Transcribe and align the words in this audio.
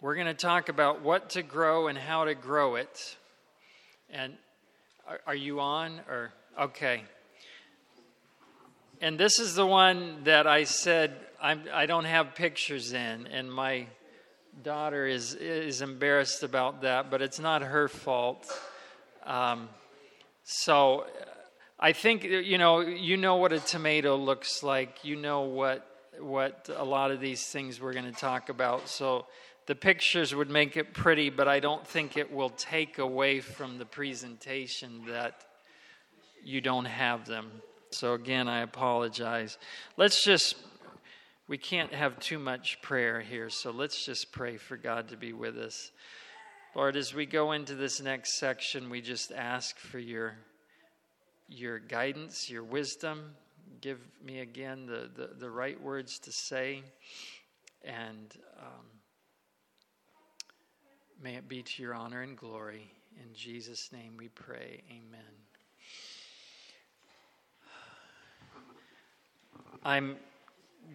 we're 0.00 0.14
going 0.14 0.26
to 0.28 0.34
talk 0.34 0.68
about 0.68 1.02
what 1.02 1.30
to 1.30 1.42
grow 1.42 1.88
and 1.88 1.98
how 1.98 2.24
to 2.24 2.34
grow 2.34 2.76
it. 2.76 3.16
And 4.10 4.34
are, 5.26 5.34
you 5.34 5.60
on 5.60 6.00
or 6.08 6.32
okay? 6.60 7.02
And 9.00 9.18
this 9.18 9.40
is 9.40 9.54
the 9.54 9.66
one 9.66 10.22
that 10.24 10.46
I 10.46 10.64
said 10.64 11.16
I'm, 11.42 11.64
I 11.72 11.86
do 11.86 11.94
not 11.94 12.04
have 12.04 12.34
pictures 12.34 12.92
in, 12.92 13.26
and 13.26 13.52
my 13.52 13.86
daughter 14.62 15.06
is 15.06 15.34
is 15.34 15.82
embarrassed 15.82 16.42
about 16.42 16.82
that, 16.82 17.10
but 17.10 17.22
it's 17.22 17.38
not 17.38 17.62
her 17.62 17.88
fault. 17.88 18.46
Um, 19.24 19.68
so 20.44 21.06
I 21.78 21.92
think 21.92 22.24
you 22.24 22.58
know 22.58 22.80
you 22.80 23.16
know 23.16 23.36
what 23.36 23.52
a 23.52 23.60
tomato 23.60 24.16
looks 24.16 24.62
like. 24.62 25.04
You 25.04 25.16
know 25.16 25.42
what 25.42 25.86
what 26.18 26.68
a 26.74 26.84
lot 26.84 27.10
of 27.10 27.20
these 27.20 27.46
things 27.46 27.80
we're 27.80 27.92
going 27.92 28.12
to 28.12 28.20
talk 28.20 28.48
about. 28.48 28.88
So 28.88 29.26
the 29.68 29.74
pictures 29.74 30.34
would 30.34 30.48
make 30.48 30.78
it 30.78 30.94
pretty, 30.94 31.28
but 31.28 31.46
I 31.46 31.60
don't 31.60 31.86
think 31.86 32.16
it 32.16 32.32
will 32.32 32.48
take 32.48 32.96
away 32.96 33.40
from 33.40 33.76
the 33.76 33.84
presentation 33.84 35.04
that 35.08 35.44
you 36.42 36.62
don't 36.62 36.86
have 36.86 37.26
them. 37.26 37.50
So 37.90 38.14
again, 38.14 38.48
I 38.48 38.62
apologize. 38.62 39.58
Let's 39.98 40.24
just 40.24 40.56
we 41.48 41.58
can't 41.58 41.92
have 41.92 42.18
too 42.18 42.38
much 42.38 42.80
prayer 42.80 43.20
here, 43.20 43.50
so 43.50 43.70
let's 43.70 44.06
just 44.06 44.32
pray 44.32 44.56
for 44.56 44.78
God 44.78 45.08
to 45.08 45.18
be 45.18 45.34
with 45.34 45.58
us. 45.58 45.90
Lord, 46.74 46.96
as 46.96 47.12
we 47.12 47.26
go 47.26 47.52
into 47.52 47.74
this 47.74 48.00
next 48.00 48.38
section, 48.38 48.88
we 48.88 49.02
just 49.02 49.32
ask 49.32 49.76
for 49.78 49.98
your 49.98 50.38
your 51.46 51.78
guidance, 51.78 52.48
your 52.48 52.64
wisdom. 52.64 53.34
Give 53.82 54.00
me 54.24 54.40
again 54.40 54.86
the, 54.86 55.10
the, 55.14 55.34
the 55.38 55.50
right 55.50 55.78
words 55.78 56.18
to 56.20 56.32
say. 56.32 56.82
And 57.84 58.34
um, 58.58 58.97
may 61.22 61.34
it 61.34 61.48
be 61.48 61.62
to 61.62 61.82
your 61.82 61.94
honor 61.94 62.22
and 62.22 62.36
glory. 62.36 62.90
In 63.16 63.34
Jesus' 63.34 63.90
name 63.92 64.14
we 64.16 64.28
pray. 64.28 64.82
Amen. 64.88 65.20
I'm 69.84 70.16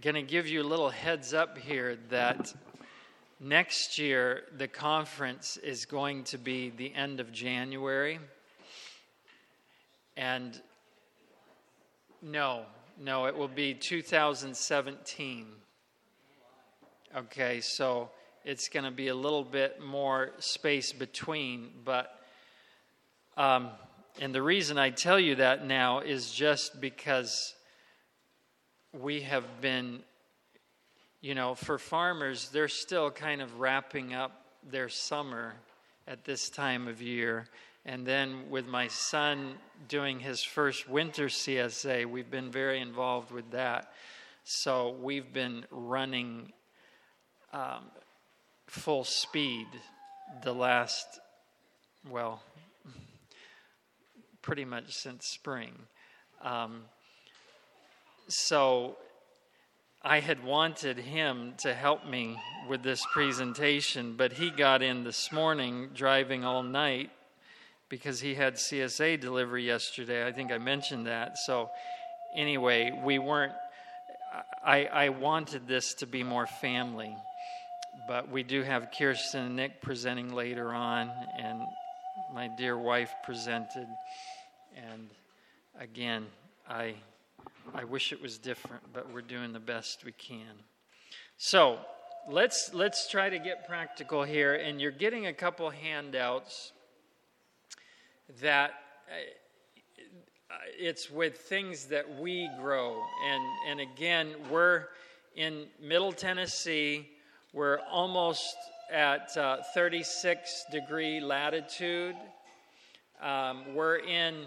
going 0.01 0.15
to 0.15 0.21
give 0.21 0.47
you 0.47 0.61
a 0.61 0.63
little 0.63 0.89
heads 0.89 1.33
up 1.33 1.57
here 1.57 1.97
that 2.09 2.53
next 3.39 3.97
year 3.97 4.43
the 4.57 4.67
conference 4.67 5.57
is 5.57 5.85
going 5.85 6.23
to 6.25 6.37
be 6.37 6.69
the 6.69 6.93
end 6.93 7.19
of 7.19 7.31
January. 7.33 8.19
And 10.15 10.59
no, 12.21 12.63
no, 12.97 13.25
it 13.25 13.35
will 13.35 13.49
be 13.49 13.73
2017. 13.73 15.47
Okay, 17.15 17.59
so 17.61 18.09
it's 18.45 18.69
going 18.69 18.85
to 18.85 18.91
be 18.91 19.07
a 19.07 19.15
little 19.15 19.43
bit 19.43 19.81
more 19.81 20.31
space 20.39 20.91
between, 20.93 21.69
but. 21.83 22.19
Um, 23.35 23.69
and 24.19 24.33
the 24.33 24.43
reason 24.43 24.77
I 24.77 24.91
tell 24.91 25.19
you 25.19 25.35
that 25.35 25.65
now 25.65 25.99
is 25.99 26.31
just 26.31 26.79
because 26.79 27.55
we 28.91 29.21
have 29.21 29.59
been, 29.59 30.03
you 31.19 31.33
know, 31.33 31.55
for 31.55 31.79
farmers, 31.79 32.49
they're 32.49 32.67
still 32.67 33.09
kind 33.09 33.41
of 33.41 33.59
wrapping 33.59 34.13
up 34.13 34.45
their 34.69 34.87
summer 34.87 35.55
at 36.07 36.25
this 36.25 36.49
time 36.49 36.87
of 36.87 37.01
year. 37.01 37.47
And 37.85 38.05
then 38.05 38.49
with 38.51 38.67
my 38.67 38.87
son 38.87 39.55
doing 39.87 40.19
his 40.19 40.43
first 40.43 40.87
winter 40.87 41.25
CSA, 41.25 42.05
we've 42.05 42.29
been 42.29 42.51
very 42.51 42.79
involved 42.81 43.31
with 43.31 43.49
that. 43.51 43.93
So 44.43 44.95
we've 45.01 45.33
been 45.33 45.65
running 45.71 46.53
um, 47.51 47.85
full 48.73 49.03
speed 49.03 49.67
the 50.43 50.51
last, 50.51 51.19
well, 52.09 52.41
pretty 54.41 54.65
much 54.65 54.95
since 54.95 55.27
spring. 55.27 55.73
Um, 56.41 56.81
so 58.27 58.97
I 60.01 60.21
had 60.21 60.43
wanted 60.43 60.97
him 60.97 61.53
to 61.59 61.73
help 61.73 62.07
me 62.07 62.39
with 62.67 62.81
this 62.81 63.05
presentation, 63.13 64.15
but 64.17 64.33
he 64.33 64.49
got 64.49 64.81
in 64.81 65.03
this 65.03 65.31
morning 65.31 65.89
driving 65.93 66.43
all 66.43 66.63
night 66.63 67.11
because 67.89 68.21
he 68.21 68.33
had 68.33 68.55
CSA 68.55 69.19
delivery 69.21 69.67
yesterday. 69.67 70.25
I 70.25 70.31
think 70.31 70.51
I 70.51 70.57
mentioned 70.57 71.05
that. 71.05 71.37
So, 71.37 71.69
anyway, 72.35 72.91
we 73.03 73.19
weren't, 73.19 73.53
I, 74.65 74.85
I 74.85 75.09
wanted 75.09 75.67
this 75.67 75.93
to 75.95 76.07
be 76.07 76.23
more 76.23 76.47
family, 76.47 77.15
but 78.07 78.29
we 78.29 78.43
do 78.43 78.61
have 78.63 78.89
Kirsten 78.97 79.45
and 79.45 79.55
Nick 79.55 79.81
presenting 79.81 80.33
later 80.33 80.73
on, 80.73 81.11
and 81.37 81.61
my 82.33 82.49
dear 82.57 82.77
wife 82.77 83.13
presented. 83.23 83.87
And 84.75 85.09
again, 85.79 86.25
I, 86.69 86.95
I 87.73 87.83
wish 87.83 88.11
it 88.11 88.21
was 88.21 88.37
different, 88.37 88.83
but 88.93 89.11
we're 89.13 89.21
doing 89.21 89.53
the 89.53 89.59
best 89.59 90.03
we 90.03 90.11
can. 90.11 90.53
So, 91.37 91.79
let's 92.29 92.73
let's 92.73 93.09
try 93.09 93.29
to 93.29 93.37
get 93.37 93.67
practical 93.67 94.23
here 94.23 94.53
and 94.53 94.79
you're 94.79 94.91
getting 94.91 95.27
a 95.27 95.33
couple 95.33 95.69
handouts 95.69 96.71
that 98.41 98.71
uh, 99.09 100.55
it's 100.77 101.09
with 101.09 101.37
things 101.37 101.85
that 101.85 102.19
we 102.19 102.49
grow. 102.59 103.01
And, 103.25 103.43
and 103.69 103.79
again, 103.79 104.29
we're 104.49 104.85
in 105.35 105.65
Middle 105.81 106.11
Tennessee, 106.11 107.09
we're 107.53 107.79
almost 107.81 108.55
at 108.91 109.37
uh, 109.37 109.57
36 109.75 110.65
degree 110.71 111.19
latitude. 111.19 112.15
Um, 113.21 113.75
we're 113.75 113.97
in, 113.97 114.45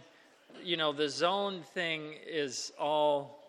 you 0.65 0.77
know, 0.77 0.93
the 0.93 1.09
zone 1.09 1.63
thing 1.73 2.15
is 2.27 2.73
all, 2.81 3.45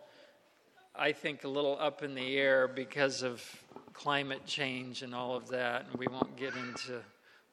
I 0.95 1.11
think, 1.11 1.43
a 1.43 1.47
little 1.47 1.75
up 1.79 2.03
in 2.03 2.13
the 2.13 2.37
air 2.37 2.67
because 2.67 3.23
of 3.23 3.43
climate 3.93 4.45
change 4.45 5.01
and 5.01 5.15
all 5.15 5.35
of 5.35 5.47
that. 5.49 5.87
And 5.89 5.95
we 5.95 6.05
won't 6.05 6.37
get 6.37 6.53
into 6.55 7.01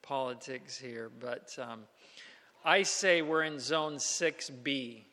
politics 0.02 0.76
here, 0.76 1.10
but 1.20 1.56
um, 1.58 1.80
I 2.66 2.82
say 2.82 3.22
we're 3.22 3.44
in 3.44 3.58
zone 3.58 3.94
6B. 3.94 5.04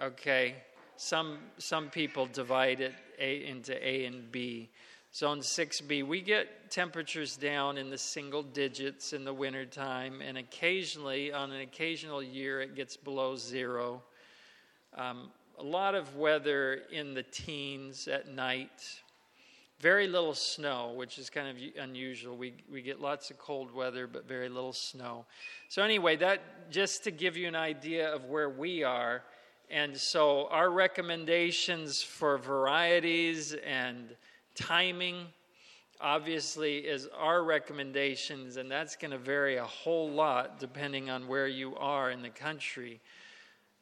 Okay? 0.00 0.54
Some, 0.96 1.38
some 1.58 1.90
people 1.90 2.26
divide 2.26 2.80
it 2.80 2.94
a, 3.18 3.46
into 3.46 3.74
A 3.84 4.04
and 4.04 4.30
B. 4.30 4.70
Zone 5.18 5.40
6B, 5.40 6.06
we 6.06 6.20
get 6.20 6.70
temperatures 6.70 7.36
down 7.36 7.76
in 7.76 7.90
the 7.90 7.98
single 7.98 8.44
digits 8.44 9.12
in 9.12 9.24
the 9.24 9.34
wintertime, 9.34 10.22
and 10.24 10.38
occasionally, 10.38 11.32
on 11.32 11.50
an 11.50 11.60
occasional 11.60 12.22
year, 12.22 12.60
it 12.60 12.76
gets 12.76 12.96
below 12.96 13.34
zero. 13.34 14.00
Um, 14.96 15.30
a 15.58 15.64
lot 15.64 15.96
of 15.96 16.14
weather 16.14 16.82
in 16.92 17.14
the 17.14 17.24
teens 17.24 18.06
at 18.06 18.28
night. 18.28 19.00
Very 19.80 20.06
little 20.06 20.34
snow, 20.34 20.92
which 20.94 21.18
is 21.18 21.30
kind 21.30 21.48
of 21.48 21.56
unusual. 21.82 22.36
We, 22.36 22.54
we 22.70 22.80
get 22.80 23.00
lots 23.00 23.28
of 23.32 23.38
cold 23.38 23.74
weather, 23.74 24.06
but 24.06 24.28
very 24.28 24.48
little 24.48 24.72
snow. 24.72 25.24
So, 25.68 25.82
anyway, 25.82 26.14
that 26.14 26.70
just 26.70 27.02
to 27.02 27.10
give 27.10 27.36
you 27.36 27.48
an 27.48 27.56
idea 27.56 28.14
of 28.14 28.26
where 28.26 28.50
we 28.50 28.84
are. 28.84 29.24
And 29.68 29.96
so, 29.96 30.46
our 30.52 30.70
recommendations 30.70 32.02
for 32.02 32.38
varieties 32.38 33.52
and 33.66 34.14
timing 34.58 35.26
obviously 36.00 36.78
is 36.78 37.08
our 37.16 37.42
recommendations, 37.42 38.56
and 38.56 38.70
that's 38.70 38.96
going 38.96 39.10
to 39.10 39.18
vary 39.18 39.56
a 39.56 39.64
whole 39.64 40.10
lot 40.10 40.58
depending 40.60 41.10
on 41.10 41.26
where 41.26 41.48
you 41.48 41.76
are 41.76 42.10
in 42.10 42.22
the 42.22 42.30
country. 42.30 43.00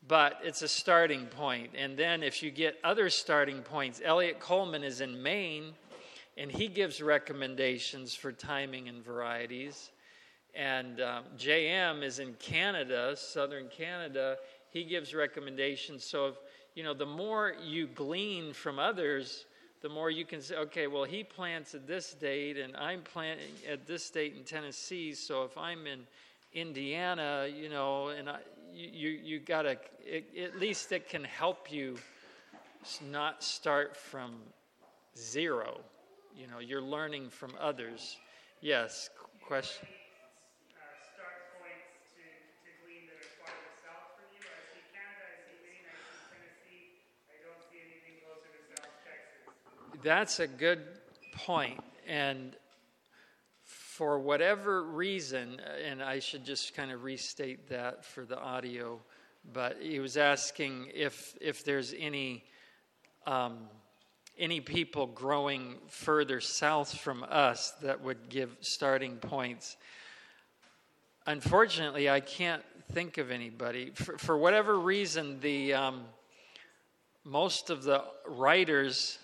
But 0.06 0.38
it's 0.44 0.62
a 0.62 0.68
starting 0.68 1.26
point. 1.26 1.70
And 1.76 1.96
then, 1.96 2.22
if 2.22 2.42
you 2.42 2.50
get 2.50 2.78
other 2.84 3.10
starting 3.10 3.62
points, 3.62 4.00
Eliot 4.04 4.38
Coleman 4.38 4.84
is 4.84 5.00
in 5.00 5.20
Maine 5.22 5.74
and 6.36 6.50
he 6.50 6.68
gives 6.68 7.00
recommendations 7.00 8.14
for 8.14 8.30
timing 8.30 8.88
and 8.88 9.02
varieties. 9.02 9.90
And 10.54 11.00
um, 11.00 11.24
JM 11.38 12.02
is 12.02 12.18
in 12.18 12.34
Canada, 12.34 13.14
southern 13.16 13.68
Canada. 13.68 14.36
He 14.70 14.84
gives 14.84 15.14
recommendations. 15.14 16.04
So, 16.04 16.26
if, 16.28 16.34
you 16.74 16.84
know, 16.84 16.94
the 16.94 17.06
more 17.06 17.54
you 17.62 17.86
glean 17.86 18.52
from 18.52 18.78
others, 18.78 19.46
the 19.86 19.94
more 19.94 20.10
you 20.10 20.24
can 20.24 20.40
say, 20.40 20.56
okay, 20.56 20.86
well, 20.86 21.04
he 21.04 21.22
plants 21.22 21.74
at 21.74 21.86
this 21.86 22.14
date, 22.14 22.56
and 22.56 22.76
I'm 22.76 23.02
planting 23.02 23.46
at 23.70 23.86
this 23.86 24.10
date 24.10 24.34
in 24.36 24.44
Tennessee. 24.44 25.14
So 25.14 25.44
if 25.44 25.56
I'm 25.56 25.86
in 25.86 26.00
Indiana, 26.54 27.46
you 27.52 27.68
know, 27.68 28.08
and 28.08 28.28
I, 28.28 28.38
you, 28.74 28.88
you, 28.88 29.08
you 29.10 29.38
got 29.38 29.62
to, 29.62 29.76
at 30.42 30.58
least 30.58 30.90
it 30.92 31.08
can 31.08 31.22
help 31.22 31.70
you 31.70 31.98
not 33.10 33.42
start 33.42 33.96
from 33.96 34.34
zero 35.16 35.80
you 36.36 36.46
know, 36.46 36.58
you're 36.58 36.82
learning 36.82 37.30
from 37.30 37.52
others. 37.58 38.18
Yes, 38.60 39.08
question. 39.46 39.88
That's 50.06 50.38
a 50.38 50.46
good 50.46 50.82
point. 51.32 51.82
And 52.06 52.54
for 53.64 54.20
whatever 54.20 54.84
reason, 54.84 55.60
and 55.84 56.00
I 56.00 56.20
should 56.20 56.44
just 56.44 56.76
kind 56.76 56.92
of 56.92 57.02
restate 57.02 57.70
that 57.70 58.04
for 58.04 58.24
the 58.24 58.38
audio, 58.38 59.00
but 59.52 59.78
he 59.82 59.98
was 59.98 60.16
asking 60.16 60.92
if 60.94 61.36
if 61.40 61.64
there's 61.64 61.92
any 61.98 62.44
um, 63.26 63.58
any 64.38 64.60
people 64.60 65.08
growing 65.08 65.74
further 65.88 66.40
south 66.40 66.96
from 66.96 67.26
us 67.28 67.72
that 67.82 68.00
would 68.00 68.28
give 68.28 68.56
starting 68.60 69.16
points. 69.16 69.76
Unfortunately, 71.26 72.08
I 72.08 72.20
can't 72.20 72.62
think 72.92 73.18
of 73.18 73.32
anybody. 73.32 73.90
For, 73.92 74.18
for 74.18 74.38
whatever 74.38 74.78
reason, 74.78 75.40
the 75.40 75.74
um, 75.74 76.04
most 77.24 77.70
of 77.70 77.82
the 77.82 78.04
writers 78.28 79.18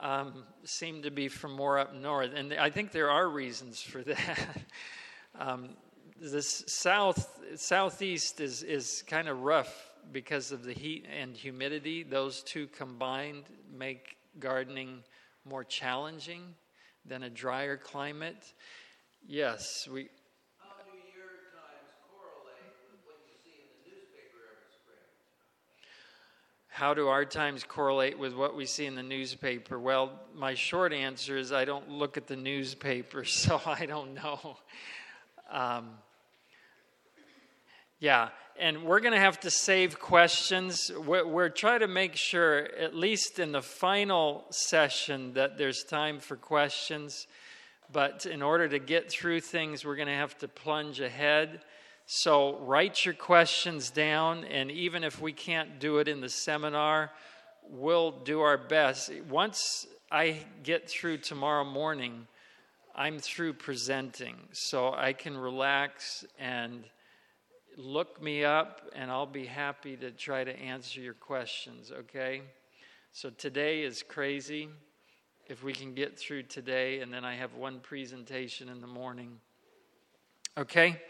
um, 0.00 0.44
seem 0.64 1.02
to 1.02 1.10
be 1.10 1.28
from 1.28 1.52
more 1.52 1.78
up 1.78 1.94
north, 1.94 2.32
and 2.34 2.52
I 2.54 2.70
think 2.70 2.92
there 2.92 3.10
are 3.10 3.28
reasons 3.28 3.80
for 3.80 4.02
that. 4.02 4.48
um, 5.38 5.70
south 6.40 7.40
southeast 7.56 8.40
is 8.40 8.62
is 8.62 9.04
kind 9.06 9.28
of 9.28 9.42
rough 9.42 9.90
because 10.12 10.52
of 10.52 10.64
the 10.64 10.72
heat 10.72 11.06
and 11.12 11.36
humidity. 11.36 12.02
Those 12.02 12.42
two 12.42 12.66
combined 12.68 13.44
make 13.76 14.16
gardening 14.38 15.02
more 15.44 15.64
challenging 15.64 16.54
than 17.04 17.22
a 17.22 17.30
drier 17.30 17.76
climate. 17.76 18.52
Yes, 19.26 19.88
we 19.90 20.08
how 26.74 26.92
do 26.92 27.06
our 27.06 27.24
times 27.24 27.62
correlate 27.62 28.18
with 28.18 28.34
what 28.34 28.56
we 28.56 28.66
see 28.66 28.84
in 28.84 28.96
the 28.96 29.02
newspaper? 29.04 29.78
Well, 29.78 30.10
my 30.34 30.54
short 30.54 30.92
answer 30.92 31.36
is 31.36 31.52
I 31.52 31.64
don't 31.64 31.88
look 31.88 32.16
at 32.16 32.26
the 32.26 32.34
newspaper, 32.34 33.24
so 33.24 33.60
I 33.64 33.86
don't 33.86 34.14
know. 34.14 34.56
Um, 35.48 35.90
yeah, 38.00 38.30
and 38.58 38.82
we're 38.82 38.98
going 38.98 39.14
to 39.14 39.20
have 39.20 39.38
to 39.40 39.52
save 39.52 40.00
questions. 40.00 40.90
We're, 41.06 41.24
we're 41.24 41.48
trying 41.48 41.78
to 41.78 41.86
make 41.86 42.16
sure, 42.16 42.68
at 42.76 42.92
least 42.92 43.38
in 43.38 43.52
the 43.52 43.62
final 43.62 44.44
session, 44.50 45.34
that 45.34 45.56
there's 45.56 45.84
time 45.84 46.18
for 46.18 46.34
questions. 46.34 47.28
But 47.92 48.26
in 48.26 48.42
order 48.42 48.66
to 48.66 48.80
get 48.80 49.12
through 49.12 49.42
things, 49.42 49.84
we're 49.84 49.94
going 49.94 50.08
to 50.08 50.14
have 50.14 50.36
to 50.38 50.48
plunge 50.48 50.98
ahead. 50.98 51.60
So 52.06 52.58
write 52.58 53.06
your 53.06 53.14
questions 53.14 53.90
down, 53.90 54.44
and 54.44 54.70
even 54.70 55.04
if 55.04 55.22
we 55.22 55.32
can't 55.32 55.78
do 55.80 55.98
it 55.98 56.08
in 56.08 56.20
the 56.20 56.28
seminar, 56.28 57.10
we'll 57.66 58.10
do 58.10 58.42
our 58.42 58.58
best. 58.58 59.10
Once 59.28 59.86
I 60.10 60.36
get 60.62 60.88
through 60.88 61.18
tomorrow 61.18 61.64
morning, 61.64 62.26
I'm 62.94 63.18
through 63.18 63.54
presenting, 63.54 64.36
so 64.52 64.92
I 64.92 65.14
can 65.14 65.34
relax 65.34 66.26
and 66.38 66.84
look 67.78 68.22
me 68.22 68.44
up, 68.44 68.82
and 68.94 69.10
I'll 69.10 69.24
be 69.24 69.46
happy 69.46 69.96
to 69.96 70.10
try 70.10 70.44
to 70.44 70.54
answer 70.56 71.00
your 71.00 71.14
questions, 71.14 71.90
okay? 71.90 72.42
So 73.12 73.30
today 73.30 73.82
is 73.82 74.02
crazy. 74.02 74.68
If 75.48 75.64
we 75.64 75.72
can 75.72 75.94
get 75.94 76.18
through 76.18 76.44
today, 76.44 77.00
and 77.00 77.12
then 77.12 77.24
I 77.24 77.34
have 77.36 77.54
one 77.54 77.80
presentation 77.80 78.68
in 78.68 78.82
the 78.82 78.86
morning. 78.86 79.40
Okay? 80.56 81.00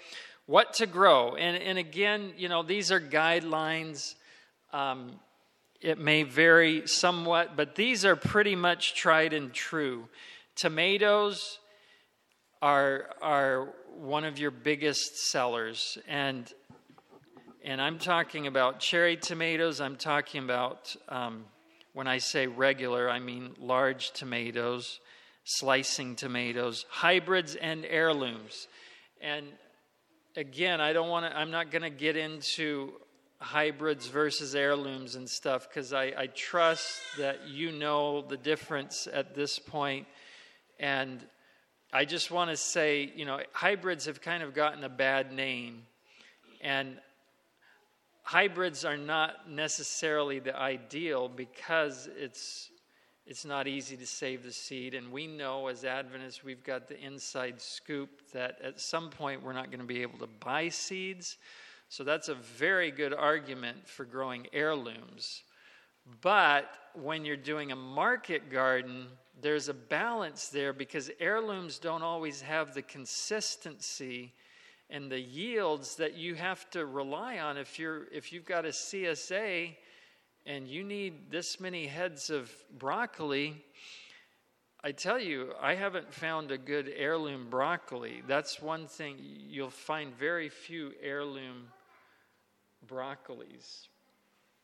What 0.47 0.75
to 0.75 0.87
grow. 0.87 1.37
And, 1.37 1.61
and 1.63 1.79
again, 1.79 2.33
you 2.37 2.49
know, 2.49 2.63
these 2.63 2.93
are 2.93 3.01
guidelines. 3.01 4.15
Um, 4.73 5.13
it 5.81 5.99
may 5.99 6.23
vary 6.23 6.87
somewhat, 6.87 7.57
but 7.57 7.75
these 7.75 8.05
are 8.05 8.17
pretty 8.17 8.57
much 8.57 8.95
tried 8.95 9.33
and 9.33 9.53
true. 9.53 10.09
Tomatoes 10.57 11.59
are, 12.63 13.11
are 13.21 13.69
one 13.97 14.25
of 14.25 14.39
your 14.39 14.51
biggest 14.51 15.31
sellers. 15.31 15.99
And, 16.09 16.51
and 17.63 17.81
I'm 17.81 17.99
talking 17.99 18.47
about 18.47 18.81
cherry 18.81 19.17
tomatoes. 19.17 19.81
I'm 19.81 19.97
talking 19.97 20.43
about, 20.43 20.95
um, 21.09 21.45
when 21.93 22.07
I 22.07 22.19
say 22.19 22.47
regular, 22.47 23.11
I 23.11 23.19
mean 23.19 23.55
large 23.59 24.13
tomatoes, 24.13 25.01
slicing 25.45 26.17
tomatoes, 26.17 26.87
hybrids, 26.89 27.55
and 27.55 27.85
heirlooms. 27.85 28.69
And 29.21 29.47
again, 30.37 30.81
I 30.81 30.93
don't 30.93 31.09
want 31.09 31.31
to, 31.31 31.37
I'm 31.37 31.51
not 31.51 31.71
going 31.71 31.83
to 31.83 31.91
get 31.91 32.17
into 32.17 32.93
hybrids 33.39 34.07
versus 34.07 34.55
heirlooms 34.55 35.17
and 35.17 35.29
stuff 35.29 35.69
because 35.69 35.93
I, 35.93 36.13
I 36.17 36.27
trust 36.35 37.01
that 37.19 37.49
you 37.49 37.73
know 37.73 38.23
the 38.23 38.37
difference 38.37 39.07
at 39.13 39.35
this 39.35 39.59
point. 39.59 40.07
And 40.81 41.21
I 41.93 42.05
just 42.05 42.31
want 42.31 42.51
to 42.51 42.57
say, 42.57 43.13
you 43.15 43.25
know, 43.25 43.41
hybrids 43.53 44.07
have 44.07 44.21
kind 44.21 44.43
of 44.43 44.55
gotten 44.55 44.83
a 44.83 44.89
bad 44.89 45.33
name. 45.33 45.83
And 46.61 46.99
hybrids 48.23 48.85
are 48.85 48.97
not 48.97 49.51
necessarily 49.51 50.39
the 50.39 50.57
ideal 50.57 51.29
because 51.29 52.09
it's 52.17 52.71
it's 53.27 53.45
not 53.45 53.67
easy 53.67 53.97
to 53.97 54.07
save 54.07 54.43
the 54.43 54.53
seed. 54.53 54.95
And 54.95 55.11
we 55.11 55.27
know 55.27 55.69
as 55.69 55.85
Adventists, 55.85 56.45
we've 56.45 56.63
got 56.63 56.89
the 56.89 57.01
inside 57.01 57.61
scoop 57.61 58.11
that 58.33 58.61
at 58.63 58.81
some 58.81 59.09
point 59.09 59.43
we're 59.43 59.55
not 59.55 59.71
going 59.71 59.81
to 59.81 59.87
be 59.87 60.03
able 60.03 60.19
to 60.19 60.29
buy 60.41 60.69
seeds. 60.69 61.39
So 61.89 62.05
that's 62.05 62.29
a 62.29 62.35
very 62.35 62.91
good 62.91 63.15
argument 63.15 63.89
for 63.89 64.05
growing 64.05 64.47
heirlooms. 64.53 65.43
But 66.21 66.71
when 66.93 67.25
you're 67.25 67.37
doing 67.37 67.73
a 67.73 67.77
market 67.77 68.51
garden, 68.51 69.07
there's 69.41 69.69
a 69.69 69.75
balance 69.75 70.49
there 70.49 70.73
because 70.73 71.11
heirlooms 71.19 71.79
don't 71.79 72.03
always 72.03 72.43
have 72.43 72.75
the 72.75 72.83
consistency 72.83 74.33
and 74.91 75.11
the 75.11 75.21
yields 75.21 75.97
that 75.97 76.15
you 76.15 76.35
have 76.35 76.69
to 76.71 76.85
rely 76.85 77.39
on 77.39 77.57
if 77.57 77.79
you're 77.79 78.05
if 78.13 78.33
you've 78.33 78.45
got 78.45 78.67
a 78.67 78.69
CSA 78.69 79.75
and 80.47 80.69
you 80.69 80.85
need 80.85 81.31
this 81.31 81.59
many 81.59 81.87
heads 81.87 82.31
of 82.31 82.53
broccoli, 82.79 83.65
I 84.83 84.93
tell 84.93 85.19
you, 85.19 85.55
I 85.61 85.75
haven't 85.75 86.13
found 86.13 86.51
a 86.51 86.59
good 86.59 86.93
heirloom 86.95 87.49
broccoli. 87.49 88.23
That's 88.29 88.61
one 88.61 88.87
thing. 88.87 89.17
You'll 89.19 89.71
find 89.71 90.15
very 90.15 90.51
few 90.51 90.93
heirloom 91.03 91.69
broccolis. 92.87 93.89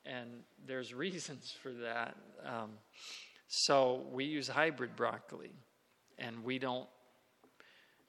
And 0.05 0.29
there's 0.67 0.93
reasons 0.93 1.55
for 1.63 1.73
that. 1.73 2.17
Um, 2.45 2.73
so 3.49 4.07
we 4.13 4.25
use 4.25 4.49
hybrid 4.49 4.95
broccoli, 4.95 5.53
and 6.19 6.45
we 6.45 6.59
don't 6.59 6.89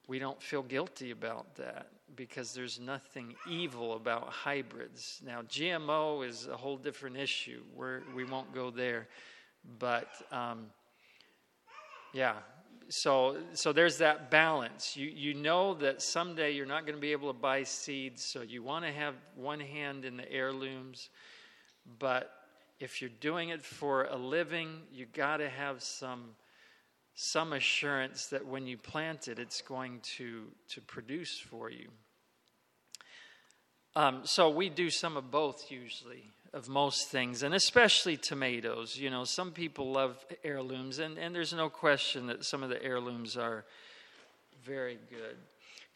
we 0.07 0.19
don't 0.19 0.41
feel 0.41 0.61
guilty 0.61 1.11
about 1.11 1.55
that 1.55 1.87
because 2.15 2.53
there's 2.53 2.79
nothing 2.79 3.35
evil 3.49 3.95
about 3.95 4.29
hybrids. 4.29 5.21
Now, 5.25 5.41
GMO 5.43 6.27
is 6.27 6.47
a 6.47 6.57
whole 6.57 6.77
different 6.77 7.17
issue. 7.17 7.61
We're, 7.75 8.01
we 8.15 8.23
won't 8.23 8.53
go 8.53 8.69
there. 8.69 9.07
But 9.79 10.07
um, 10.31 10.67
yeah, 12.13 12.35
so, 12.89 13.37
so 13.53 13.71
there's 13.71 13.97
that 13.99 14.31
balance. 14.31 14.97
You, 14.97 15.07
you 15.07 15.33
know 15.33 15.73
that 15.75 16.01
someday 16.01 16.51
you're 16.51 16.65
not 16.65 16.85
going 16.85 16.95
to 16.95 17.01
be 17.01 17.11
able 17.11 17.31
to 17.31 17.39
buy 17.39 17.63
seeds, 17.63 18.23
so 18.23 18.41
you 18.41 18.63
want 18.63 18.85
to 18.85 18.91
have 18.91 19.15
one 19.35 19.59
hand 19.59 20.05
in 20.05 20.17
the 20.17 20.29
heirlooms. 20.31 21.09
But 21.99 22.31
if 22.79 23.01
you're 23.01 23.11
doing 23.19 23.49
it 23.49 23.61
for 23.61 24.05
a 24.05 24.17
living, 24.17 24.81
you 24.91 25.05
got 25.05 25.37
to 25.37 25.49
have 25.49 25.81
some 25.81 26.35
some 27.13 27.53
assurance 27.53 28.27
that 28.27 28.45
when 28.45 28.65
you 28.65 28.77
plant 28.77 29.27
it, 29.27 29.37
it's 29.37 29.61
going 29.61 29.99
to, 30.01 30.45
to 30.69 30.81
produce 30.81 31.37
for 31.37 31.69
you. 31.69 31.87
Um, 33.95 34.21
so 34.23 34.49
we 34.49 34.69
do 34.69 34.89
some 34.89 35.17
of 35.17 35.31
both 35.31 35.69
usually 35.69 36.23
of 36.53 36.69
most 36.69 37.09
things, 37.09 37.43
and 37.43 37.53
especially 37.53 38.17
tomatoes. 38.17 38.97
You 38.97 39.09
know, 39.09 39.23
some 39.25 39.51
people 39.51 39.91
love 39.91 40.17
heirlooms, 40.43 40.99
and, 40.99 41.17
and 41.17 41.33
there's 41.35 41.53
no 41.53 41.69
question 41.69 42.27
that 42.27 42.45
some 42.45 42.63
of 42.63 42.69
the 42.69 42.81
heirlooms 42.81 43.35
are 43.35 43.65
very 44.63 44.97
good. 45.09 45.35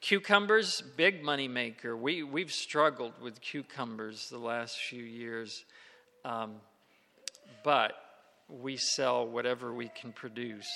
Cucumbers, 0.02 0.82
big 0.98 1.24
money 1.24 1.48
maker. 1.48 1.96
We, 1.96 2.24
we've 2.24 2.52
struggled 2.52 3.14
with 3.22 3.42
cucumbers 3.42 4.30
the 4.30 4.38
last 4.38 4.78
few 4.78 5.04
years, 5.04 5.64
um, 6.24 6.56
but 7.64 7.94
we 8.50 8.78
sell 8.78 9.26
whatever 9.26 9.74
we 9.74 9.90
can 10.00 10.12
produce 10.12 10.68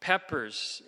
peppers. 0.00 0.82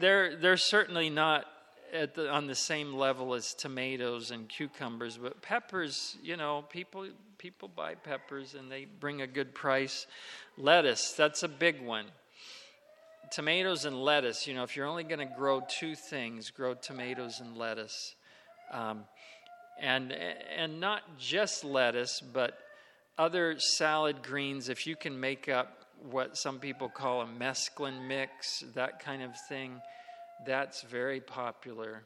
They're, 0.00 0.36
they're 0.36 0.56
certainly 0.56 1.10
not 1.10 1.46
the, 1.92 2.30
on 2.30 2.46
the 2.46 2.54
same 2.54 2.94
level 2.94 3.34
as 3.34 3.54
tomatoes 3.54 4.30
and 4.30 4.48
cucumbers, 4.48 5.16
but 5.16 5.42
peppers, 5.42 6.16
you 6.22 6.36
know, 6.36 6.64
people, 6.70 7.06
people 7.38 7.68
buy 7.68 7.94
peppers 7.94 8.54
and 8.54 8.70
they 8.70 8.84
bring 8.84 9.22
a 9.22 9.26
good 9.26 9.54
price. 9.54 10.06
Lettuce, 10.56 11.12
that's 11.12 11.42
a 11.42 11.48
big 11.48 11.82
one. 11.82 12.06
Tomatoes 13.30 13.84
and 13.84 14.02
lettuce, 14.02 14.46
you 14.46 14.54
know, 14.54 14.64
if 14.64 14.76
you're 14.76 14.86
only 14.86 15.04
going 15.04 15.20
to 15.20 15.34
grow 15.36 15.62
two 15.68 15.94
things, 15.94 16.50
grow 16.50 16.74
tomatoes 16.74 17.40
and 17.40 17.56
lettuce. 17.56 18.14
Um, 18.72 19.04
and, 19.80 20.12
and 20.12 20.80
not 20.80 21.02
just 21.18 21.64
lettuce, 21.64 22.20
but 22.20 22.58
other 23.18 23.58
salad 23.58 24.22
greens, 24.22 24.68
if 24.68 24.86
you 24.86 24.96
can 24.96 25.18
make 25.18 25.48
up 25.48 25.84
what 26.10 26.36
some 26.36 26.58
people 26.58 26.88
call 26.88 27.22
a 27.22 27.26
mesclun 27.26 28.06
mix, 28.06 28.64
that 28.74 29.00
kind 29.00 29.22
of 29.22 29.32
thing. 29.48 29.80
That's 30.46 30.82
very 30.82 31.20
popular. 31.20 32.04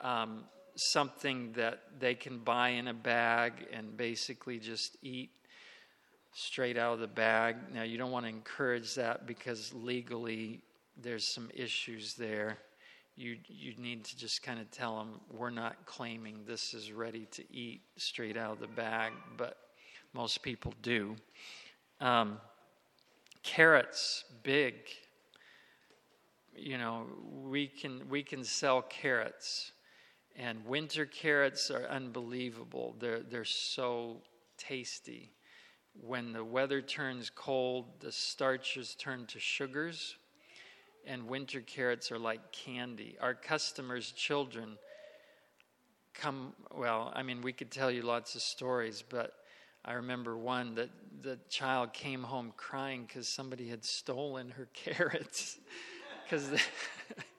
Um, 0.00 0.44
something 0.74 1.52
that 1.52 1.82
they 1.98 2.14
can 2.14 2.38
buy 2.38 2.70
in 2.70 2.88
a 2.88 2.94
bag 2.94 3.52
and 3.72 3.96
basically 3.96 4.58
just 4.58 4.96
eat 5.02 5.30
straight 6.32 6.78
out 6.78 6.94
of 6.94 7.00
the 7.00 7.06
bag. 7.06 7.56
Now, 7.72 7.82
you 7.82 7.98
don't 7.98 8.10
want 8.10 8.24
to 8.24 8.30
encourage 8.30 8.94
that 8.94 9.26
because 9.26 9.72
legally 9.74 10.62
there's 11.00 11.26
some 11.26 11.50
issues 11.54 12.14
there. 12.14 12.58
You, 13.16 13.36
you 13.46 13.74
need 13.76 14.04
to 14.06 14.16
just 14.16 14.42
kind 14.42 14.58
of 14.58 14.70
tell 14.70 14.98
them 14.98 15.20
we're 15.30 15.50
not 15.50 15.84
claiming 15.84 16.40
this 16.46 16.72
is 16.72 16.90
ready 16.92 17.26
to 17.32 17.44
eat 17.54 17.82
straight 17.96 18.36
out 18.38 18.52
of 18.52 18.60
the 18.60 18.66
bag, 18.66 19.12
but 19.36 19.58
most 20.14 20.42
people 20.42 20.72
do. 20.82 21.16
Um, 22.00 22.38
carrots, 23.42 24.24
big. 24.42 24.74
You 26.54 26.78
know, 26.78 27.06
we 27.44 27.66
can 27.66 28.08
we 28.08 28.22
can 28.22 28.44
sell 28.44 28.82
carrots, 28.82 29.72
and 30.36 30.64
winter 30.66 31.06
carrots 31.06 31.70
are 31.70 31.86
unbelievable. 31.86 32.94
They're 32.98 33.20
they're 33.20 33.44
so 33.44 34.22
tasty. 34.58 35.32
When 35.94 36.32
the 36.32 36.44
weather 36.44 36.80
turns 36.80 37.30
cold, 37.30 38.00
the 38.00 38.12
starches 38.12 38.94
turn 38.94 39.26
to 39.26 39.38
sugars, 39.38 40.16
and 41.06 41.26
winter 41.26 41.60
carrots 41.60 42.12
are 42.12 42.18
like 42.18 42.52
candy. 42.52 43.16
Our 43.20 43.34
customers' 43.34 44.12
children 44.12 44.78
come. 46.14 46.52
Well, 46.74 47.12
I 47.14 47.22
mean, 47.22 47.40
we 47.40 47.52
could 47.52 47.70
tell 47.70 47.90
you 47.90 48.02
lots 48.02 48.34
of 48.34 48.42
stories, 48.42 49.02
but 49.08 49.32
I 49.84 49.94
remember 49.94 50.36
one 50.36 50.74
that 50.76 50.90
the 51.22 51.38
child 51.48 51.92
came 51.92 52.22
home 52.22 52.52
crying 52.56 53.04
because 53.06 53.26
somebody 53.26 53.68
had 53.68 53.84
stolen 53.84 54.50
her 54.50 54.68
carrots 54.74 55.58
because 56.32 56.50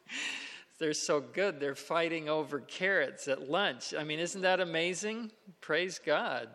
they're 0.79 0.93
so 0.93 1.19
good. 1.19 1.59
They're 1.59 1.73
fighting 1.73 2.29
over 2.29 2.59
carrots 2.59 3.27
at 3.27 3.49
lunch. 3.49 3.95
I 3.97 4.03
mean, 4.03 4.19
isn't 4.19 4.41
that 4.41 4.59
amazing? 4.59 5.31
Praise 5.61 5.99
God. 6.03 6.49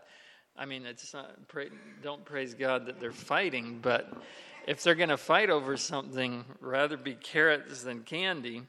I 0.56 0.64
mean, 0.64 0.86
it's 0.86 1.12
not, 1.12 1.48
pray, 1.48 1.70
don't 2.00 2.24
praise 2.24 2.54
God 2.54 2.86
that 2.86 3.00
they're 3.00 3.10
fighting, 3.10 3.80
but 3.82 4.22
if 4.68 4.84
they're 4.84 4.94
going 4.94 5.08
to 5.08 5.16
fight 5.16 5.50
over 5.50 5.76
something, 5.76 6.44
rather 6.60 6.96
be 6.96 7.14
carrots 7.14 7.82
than 7.82 8.04
candy. 8.04 8.62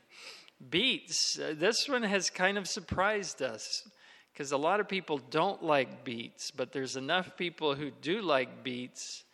Beets, 0.71 1.37
uh, 1.37 1.53
this 1.55 1.87
one 1.87 2.01
has 2.01 2.31
kind 2.31 2.57
of 2.57 2.67
surprised 2.67 3.43
us 3.43 3.87
because 4.33 4.51
a 4.51 4.57
lot 4.57 4.79
of 4.79 4.87
people 4.87 5.19
don't 5.29 5.61
like 5.61 6.03
beets, 6.03 6.49
but 6.49 6.71
there's 6.71 6.95
enough 6.95 7.37
people 7.37 7.75
who 7.75 7.91
do 7.91 8.23
like 8.23 8.63
beets 8.63 9.25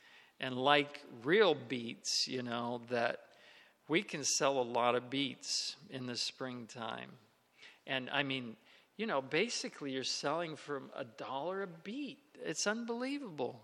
and 0.42 0.58
like 0.58 1.02
real 1.24 1.56
beets, 1.56 2.28
you 2.28 2.44
know, 2.44 2.82
that 2.90 3.20
we 3.88 4.02
can 4.02 4.24
sell 4.24 4.60
a 4.60 4.64
lot 4.64 4.96
of 4.96 5.10
beets 5.10 5.76
in 5.90 6.06
the 6.06 6.16
springtime. 6.16 7.12
And 7.88 8.10
I 8.12 8.24
mean, 8.24 8.56
you 8.98 9.06
know, 9.06 9.22
basically 9.22 9.92
you're 9.92 10.04
selling 10.04 10.56
from 10.56 10.90
a 10.96 11.04
dollar 11.04 11.64
a 11.64 11.68
beet. 11.68 12.20
It's 12.44 12.66
unbelievable. 12.66 13.62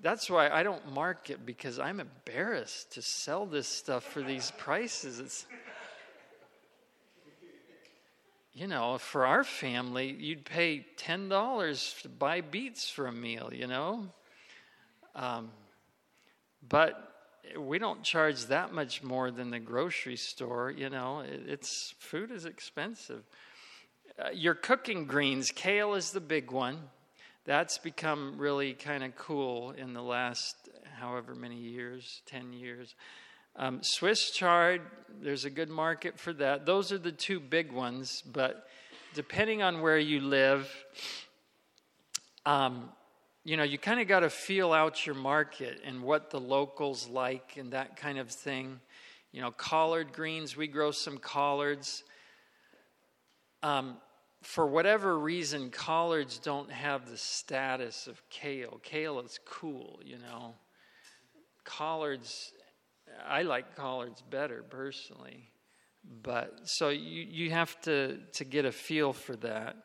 That's 0.00 0.28
why 0.28 0.50
I 0.50 0.62
don't 0.62 0.92
market 0.92 1.46
because 1.46 1.78
I'm 1.78 2.00
embarrassed 2.00 2.92
to 2.92 3.02
sell 3.02 3.46
this 3.46 3.66
stuff 3.66 4.04
for 4.04 4.22
these 4.22 4.52
prices. 4.58 5.20
It's 5.20 5.46
you 8.56 8.68
know, 8.68 8.98
for 8.98 9.26
our 9.26 9.42
family, 9.42 10.16
you'd 10.16 10.44
pay 10.44 10.86
$10 10.96 12.02
to 12.02 12.08
buy 12.08 12.40
beets 12.40 12.88
for 12.88 13.08
a 13.08 13.12
meal, 13.12 13.50
you 13.52 13.66
know? 13.66 14.06
Um, 15.16 15.50
but 16.68 17.13
we 17.58 17.78
don't 17.78 18.02
charge 18.02 18.46
that 18.46 18.72
much 18.72 19.02
more 19.02 19.30
than 19.30 19.50
the 19.50 19.58
grocery 19.58 20.16
store, 20.16 20.70
you 20.70 20.90
know? 20.90 21.22
It's 21.26 21.94
food 21.98 22.30
is 22.30 22.44
expensive. 22.44 23.22
Uh, 24.18 24.30
your 24.32 24.54
cooking 24.54 25.06
greens, 25.06 25.50
kale 25.50 25.94
is 25.94 26.12
the 26.12 26.20
big 26.20 26.50
one. 26.50 26.78
That's 27.44 27.78
become 27.78 28.38
really 28.38 28.74
kind 28.74 29.04
of 29.04 29.16
cool 29.16 29.72
in 29.72 29.92
the 29.92 30.02
last 30.02 30.56
however 30.98 31.34
many 31.34 31.56
years, 31.56 32.22
10 32.26 32.52
years. 32.52 32.94
Um, 33.56 33.80
Swiss 33.82 34.30
chard, 34.30 34.80
there's 35.20 35.44
a 35.44 35.50
good 35.50 35.68
market 35.68 36.18
for 36.18 36.32
that. 36.34 36.66
Those 36.66 36.90
are 36.90 36.98
the 36.98 37.12
two 37.12 37.38
big 37.38 37.72
ones, 37.72 38.22
but 38.22 38.66
depending 39.14 39.62
on 39.62 39.80
where 39.80 39.98
you 39.98 40.20
live, 40.20 40.68
um, 42.46 42.88
you 43.44 43.56
know, 43.56 43.62
you 43.62 43.78
kind 43.78 44.00
of 44.00 44.08
got 44.08 44.20
to 44.20 44.30
feel 44.30 44.72
out 44.72 45.06
your 45.06 45.14
market 45.14 45.80
and 45.84 46.02
what 46.02 46.30
the 46.30 46.40
locals 46.40 47.08
like 47.08 47.56
and 47.56 47.72
that 47.72 47.96
kind 47.96 48.18
of 48.18 48.30
thing. 48.30 48.80
You 49.32 49.42
know, 49.42 49.50
collard 49.50 50.12
greens, 50.12 50.56
we 50.56 50.66
grow 50.66 50.90
some 50.90 51.18
collards. 51.18 52.04
Um, 53.62 53.96
for 54.42 54.66
whatever 54.66 55.18
reason, 55.18 55.70
collards 55.70 56.38
don't 56.38 56.70
have 56.70 57.08
the 57.10 57.16
status 57.16 58.06
of 58.06 58.22
kale. 58.30 58.80
Kale 58.82 59.20
is 59.20 59.38
cool, 59.44 60.00
you 60.04 60.18
know. 60.18 60.54
Collards 61.64 62.52
I 63.26 63.42
like 63.42 63.76
collards 63.76 64.22
better 64.22 64.62
personally. 64.62 65.50
But 66.22 66.60
so 66.64 66.90
you, 66.90 67.22
you 67.28 67.50
have 67.50 67.80
to, 67.82 68.18
to 68.34 68.44
get 68.44 68.64
a 68.64 68.72
feel 68.72 69.12
for 69.12 69.36
that. 69.36 69.76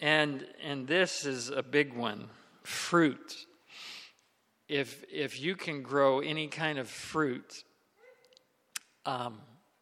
And 0.00 0.46
and 0.62 0.86
this 0.86 1.24
is 1.24 1.50
a 1.50 1.62
big 1.62 1.94
one. 1.94 2.28
Fruit. 2.62 3.46
If 4.68 5.04
if 5.10 5.40
you 5.40 5.56
can 5.56 5.82
grow 5.82 6.20
any 6.20 6.48
kind 6.48 6.78
of 6.78 6.88
fruit, 6.88 7.64
um, 9.06 9.38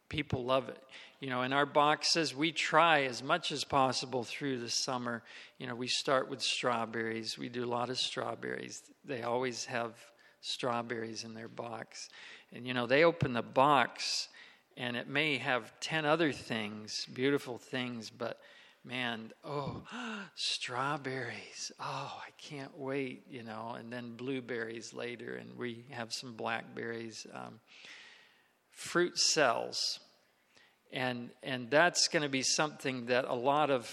people 0.09 0.45
love 0.45 0.69
it. 0.69 0.81
You 1.19 1.29
know, 1.29 1.41
in 1.41 1.51
our 1.51 1.65
boxes, 1.65 2.35
we 2.35 2.51
try 2.51 3.03
as 3.03 3.23
much 3.23 3.51
as 3.51 3.63
possible 3.63 4.23
through 4.23 4.59
the 4.59 4.69
summer. 4.69 5.23
You 5.57 5.67
know, 5.67 5.75
we 5.75 5.87
start 5.87 6.29
with 6.29 6.41
strawberries. 6.41 7.37
We 7.37 7.49
do 7.49 7.65
a 7.65 7.69
lot 7.69 7.89
of 7.89 7.97
strawberries. 7.97 8.83
They 9.03 9.23
always 9.23 9.65
have 9.65 9.93
strawberries 10.41 11.23
in 11.23 11.33
their 11.33 11.47
box. 11.47 12.09
And 12.53 12.65
you 12.65 12.73
know, 12.73 12.87
they 12.87 13.03
open 13.03 13.33
the 13.33 13.41
box 13.41 14.29
and 14.77 14.95
it 14.95 15.07
may 15.07 15.37
have 15.37 15.77
10 15.79 16.05
other 16.05 16.31
things, 16.31 17.07
beautiful 17.11 17.57
things, 17.57 18.11
but 18.11 18.39
man, 18.87 19.31
oh, 19.43 19.83
strawberries. 20.35 21.71
Oh, 21.79 22.13
I 22.25 22.29
can't 22.37 22.77
wait, 22.77 23.23
you 23.29 23.43
know, 23.43 23.75
and 23.77 23.91
then 23.91 24.15
blueberries 24.15 24.93
later, 24.93 25.35
and 25.35 25.57
we 25.57 25.85
have 25.91 26.13
some 26.13 26.33
blackberries. 26.33 27.27
Um, 27.33 27.59
fruit 28.71 29.17
sells. 29.17 29.99
And, 30.93 31.31
and 31.43 31.69
that's 31.69 32.07
going 32.07 32.23
to 32.23 32.29
be 32.29 32.43
something 32.43 33.07
that 33.07 33.25
a 33.25 33.33
lot 33.33 33.69
of 33.69 33.89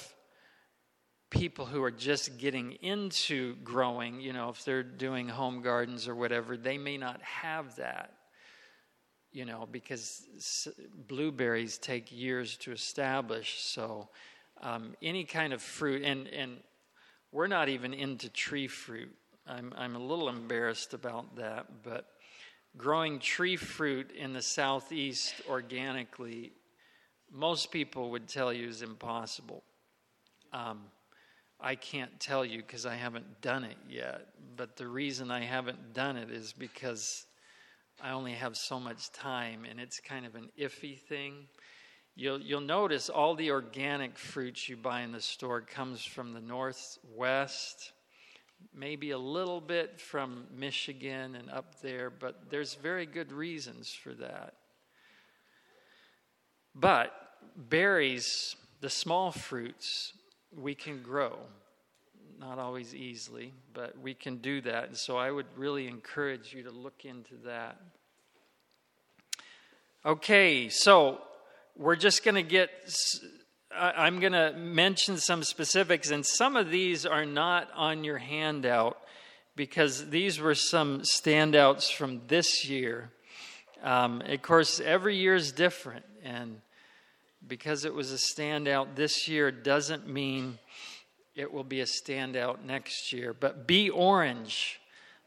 people 1.31 1.67
who 1.67 1.83
are 1.83 1.91
just 1.91 2.39
getting 2.39 2.73
into 2.83 3.57
growing, 3.65 4.21
you 4.21 4.33
know, 4.33 4.51
if 4.51 4.65
they're 4.65 4.85
doing 4.85 5.29
home 5.29 5.63
gardens 5.63 6.07
or 6.07 6.15
whatever, 6.15 6.57
they 6.57 6.79
may 6.79 6.97
not 6.97 7.21
have 7.23 7.75
that, 7.77 8.13
you 9.33 9.45
know, 9.45 9.67
because 9.73 10.23
blueberries 11.09 11.79
take 11.79 12.13
years 12.13 12.57
to 12.59 12.71
establish. 12.71 13.57
So, 13.61 14.09
um, 14.63 14.95
any 15.03 15.25
kind 15.25 15.53
of 15.53 15.63
fruit, 15.63 16.03
and, 16.03 16.27
and 16.29 16.59
we're 17.33 17.47
not 17.47 17.69
even 17.69 17.95
into 17.95 18.29
tree 18.29 18.69
fruit. 18.69 19.15
I'm, 19.47 19.73
I'm 19.77 19.97
a 19.97 19.99
little 19.99 20.29
embarrassed 20.29 20.95
about 20.95 21.37
that, 21.37 21.67
but 21.83 22.07
growing 22.77 23.19
tree 23.19 23.57
fruit 23.57 24.11
in 24.13 24.33
the 24.33 24.43
southeast 24.43 25.35
organically, 25.49 26.53
most 27.31 27.71
people 27.71 28.11
would 28.11 28.29
tell 28.29 28.53
you 28.53 28.69
is 28.69 28.83
impossible. 28.83 29.63
Um, 30.53 30.81
I 31.61 31.75
can't 31.77 32.19
tell 32.21 32.45
you 32.45 32.59
because 32.59 32.87
I 32.87 32.95
haven't 32.95 33.41
done 33.41 33.65
it 33.65 33.77
yet. 33.89 34.29
But 34.57 34.77
the 34.77 34.87
reason 34.87 35.31
I 35.31 35.45
haven't 35.45 35.95
done 35.95 36.17
it 36.17 36.31
is 36.31 36.53
because 36.53 37.27
I 38.03 38.11
only 38.11 38.33
have 38.33 38.57
so 38.57 38.79
much 38.79 39.11
time 39.13 39.65
and 39.69 39.81
it's 39.81 40.01
kind 40.01 40.27
of 40.27 40.35
an 40.35 40.51
iffy 40.61 40.99
thing. 40.99 41.49
You'll, 42.17 42.41
you'll 42.41 42.61
notice 42.61 43.09
all 43.09 43.35
the 43.35 43.51
organic 43.51 44.17
fruits 44.17 44.69
you 44.69 44.77
buy 44.77 45.01
in 45.01 45.11
the 45.11 45.21
store 45.21 45.61
comes 45.61 46.05
from 46.05 46.33
the 46.33 46.41
northwest, 46.41 47.91
maybe 48.73 49.11
a 49.11 49.19
little 49.19 49.61
bit 49.61 50.01
from 50.01 50.47
Michigan 50.57 51.35
and 51.35 51.51
up 51.51 51.81
there, 51.83 52.11
but 52.11 52.51
there's 52.51 52.75
very 52.75 53.05
good 53.05 53.33
reasons 53.33 53.93
for 53.93 54.15
that. 54.15 54.55
But 56.73 57.13
berries, 57.57 58.55
the 58.81 58.91
small 58.91 59.33
fruits, 59.33 60.13
we 60.57 60.77
can 60.77 61.03
grow. 61.03 61.37
Not 62.39 62.61
always 62.61 62.95
easily, 62.95 63.53
but 63.73 63.99
we 63.99 64.15
can 64.15 64.37
do 64.37 64.61
that. 64.61 64.85
And 64.89 64.97
so 64.97 65.17
I 65.17 65.33
would 65.33 65.47
really 65.57 65.89
encourage 65.89 66.55
you 66.55 66.63
to 66.63 66.71
look 66.71 67.05
into 67.05 67.35
that. 67.45 67.81
Okay, 70.05 70.69
so 70.69 71.21
we're 71.77 71.97
just 71.97 72.25
going 72.25 72.37
to 72.37 72.43
get, 72.43 72.71
I'm 73.75 74.21
going 74.21 74.33
to 74.33 74.53
mention 74.53 75.17
some 75.17 75.43
specifics, 75.43 76.11
and 76.11 76.25
some 76.25 76.57
of 76.57 76.71
these 76.71 77.05
are 77.05 77.27
not 77.27 77.69
on 77.75 78.05
your 78.05 78.19
handout 78.19 78.99
because 79.57 80.11
these 80.11 80.41
were 80.41 80.55
some 80.55 81.01
standouts 81.01 81.93
from 81.93 82.23
this 82.29 82.69
year. 82.69 83.11
Um, 83.83 84.23
of 84.27 84.43
course, 84.43 84.81
every 84.81 85.17
year 85.17 85.35
is 85.35 85.53
different, 85.53 86.05
and 86.23 86.61
because 87.47 87.85
it 87.85 87.93
was 87.93 88.13
a 88.13 88.17
standout 88.17 88.95
this 88.95 89.29
year 89.29 89.51
doesn't 89.51 90.09
mean 90.09 90.59
it 91.35 91.53
will 91.53 91.65
be 91.65 91.81
a 91.81 91.85
standout 91.85 92.65
next 92.65 93.13
year. 93.13 93.35
But 93.35 93.67
be 93.67 93.91
orange. 93.91 94.81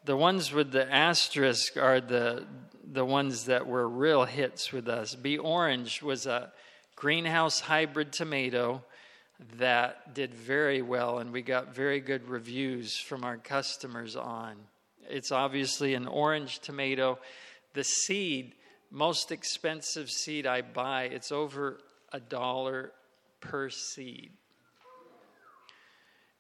The 0.08 0.16
ones 0.16 0.54
with 0.54 0.72
the 0.72 0.90
asterisk 0.90 1.76
are 1.76 2.00
the 2.00 2.46
the 2.94 3.04
ones 3.04 3.44
that 3.48 3.68
were 3.68 3.90
real 3.90 4.24
hits 4.24 4.72
with 4.72 4.88
us. 4.88 5.16
Be 5.16 5.38
orange 5.38 6.02
was 6.02 6.26
a 6.26 6.54
greenhouse 6.96 7.60
hybrid 7.60 8.14
tomato 8.14 8.86
that 9.58 10.14
did 10.14 10.34
very 10.34 10.82
well, 10.82 11.20
and 11.20 11.34
we 11.34 11.42
got 11.42 11.76
very 11.76 12.00
good 12.00 12.30
reviews 12.30 12.96
from 12.96 13.26
our 13.26 13.36
customers 13.36 14.16
on. 14.16 14.56
It's 15.10 15.34
obviously 15.34 15.94
an 15.94 16.08
orange 16.08 16.60
tomato. 16.60 17.20
The 17.74 17.84
seed, 17.84 18.56
most 18.90 19.34
expensive 19.34 20.10
seed 20.10 20.48
I 20.48 20.62
buy, 20.62 21.04
it's 21.04 21.34
over 21.34 21.82
a 22.14 22.22
dollar 22.22 22.94
per 23.42 23.70
seed. 23.70 24.32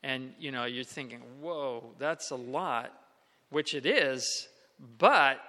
And 0.03 0.31
you 0.39 0.53
know, 0.53 0.63
you're 0.63 0.85
thinking, 0.85 1.19
whoa, 1.41 1.95
that's 1.99 2.31
a 2.31 2.37
lot, 2.37 2.93
which 3.49 3.73
it 3.73 3.85
is, 3.85 4.47
but 4.97 5.39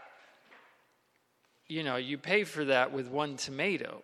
you 1.69 1.83
know, 1.83 1.97
you 1.97 2.17
pay 2.17 2.45
for 2.45 2.64
that 2.64 2.93
with 2.93 3.09
one 3.09 3.37
tomato. 3.37 4.02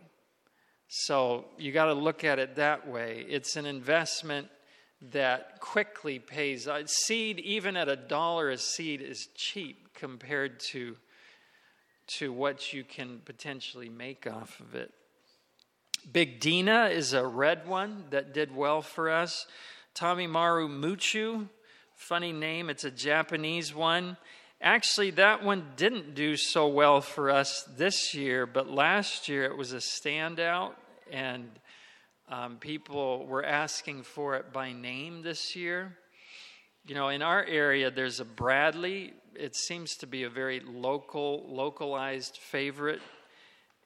So 0.89 1.47
you 1.57 1.73
got 1.73 1.87
to 1.87 1.95
look 1.95 2.23
at 2.23 2.39
it 2.39 2.57
that 2.57 2.87
way. 2.87 3.25
It's 3.29 3.57
an 3.57 3.67
investment 3.67 4.49
that 5.13 5.61
quickly 5.61 6.19
pays. 6.19 6.67
A 6.67 6.87
seed, 6.87 7.41
even 7.41 7.77
at 7.77 7.89
a 7.89 7.97
dollar 7.97 8.51
a 8.51 8.59
seed, 8.59 9.01
is 9.01 9.29
cheap 9.35 9.95
compared 9.95 10.61
to, 10.61 10.97
to 12.19 12.33
what 12.33 12.73
you 12.73 12.85
can 12.85 13.21
potentially 13.25 13.89
make 13.89 14.27
off 14.27 14.61
of 14.61 14.75
it. 14.75 14.93
Big 16.13 16.39
Dena 16.39 16.87
is 16.87 17.15
a 17.15 17.27
red 17.27 17.67
one 17.67 18.05
that 18.11 18.35
did 18.35 18.55
well 18.55 18.83
for 18.83 19.11
us. 19.11 19.47
Tomimaru 19.95 20.69
Muchoo, 20.69 21.49
funny 21.97 22.33
name, 22.33 22.71
it's 22.71 22.85
a 22.85 22.91
Japanese 22.91 23.75
one. 23.75 24.17
Actually, 24.61 25.11
that 25.13 25.45
one 25.45 25.73
didn't 25.77 26.15
do 26.15 26.37
so 26.37 26.69
well 26.69 27.01
for 27.01 27.31
us 27.31 27.69
this 27.77 28.15
year, 28.15 28.47
but 28.47 28.71
last 28.71 29.29
year 29.29 29.45
it 29.45 29.57
was 29.57 29.73
a 29.73 29.79
standout, 29.79 30.73
and 31.11 31.49
um, 32.29 32.57
people 32.57 33.27
were 33.27 33.45
asking 33.45 34.03
for 34.03 34.37
it 34.37 34.53
by 34.53 34.73
name 34.73 35.23
this 35.23 35.55
year. 35.55 35.97
You 36.87 36.95
know, 36.95 37.09
in 37.09 37.23
our 37.23 37.45
area, 37.45 37.91
there's 37.91 38.21
a 38.21 38.25
Bradley. 38.25 39.13
It 39.35 39.57
seems 39.57 39.97
to 39.97 40.07
be 40.07 40.23
a 40.23 40.31
very 40.31 40.61
local, 40.61 41.45
localized 41.49 42.37
favorite. 42.37 43.01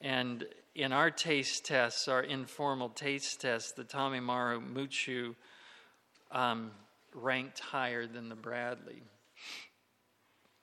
And 0.01 0.45
in 0.75 0.93
our 0.93 1.11
taste 1.11 1.65
tests, 1.65 2.09
our 2.09 2.23
informal 2.23 2.89
taste 2.89 3.41
tests, 3.41 3.73
the 3.73 3.85
Tomimaru 3.85 4.61
Muchoo 4.73 5.35
um, 6.31 6.71
ranked 7.23 7.61
higher 7.61 8.07
than 8.07 8.29
the 8.29 8.35
Bradley. 8.35 9.03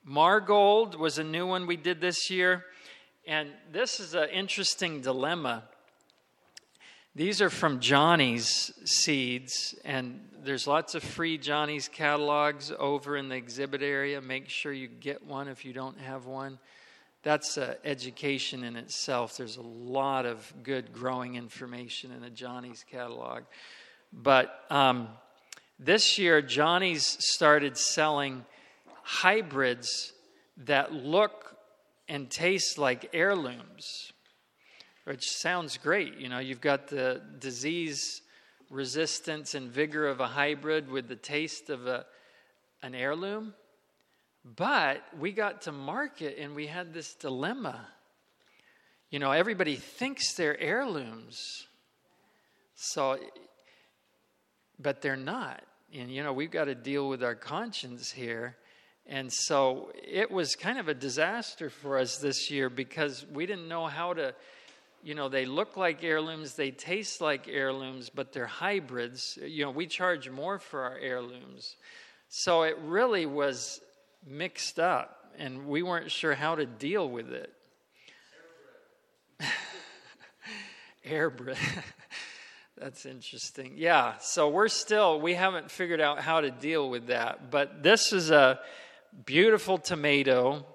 Margold 0.08 0.96
was 0.96 1.18
a 1.18 1.24
new 1.24 1.46
one 1.46 1.66
we 1.66 1.76
did 1.76 2.00
this 2.00 2.30
year. 2.30 2.64
And 3.26 3.50
this 3.72 3.98
is 3.98 4.14
an 4.14 4.28
interesting 4.28 5.00
dilemma. 5.00 5.64
These 7.16 7.42
are 7.42 7.50
from 7.50 7.80
Johnny's 7.80 8.72
seeds, 8.84 9.74
and 9.84 10.20
there's 10.44 10.68
lots 10.68 10.94
of 10.94 11.02
free 11.02 11.38
Johnny's 11.38 11.88
catalogs 11.88 12.70
over 12.78 13.16
in 13.16 13.28
the 13.28 13.34
exhibit 13.34 13.82
area. 13.82 14.20
Make 14.20 14.48
sure 14.48 14.72
you 14.72 14.86
get 14.86 15.26
one 15.26 15.48
if 15.48 15.64
you 15.64 15.72
don't 15.72 15.98
have 15.98 16.26
one. 16.26 16.60
That's 17.24 17.56
an 17.56 17.74
education 17.84 18.62
in 18.62 18.76
itself. 18.76 19.36
There's 19.36 19.56
a 19.56 19.62
lot 19.62 20.24
of 20.24 20.52
good 20.62 20.92
growing 20.92 21.34
information 21.34 22.12
in 22.12 22.22
a 22.22 22.30
Johnny's 22.30 22.84
catalog. 22.88 23.42
But 24.12 24.60
um, 24.70 25.08
this 25.78 26.18
year, 26.18 26.40
Johnny's 26.40 27.04
started 27.20 27.76
selling 27.76 28.44
hybrids 29.02 30.12
that 30.58 30.92
look 30.92 31.56
and 32.08 32.30
taste 32.30 32.78
like 32.78 33.10
heirlooms, 33.12 34.12
which 35.04 35.28
sounds 35.28 35.76
great. 35.76 36.16
You 36.18 36.28
know, 36.28 36.38
you've 36.38 36.60
got 36.60 36.88
the 36.88 37.20
disease 37.38 38.22
resistance 38.70 39.54
and 39.54 39.70
vigor 39.70 40.06
of 40.06 40.20
a 40.20 40.26
hybrid 40.26 40.90
with 40.90 41.08
the 41.08 41.16
taste 41.16 41.70
of 41.70 41.86
a, 41.86 42.06
an 42.82 42.94
heirloom. 42.94 43.54
But 44.44 45.02
we 45.18 45.32
got 45.32 45.62
to 45.62 45.72
market 45.72 46.38
and 46.38 46.54
we 46.54 46.68
had 46.68 46.94
this 46.94 47.14
dilemma. 47.14 47.86
You 49.10 49.18
know, 49.18 49.32
everybody 49.32 49.76
thinks 49.76 50.34
they're 50.34 50.58
heirlooms. 50.58 51.66
So, 52.74 53.18
but 54.78 55.02
they're 55.02 55.16
not. 55.16 55.62
And, 55.94 56.10
you 56.10 56.22
know, 56.22 56.32
we've 56.32 56.50
got 56.50 56.64
to 56.64 56.74
deal 56.74 57.08
with 57.08 57.22
our 57.22 57.34
conscience 57.34 58.10
here. 58.10 58.56
And 59.06 59.32
so 59.32 59.92
it 59.94 60.30
was 60.30 60.56
kind 60.56 60.78
of 60.78 60.88
a 60.88 60.94
disaster 60.94 61.70
for 61.70 61.98
us 61.98 62.18
this 62.18 62.50
year 62.50 62.68
because 62.68 63.24
we 63.32 63.46
didn't 63.46 63.68
know 63.68 63.86
how 63.86 64.14
to, 64.14 64.34
you 65.02 65.14
know, 65.14 65.28
they 65.28 65.46
look 65.46 65.76
like 65.76 66.02
heirlooms, 66.02 66.54
they 66.54 66.72
taste 66.72 67.20
like 67.20 67.46
heirlooms, 67.48 68.10
but 68.10 68.32
they're 68.32 68.46
hybrids. 68.46 69.38
You 69.40 69.64
know, 69.64 69.70
we 69.70 69.86
charge 69.86 70.28
more 70.28 70.58
for 70.58 70.82
our 70.82 70.98
heirlooms. 70.98 71.76
So 72.28 72.62
it 72.62 72.76
really 72.82 73.26
was 73.26 73.80
mixed 74.26 74.80
up, 74.80 75.32
and 75.38 75.68
we 75.68 75.84
weren't 75.84 76.10
sure 76.10 76.34
how 76.34 76.56
to 76.56 76.66
deal 76.66 77.08
with 77.08 77.32
it. 77.32 77.52
Airbred. 81.06 81.56
That's 82.78 83.06
interesting. 83.06 83.72
Yeah, 83.76 84.18
so 84.18 84.50
we're 84.50 84.68
still, 84.68 85.18
we 85.18 85.32
haven't 85.32 85.70
figured 85.70 86.00
out 86.00 86.20
how 86.20 86.42
to 86.42 86.50
deal 86.50 86.90
with 86.90 87.06
that. 87.06 87.50
But 87.50 87.82
this 87.82 88.12
is 88.12 88.30
a 88.30 88.60
beautiful 89.24 89.78
tomato, 89.78 90.66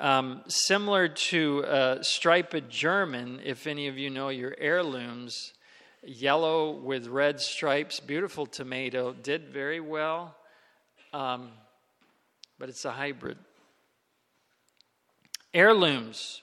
um, 0.00 0.42
similar 0.48 1.06
to 1.06 1.60
a 1.60 1.98
striped 2.02 2.68
German, 2.68 3.40
if 3.44 3.68
any 3.68 3.86
of 3.86 3.96
you 3.96 4.10
know 4.10 4.30
your 4.30 4.54
heirlooms. 4.58 5.52
Yellow 6.04 6.72
with 6.72 7.06
red 7.06 7.40
stripes, 7.40 8.00
beautiful 8.00 8.46
tomato, 8.46 9.12
did 9.12 9.48
very 9.48 9.80
well, 9.80 10.34
um, 11.12 11.50
but 12.58 12.68
it's 12.68 12.84
a 12.84 12.92
hybrid. 12.92 13.38
Heirlooms, 15.54 16.42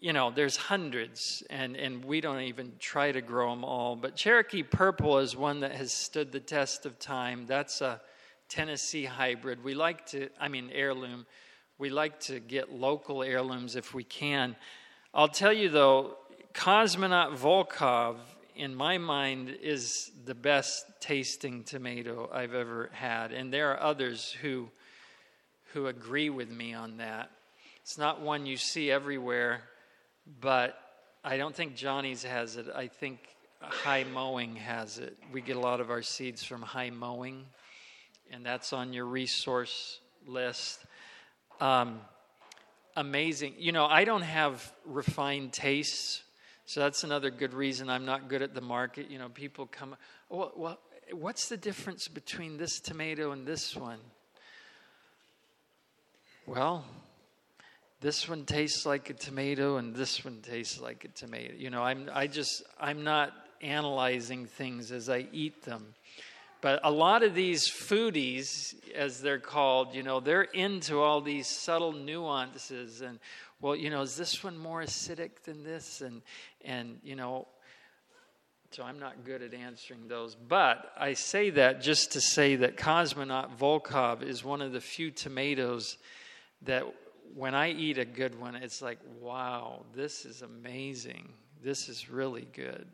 you 0.00 0.12
know, 0.12 0.30
there's 0.30 0.56
hundreds, 0.56 1.42
and, 1.50 1.76
and 1.76 2.04
we 2.04 2.20
don't 2.20 2.40
even 2.42 2.72
try 2.78 3.10
to 3.10 3.20
grow 3.20 3.50
them 3.50 3.64
all. 3.64 3.96
But 3.96 4.14
Cherokee 4.14 4.62
Purple 4.62 5.18
is 5.18 5.36
one 5.36 5.60
that 5.60 5.72
has 5.72 5.92
stood 5.92 6.30
the 6.30 6.40
test 6.40 6.86
of 6.86 6.98
time. 6.98 7.46
That's 7.46 7.80
a 7.80 8.00
Tennessee 8.48 9.04
hybrid. 9.04 9.62
We 9.64 9.74
like 9.74 10.06
to, 10.06 10.28
I 10.40 10.48
mean, 10.48 10.70
heirloom. 10.72 11.26
We 11.78 11.90
like 11.90 12.20
to 12.20 12.38
get 12.40 12.72
local 12.72 13.22
heirlooms 13.22 13.76
if 13.76 13.92
we 13.92 14.04
can. 14.04 14.56
I'll 15.12 15.28
tell 15.28 15.52
you 15.52 15.68
though, 15.68 16.16
Cosmonaut 16.54 17.36
Volkov, 17.36 18.16
in 18.56 18.74
my 18.74 18.98
mind, 18.98 19.56
is 19.62 20.10
the 20.24 20.34
best 20.34 20.86
tasting 21.00 21.64
tomato 21.64 22.30
I've 22.32 22.54
ever 22.54 22.90
had. 22.92 23.32
And 23.32 23.52
there 23.52 23.72
are 23.72 23.80
others 23.80 24.34
who, 24.42 24.68
who 25.72 25.86
agree 25.86 26.30
with 26.30 26.50
me 26.50 26.72
on 26.74 26.98
that. 26.98 27.30
It's 27.82 27.98
not 27.98 28.20
one 28.20 28.46
you 28.46 28.56
see 28.56 28.90
everywhere, 28.90 29.62
but 30.40 30.78
I 31.24 31.36
don't 31.36 31.54
think 31.54 31.74
Johnny's 31.74 32.22
has 32.22 32.56
it. 32.56 32.66
I 32.74 32.88
think 32.88 33.20
High 33.60 34.04
Mowing 34.04 34.56
has 34.56 34.98
it. 34.98 35.16
We 35.32 35.40
get 35.40 35.56
a 35.56 35.60
lot 35.60 35.80
of 35.80 35.90
our 35.90 36.02
seeds 36.02 36.44
from 36.44 36.62
High 36.62 36.90
Mowing 36.90 37.44
and 38.30 38.44
that's 38.44 38.72
on 38.72 38.92
your 38.92 39.06
resource 39.06 40.00
list. 40.26 40.84
Um, 41.60 42.00
amazing. 42.96 43.54
You 43.58 43.72
know, 43.72 43.86
I 43.86 44.04
don't 44.04 44.22
have 44.22 44.72
refined 44.84 45.52
tastes, 45.52 46.22
so 46.66 46.80
that's 46.80 47.04
another 47.04 47.30
good 47.30 47.54
reason 47.54 47.88
I'm 47.88 48.04
not 48.04 48.28
good 48.28 48.42
at 48.42 48.54
the 48.54 48.60
market. 48.60 49.10
You 49.10 49.18
know, 49.18 49.28
people 49.28 49.66
come, 49.66 49.96
well, 50.28 50.52
well 50.56 50.78
what's 51.12 51.48
the 51.48 51.56
difference 51.56 52.08
between 52.08 52.58
this 52.58 52.80
tomato 52.80 53.32
and 53.32 53.46
this 53.46 53.74
one? 53.74 53.98
Well, 56.46 56.84
this 58.00 58.28
one 58.28 58.44
tastes 58.44 58.86
like 58.86 59.10
a 59.10 59.14
tomato 59.14 59.76
and 59.76 59.94
this 59.94 60.24
one 60.24 60.38
tastes 60.42 60.80
like 60.80 61.04
a 61.04 61.08
tomato. 61.08 61.54
You 61.56 61.70
know, 61.70 61.82
I'm 61.82 62.08
I 62.12 62.26
just 62.26 62.62
I'm 62.80 63.02
not 63.04 63.32
analyzing 63.60 64.46
things 64.46 64.92
as 64.92 65.08
I 65.08 65.26
eat 65.32 65.62
them. 65.62 65.94
But 66.60 66.80
a 66.82 66.90
lot 66.90 67.22
of 67.22 67.34
these 67.34 67.68
foodies, 67.68 68.74
as 68.92 69.20
they're 69.20 69.38
called, 69.38 69.94
you 69.94 70.02
know, 70.02 70.18
they're 70.18 70.42
into 70.42 71.00
all 71.00 71.20
these 71.20 71.46
subtle 71.46 71.92
nuances. 71.92 73.00
And, 73.00 73.20
well, 73.60 73.76
you 73.76 73.90
know, 73.90 74.02
is 74.02 74.16
this 74.16 74.42
one 74.42 74.58
more 74.58 74.82
acidic 74.82 75.42
than 75.44 75.62
this? 75.62 76.00
And, 76.00 76.20
and 76.64 76.98
you 77.04 77.14
know, 77.14 77.46
So 78.70 78.82
I'm 78.82 78.98
not 78.98 79.24
good 79.24 79.42
at 79.42 79.54
answering 79.54 80.08
those. 80.08 80.34
But 80.34 80.92
I 80.98 81.14
say 81.14 81.50
that 81.50 81.80
just 81.80 82.12
to 82.12 82.20
say 82.20 82.56
that 82.56 82.76
Cosmonaut 82.76 83.56
Volkov 83.56 84.22
is 84.22 84.44
one 84.44 84.60
of 84.60 84.72
the 84.72 84.80
few 84.80 85.10
tomatoes 85.10 85.96
that 86.62 86.84
when 87.34 87.54
I 87.54 87.70
eat 87.70 87.98
a 87.98 88.04
good 88.04 88.38
one, 88.38 88.54
it's 88.56 88.82
like, 88.82 88.98
wow, 89.20 89.84
this 89.94 90.24
is 90.24 90.42
amazing. 90.42 91.32
This 91.62 91.88
is 91.88 92.10
really 92.10 92.46
good. 92.52 92.86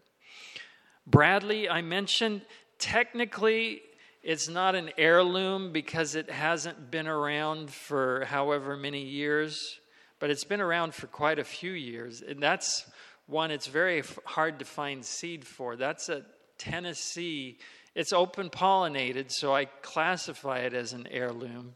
Bradley, 1.07 1.69
I 1.69 1.83
mentioned, 1.83 2.43
technically, 2.79 3.83
it's 4.23 4.49
not 4.49 4.75
an 4.75 4.91
heirloom 4.97 5.73
because 5.73 6.15
it 6.15 6.31
hasn't 6.31 6.91
been 6.91 7.07
around 7.07 7.71
for 7.71 8.25
however 8.25 8.77
many 8.77 9.03
years, 9.03 9.79
but 10.19 10.31
it's 10.31 10.45
been 10.45 10.63
around 10.63 10.95
for 10.95 11.07
quite 11.07 11.39
a 11.39 11.45
few 11.45 11.73
years. 11.73 12.23
And 12.23 12.43
that's 12.43 12.87
one 13.27 13.51
it's 13.51 13.67
very 13.67 14.03
hard 14.25 14.59
to 14.61 14.65
find 14.65 15.05
seed 15.05 15.47
for. 15.47 15.77
That's 15.77 16.09
a 16.09 16.25
Tennessee. 16.57 17.59
It's 17.95 18.13
open 18.13 18.51
pollinated, 18.51 19.31
so 19.31 19.55
I 19.55 19.67
classify 19.67 20.61
it 20.61 20.73
as 20.73 20.93
an 20.93 21.07
heirloom. 21.11 21.75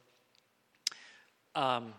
Um, 1.55 1.93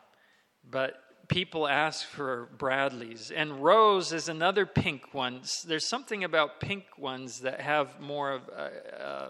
but 0.69 0.95
people 1.29 1.67
ask 1.67 2.05
for 2.05 2.49
Bradleys. 2.57 3.31
And 3.31 3.63
Rose 3.63 4.11
is 4.11 4.29
another 4.29 4.65
pink 4.65 5.13
one. 5.13 5.41
There's 5.65 5.85
something 5.85 6.23
about 6.23 6.59
pink 6.59 6.85
ones 6.97 7.41
that 7.41 7.61
have 7.61 7.99
more 8.01 8.31
of, 8.31 8.47
a, 8.49 9.03
uh, 9.03 9.29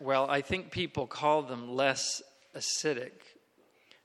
well, 0.00 0.30
I 0.30 0.40
think 0.40 0.70
people 0.70 1.06
call 1.06 1.42
them 1.42 1.74
less 1.74 2.22
acidic. 2.56 3.12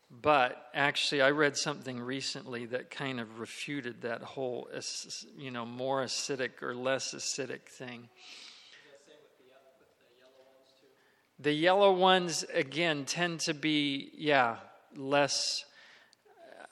But 0.10 0.66
actually, 0.74 1.22
I 1.22 1.30
read 1.30 1.56
something 1.56 1.98
recently 1.98 2.66
that 2.66 2.92
kind 2.92 3.22
of 3.22 3.40
refuted 3.40 4.02
that 4.02 4.22
whole, 4.22 4.68
you 5.38 5.52
know, 5.52 5.66
more 5.66 6.04
acidic 6.04 6.62
or 6.62 6.76
less 6.76 7.14
acidic 7.14 7.70
thing. 7.70 8.10
The 11.40 11.54
yellow 11.54 11.94
ones, 11.94 12.44
again, 12.54 13.06
tend 13.06 13.40
to 13.42 13.54
be, 13.54 14.12
yeah, 14.16 14.58
less. 14.96 15.66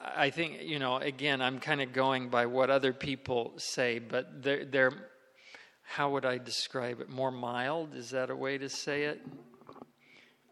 I 0.00 0.30
think, 0.30 0.62
you 0.62 0.78
know, 0.78 0.96
again, 0.96 1.42
I'm 1.42 1.58
kind 1.58 1.80
of 1.80 1.92
going 1.92 2.30
by 2.30 2.46
what 2.46 2.70
other 2.70 2.92
people 2.92 3.52
say, 3.56 3.98
but 3.98 4.42
they're, 4.42 4.64
they're, 4.64 4.92
how 5.82 6.10
would 6.10 6.24
I 6.24 6.38
describe 6.38 7.00
it? 7.00 7.10
More 7.10 7.30
mild? 7.30 7.94
Is 7.94 8.10
that 8.10 8.30
a 8.30 8.36
way 8.36 8.56
to 8.58 8.68
say 8.68 9.04
it? 9.04 9.20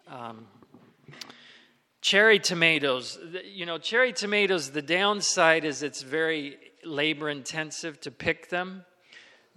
Um, 0.07 0.47
cherry 2.01 2.39
tomatoes. 2.39 3.19
You 3.45 3.67
know, 3.67 3.79
cherry 3.79 4.13
tomatoes, 4.13 4.71
the 4.71 4.83
downside 4.83 5.65
is 5.65 5.83
it's 5.83 6.03
very 6.03 6.57
labor 6.85 7.29
intensive 7.29 8.01
to 8.01 8.11
pick 8.11 8.49
them, 8.49 8.85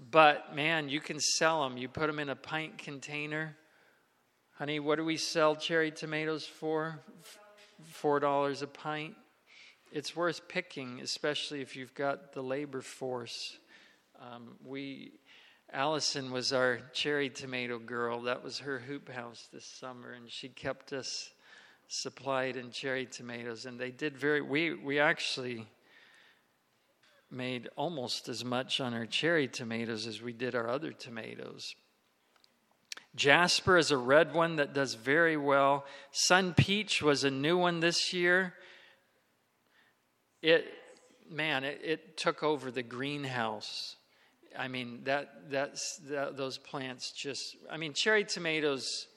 but 0.10 0.56
man, 0.56 0.90
you 0.90 1.00
can 1.00 1.20
sell 1.20 1.64
them. 1.64 1.78
You 1.78 1.88
put 1.88 2.08
them 2.08 2.20
in 2.20 2.30
a 2.30 2.36
pint 2.36 2.78
container. 2.78 3.56
Honey, 4.58 4.80
what 4.80 4.98
do 4.98 5.06
we 5.06 5.18
sell 5.18 5.56
cherry 5.56 5.92
tomatoes 5.92 6.46
for? 6.46 7.02
$4 8.02 8.62
a 8.62 8.68
pint. 8.68 9.16
It's 9.92 10.16
worth 10.16 10.48
picking, 10.48 11.02
especially 11.02 11.62
if 11.62 11.76
you've 11.76 11.94
got 11.94 12.34
the 12.34 12.42
labor 12.42 12.82
force. 12.82 13.58
Um, 14.20 14.56
we, 14.64 15.14
Allison 15.74 16.32
was 16.32 16.54
our 16.54 16.80
cherry 16.94 17.30
tomato 17.30 17.80
girl. 17.80 18.22
That 18.22 18.44
was 18.44 18.60
her 18.60 18.80
hoop 18.80 19.10
house 19.10 19.50
this 19.52 19.66
summer, 19.66 20.14
and 20.14 20.30
she 20.30 20.50
kept 20.50 20.94
us 20.94 21.32
supplied 21.88 22.56
in 22.56 22.72
cherry 22.72 23.06
tomatoes. 23.06 23.66
And 23.66 23.80
they 23.80 23.92
did 23.92 24.18
very, 24.18 24.42
we, 24.42 24.74
we 24.74 25.00
actually 25.00 25.68
made 27.30 27.70
almost 27.76 28.30
as 28.30 28.44
much 28.44 28.80
on 28.80 28.94
our 28.94 29.06
cherry 29.06 29.48
tomatoes 29.48 30.08
as 30.08 30.22
we 30.22 30.34
did 30.34 30.56
our 30.56 30.70
other 30.70 30.92
tomatoes. 30.92 31.76
Jasper 33.16 33.78
is 33.78 33.92
a 33.92 33.98
red 33.98 34.34
one 34.34 34.56
that 34.56 34.74
does 34.74 34.94
very 34.94 35.36
well. 35.36 35.86
Sun 36.12 36.54
Peach 36.54 37.02
was 37.02 37.24
a 37.24 37.32
new 37.32 37.58
one 37.58 37.82
this 37.82 38.14
year. 38.14 38.54
It, 40.42 40.66
man, 41.30 41.64
it, 41.64 41.82
it 41.84 42.18
took 42.18 42.42
over 42.42 42.72
the 42.72 42.84
greenhouse. 42.84 43.98
I 44.58 44.68
mean, 44.68 45.02
that, 45.04 45.50
that's, 45.50 45.98
that, 46.10 46.38
those 46.38 46.58
plants 46.58 47.12
just, 47.12 47.56
I 47.70 47.78
mean, 47.78 47.94
cherry 47.94 48.24
tomatoes, 48.24 49.08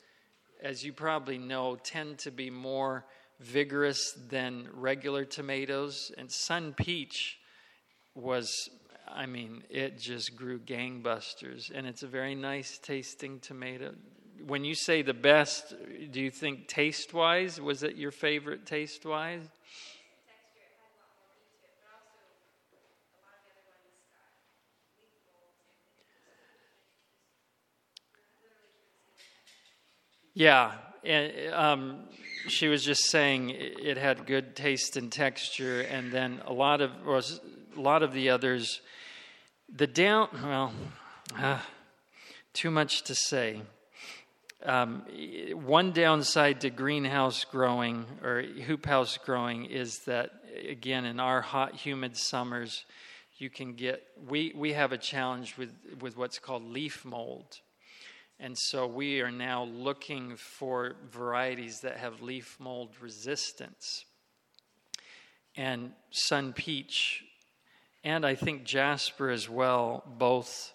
as 0.62 0.84
you 0.84 0.92
probably 0.92 1.38
know, 1.38 1.76
tend 1.76 2.18
to 2.20 2.30
be 2.30 2.50
more 2.50 3.04
vigorous 3.40 4.12
than 4.28 4.68
regular 4.72 5.24
tomatoes. 5.24 6.12
And 6.18 6.30
Sun 6.30 6.74
Peach 6.74 7.38
was 8.14 8.70
I 9.06 9.26
mean, 9.26 9.62
it 9.70 9.98
just 9.98 10.34
grew 10.36 10.58
gangbusters, 10.58 11.70
and 11.74 11.86
it's 11.86 12.02
a 12.02 12.06
very 12.06 12.34
nice 12.34 12.78
tasting 12.78 13.38
tomato. 13.40 13.94
When 14.46 14.64
you 14.64 14.74
say 14.74 15.02
the 15.02 15.14
best, 15.14 15.74
do 16.10 16.20
you 16.20 16.30
think 16.30 16.68
taste 16.68 17.14
wise? 17.14 17.60
Was 17.60 17.82
it 17.82 17.96
your 17.96 18.10
favorite 18.10 18.66
taste 18.66 19.04
wise? 19.04 19.48
Yeah, 30.34 30.72
and 31.04 31.32
um, 31.52 32.00
she 32.48 32.68
was 32.68 32.84
just 32.84 33.08
saying 33.08 33.50
it 33.50 33.96
had 33.96 34.26
good 34.26 34.56
taste 34.56 34.96
and 34.96 35.12
texture, 35.12 35.82
and 35.82 36.10
then 36.10 36.40
a 36.46 36.52
lot 36.52 36.80
of 36.80 36.90
was 37.06 37.40
lot 37.80 38.02
of 38.02 38.12
the 38.12 38.30
others 38.30 38.80
the 39.72 39.86
down, 39.86 40.28
well, 40.42 40.72
uh, 41.36 41.58
too 42.52 42.70
much 42.70 43.02
to 43.04 43.14
say. 43.14 43.62
Um, 44.64 45.02
one 45.52 45.92
downside 45.92 46.60
to 46.62 46.70
greenhouse 46.70 47.44
growing 47.44 48.06
or 48.22 48.42
hoop 48.42 48.86
house 48.86 49.18
growing 49.18 49.66
is 49.66 50.00
that, 50.06 50.30
again, 50.68 51.04
in 51.04 51.20
our 51.20 51.40
hot, 51.40 51.74
humid 51.74 52.16
summers, 52.16 52.84
you 53.36 53.50
can 53.50 53.74
get, 53.74 54.02
we, 54.28 54.52
we 54.54 54.72
have 54.72 54.92
a 54.92 54.98
challenge 54.98 55.56
with, 55.58 55.70
with 56.00 56.16
what's 56.16 56.38
called 56.38 56.64
leaf 56.64 57.04
mold. 57.04 57.60
And 58.38 58.56
so 58.56 58.86
we 58.86 59.20
are 59.20 59.30
now 59.30 59.64
looking 59.64 60.36
for 60.36 60.96
varieties 61.10 61.80
that 61.80 61.96
have 61.98 62.22
leaf 62.22 62.56
mold 62.58 62.90
resistance. 63.00 64.04
And 65.56 65.92
Sun 66.10 66.52
Peach 66.52 67.24
and 68.04 68.26
I 68.26 68.34
think 68.34 68.64
Jasper 68.64 69.30
as 69.30 69.48
well 69.48 70.04
both 70.18 70.74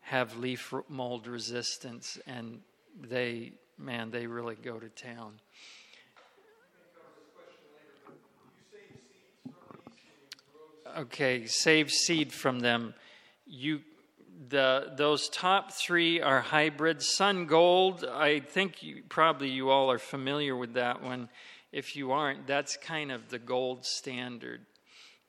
have 0.00 0.38
leaf 0.38 0.72
mold 0.88 1.26
resistance, 1.26 2.18
and 2.26 2.60
they, 2.98 3.52
man, 3.78 4.10
they 4.10 4.26
really 4.26 4.56
go 4.56 4.80
to 4.80 4.88
town. 4.88 5.34
Okay, 10.98 11.46
save 11.46 11.90
seed 11.90 12.32
from 12.32 12.60
them. 12.60 12.94
You, 13.46 13.82
the 14.48 14.92
those 14.96 15.28
top 15.28 15.70
three 15.72 16.20
are 16.20 16.40
hybrids. 16.40 17.14
Sun 17.14 17.46
Gold, 17.46 18.04
I 18.04 18.40
think 18.40 18.82
you, 18.82 19.02
probably 19.08 19.50
you 19.50 19.70
all 19.70 19.90
are 19.92 19.98
familiar 19.98 20.56
with 20.56 20.72
that 20.74 21.02
one. 21.02 21.28
If 21.70 21.94
you 21.94 22.10
aren't, 22.10 22.48
that's 22.48 22.76
kind 22.76 23.12
of 23.12 23.28
the 23.28 23.38
gold 23.38 23.84
standard 23.84 24.62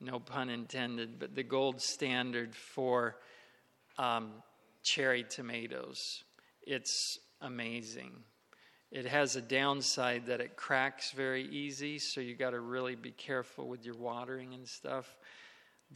no 0.02 0.20
pun 0.20 0.50
intended, 0.50 1.20
but 1.20 1.36
the 1.36 1.44
gold 1.44 1.82
standard 1.82 2.56
for 2.56 3.18
um, 3.98 4.32
cherry 4.84 5.24
tomatoes. 5.24 6.24
It's 6.64 7.20
amazing. 7.42 8.12
It 8.92 9.06
has 9.06 9.36
a 9.36 9.42
downside 9.42 10.26
that 10.26 10.42
it 10.42 10.58
cracks 10.58 11.12
very 11.12 11.44
easy, 11.44 12.00
so 12.00 12.20
you 12.20 12.36
got 12.36 12.50
to 12.50 12.60
really 12.60 12.96
be 12.96 13.12
careful 13.12 13.68
with 13.68 13.86
your 13.86 13.96
watering 13.96 14.54
and 14.54 14.68
stuff. 14.68 15.16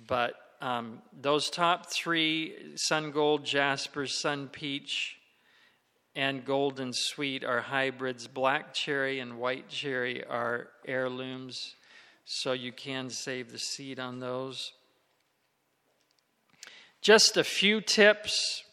But 0.07 0.35
um, 0.61 1.01
those 1.19 1.49
top 1.49 1.91
three 1.91 2.55
Sun 2.75 3.11
Gold, 3.11 3.43
Jasper, 3.43 4.05
Sun 4.05 4.49
Peach, 4.49 5.17
and 6.15 6.45
Golden 6.45 6.93
Sweet 6.93 7.43
are 7.43 7.59
hybrids. 7.59 8.27
Black 8.27 8.73
cherry 8.73 9.19
and 9.19 9.39
white 9.39 9.67
cherry 9.67 10.23
are 10.23 10.69
heirlooms 10.85 11.75
so 12.25 12.53
you 12.53 12.71
can 12.71 13.09
save 13.09 13.51
the 13.51 13.59
seed 13.59 13.99
on 13.99 14.19
those. 14.19 14.73
Just 17.01 17.37
a 17.37 17.43
few 17.43 17.81
tips. 17.81 18.63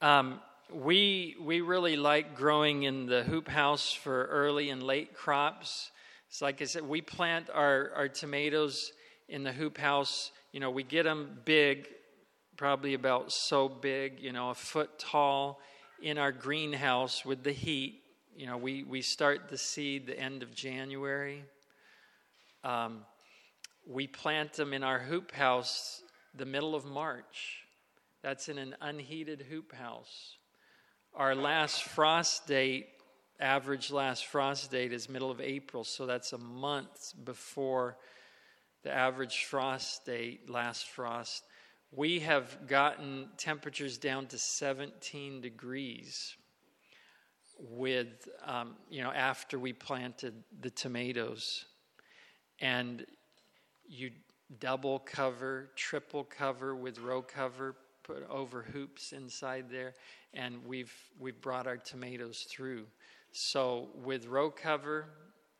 Um, 0.00 0.40
we, 0.74 1.36
we 1.40 1.60
really 1.60 1.96
like 1.96 2.34
growing 2.34 2.82
in 2.82 3.06
the 3.06 3.22
hoop 3.22 3.46
house 3.46 3.92
for 3.92 4.24
early 4.26 4.70
and 4.70 4.82
late 4.82 5.14
crops. 5.14 5.92
It's 6.28 6.42
like 6.42 6.60
I 6.60 6.64
said, 6.64 6.82
we 6.82 7.00
plant 7.00 7.50
our, 7.54 7.92
our 7.94 8.08
tomatoes 8.08 8.90
in 9.28 9.44
the 9.44 9.52
hoop 9.52 9.78
house. 9.78 10.32
You 10.50 10.58
know, 10.58 10.70
we 10.70 10.82
get 10.82 11.04
them 11.04 11.38
big, 11.44 11.86
probably 12.56 12.94
about 12.94 13.30
so 13.30 13.68
big, 13.68 14.18
you 14.18 14.32
know, 14.32 14.50
a 14.50 14.54
foot 14.54 14.98
tall 14.98 15.60
in 16.02 16.18
our 16.18 16.32
greenhouse 16.32 17.24
with 17.24 17.44
the 17.44 17.52
heat. 17.52 18.02
You 18.34 18.46
know, 18.46 18.56
we, 18.56 18.82
we 18.82 19.02
start 19.02 19.48
the 19.50 19.58
seed 19.58 20.06
the 20.06 20.18
end 20.18 20.42
of 20.42 20.52
January. 20.52 21.44
Um, 22.64 23.04
we 23.86 24.06
plant 24.06 24.52
them 24.54 24.72
in 24.72 24.82
our 24.82 24.98
hoop 24.98 25.32
house 25.32 26.02
the 26.34 26.46
middle 26.46 26.74
of 26.74 26.84
March 26.84 27.64
That's 28.22 28.48
in 28.48 28.58
an 28.58 28.76
unheated 28.80 29.42
hoop 29.50 29.72
house. 29.72 30.36
Our 31.14 31.34
last 31.34 31.82
frost 31.82 32.46
date, 32.46 32.86
average 33.40 33.90
last 33.90 34.26
frost 34.26 34.70
date, 34.70 34.92
is 34.92 35.08
middle 35.08 35.30
of 35.30 35.40
April, 35.40 35.84
so 35.84 36.06
that's 36.06 36.32
a 36.32 36.38
month 36.38 37.12
before 37.24 37.98
the 38.82 38.92
average 38.92 39.44
frost 39.44 40.06
date, 40.06 40.48
last 40.48 40.88
frost. 40.88 41.44
We 41.90 42.20
have 42.20 42.66
gotten 42.66 43.28
temperatures 43.36 43.98
down 43.98 44.26
to 44.28 44.38
17 44.38 45.40
degrees 45.40 46.36
with, 47.58 48.28
um, 48.44 48.76
you 48.88 49.02
know, 49.02 49.12
after 49.12 49.58
we 49.58 49.72
planted 49.72 50.42
the 50.60 50.70
tomatoes. 50.70 51.66
And 52.62 53.04
you 53.86 54.12
double 54.60 55.00
cover, 55.00 55.70
triple 55.76 56.24
cover 56.24 56.74
with 56.74 56.98
row 56.98 57.20
cover, 57.20 57.76
put 58.04 58.28
over 58.30 58.62
hoops 58.62 59.12
inside 59.12 59.66
there, 59.70 59.94
and 60.32 60.64
we've 60.64 60.94
we've 61.18 61.40
brought 61.40 61.66
our 61.66 61.76
tomatoes 61.76 62.46
through. 62.48 62.86
So 63.32 63.88
with 63.94 64.26
row 64.26 64.50
cover 64.50 65.06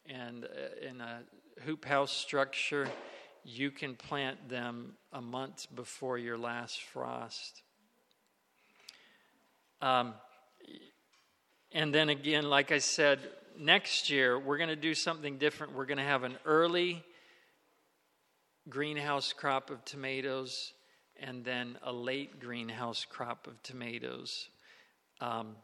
and 0.06 0.44
uh, 0.44 0.88
in 0.88 1.00
a 1.00 1.22
hoop 1.64 1.84
house 1.84 2.12
structure, 2.12 2.88
you 3.44 3.70
can 3.70 3.94
plant 3.94 4.48
them 4.48 4.92
a 5.12 5.20
month 5.20 5.66
before 5.74 6.18
your 6.18 6.38
last 6.38 6.82
frost. 6.82 7.62
Um, 9.80 10.14
and 11.72 11.92
then 11.92 12.08
again, 12.08 12.48
like 12.48 12.70
I 12.70 12.78
said, 12.78 13.18
next 13.58 14.10
year 14.10 14.38
we're 14.38 14.58
going 14.58 14.68
to 14.68 14.76
do 14.76 14.94
something 14.94 15.38
different. 15.38 15.74
We're 15.74 15.86
going 15.86 15.98
to 15.98 16.04
have 16.04 16.22
an 16.22 16.36
early 16.44 17.04
greenhouse 18.68 19.32
crop 19.32 19.70
of 19.70 19.84
tomatoes 19.84 20.72
and 21.20 21.44
then 21.44 21.78
a 21.82 21.92
late 21.92 22.40
greenhouse 22.40 23.04
crop 23.08 23.46
of 23.46 23.62
tomatoes. 23.62 24.48
Um, 25.20 25.56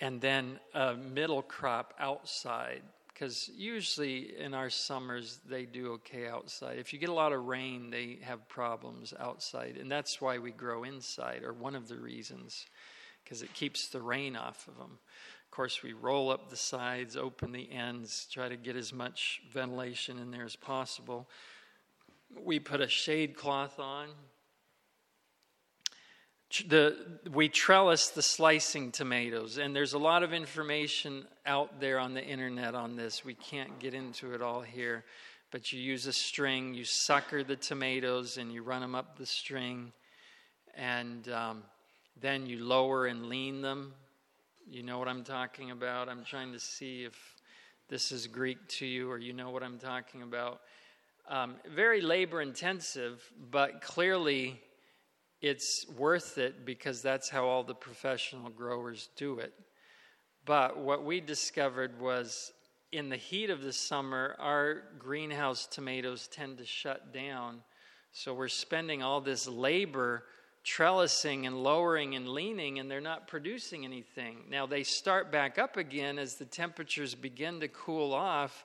and 0.00 0.20
then 0.20 0.60
a 0.74 0.94
middle 0.94 1.42
crop 1.42 1.94
outside 1.98 2.82
because 3.18 3.50
usually 3.56 4.38
in 4.38 4.54
our 4.54 4.70
summers 4.70 5.40
they 5.48 5.64
do 5.64 5.92
okay 5.94 6.28
outside. 6.28 6.78
If 6.78 6.92
you 6.92 7.00
get 7.00 7.08
a 7.08 7.14
lot 7.14 7.32
of 7.32 7.46
rain, 7.46 7.90
they 7.90 8.18
have 8.22 8.48
problems 8.48 9.12
outside, 9.18 9.76
and 9.76 9.90
that's 9.90 10.20
why 10.20 10.38
we 10.38 10.52
grow 10.52 10.84
inside, 10.84 11.42
or 11.42 11.52
one 11.52 11.74
of 11.74 11.88
the 11.88 11.96
reasons, 11.96 12.66
because 13.24 13.42
it 13.42 13.52
keeps 13.54 13.88
the 13.88 14.00
rain 14.00 14.36
off 14.36 14.68
of 14.68 14.76
them. 14.78 14.98
Of 15.48 15.50
course, 15.50 15.82
we 15.82 15.94
roll 15.94 16.30
up 16.30 16.50
the 16.50 16.56
sides, 16.56 17.16
open 17.16 17.52
the 17.52 17.72
ends, 17.72 18.28
try 18.30 18.48
to 18.48 18.56
get 18.56 18.76
as 18.76 18.92
much 18.92 19.40
ventilation 19.50 20.18
in 20.18 20.30
there 20.30 20.44
as 20.44 20.54
possible. 20.54 21.28
We 22.44 22.60
put 22.60 22.80
a 22.80 22.88
shade 22.88 23.34
cloth 23.34 23.80
on 23.80 24.08
the, 26.68 26.96
we 27.30 27.48
trellis 27.48 28.08
the 28.08 28.22
slicing 28.22 28.90
tomatoes, 28.90 29.58
and 29.58 29.76
there's 29.76 29.92
a 29.92 29.98
lot 29.98 30.22
of 30.22 30.32
information 30.32 31.26
out 31.44 31.78
there 31.78 31.98
on 31.98 32.14
the 32.14 32.24
internet 32.24 32.74
on 32.74 32.96
this. 32.96 33.24
We 33.24 33.34
can't 33.34 33.78
get 33.78 33.92
into 33.92 34.32
it 34.32 34.40
all 34.40 34.62
here, 34.62 35.04
but 35.50 35.72
you 35.72 35.80
use 35.80 36.06
a 36.06 36.12
string, 36.12 36.72
you 36.72 36.84
sucker 36.84 37.44
the 37.44 37.56
tomatoes, 37.56 38.38
and 38.38 38.50
you 38.50 38.62
run 38.62 38.80
them 38.80 38.94
up 38.94 39.18
the 39.18 39.26
string, 39.26 39.92
and 40.74 41.28
um, 41.28 41.62
then 42.18 42.46
you 42.46 42.64
lower 42.64 43.06
and 43.06 43.26
lean 43.26 43.60
them. 43.60 43.92
You 44.70 44.82
know 44.82 44.98
what 44.98 45.08
I'm 45.08 45.24
talking 45.24 45.70
about? 45.70 46.10
I'm 46.10 46.24
trying 46.24 46.52
to 46.52 46.60
see 46.60 47.04
if 47.04 47.16
this 47.88 48.12
is 48.12 48.26
Greek 48.26 48.58
to 48.68 48.84
you 48.86 49.10
or 49.10 49.16
you 49.16 49.32
know 49.32 49.48
what 49.48 49.62
I'm 49.62 49.78
talking 49.78 50.20
about. 50.20 50.60
Um, 51.26 51.54
very 51.74 52.02
labor 52.02 52.42
intensive, 52.42 53.22
but 53.50 53.80
clearly 53.80 54.60
it's 55.40 55.86
worth 55.96 56.36
it 56.36 56.66
because 56.66 57.00
that's 57.00 57.30
how 57.30 57.46
all 57.46 57.64
the 57.64 57.74
professional 57.74 58.50
growers 58.50 59.08
do 59.16 59.38
it. 59.38 59.54
But 60.44 60.78
what 60.78 61.02
we 61.02 61.22
discovered 61.22 61.98
was 61.98 62.52
in 62.92 63.08
the 63.08 63.16
heat 63.16 63.48
of 63.48 63.62
the 63.62 63.72
summer, 63.72 64.36
our 64.38 64.82
greenhouse 64.98 65.66
tomatoes 65.66 66.28
tend 66.30 66.58
to 66.58 66.66
shut 66.66 67.14
down. 67.14 67.62
So 68.12 68.34
we're 68.34 68.48
spending 68.48 69.02
all 69.02 69.22
this 69.22 69.48
labor 69.48 70.24
trellising 70.64 71.46
and 71.46 71.62
lowering 71.62 72.14
and 72.14 72.28
leaning, 72.28 72.78
and 72.78 72.90
they're 72.90 73.00
not 73.00 73.28
producing 73.28 73.84
anything. 73.84 74.44
Now 74.50 74.66
they 74.66 74.82
start 74.82 75.32
back 75.32 75.58
up 75.58 75.76
again 75.76 76.18
as 76.18 76.34
the 76.34 76.44
temperatures 76.44 77.14
begin 77.14 77.60
to 77.60 77.68
cool 77.68 78.12
off. 78.12 78.64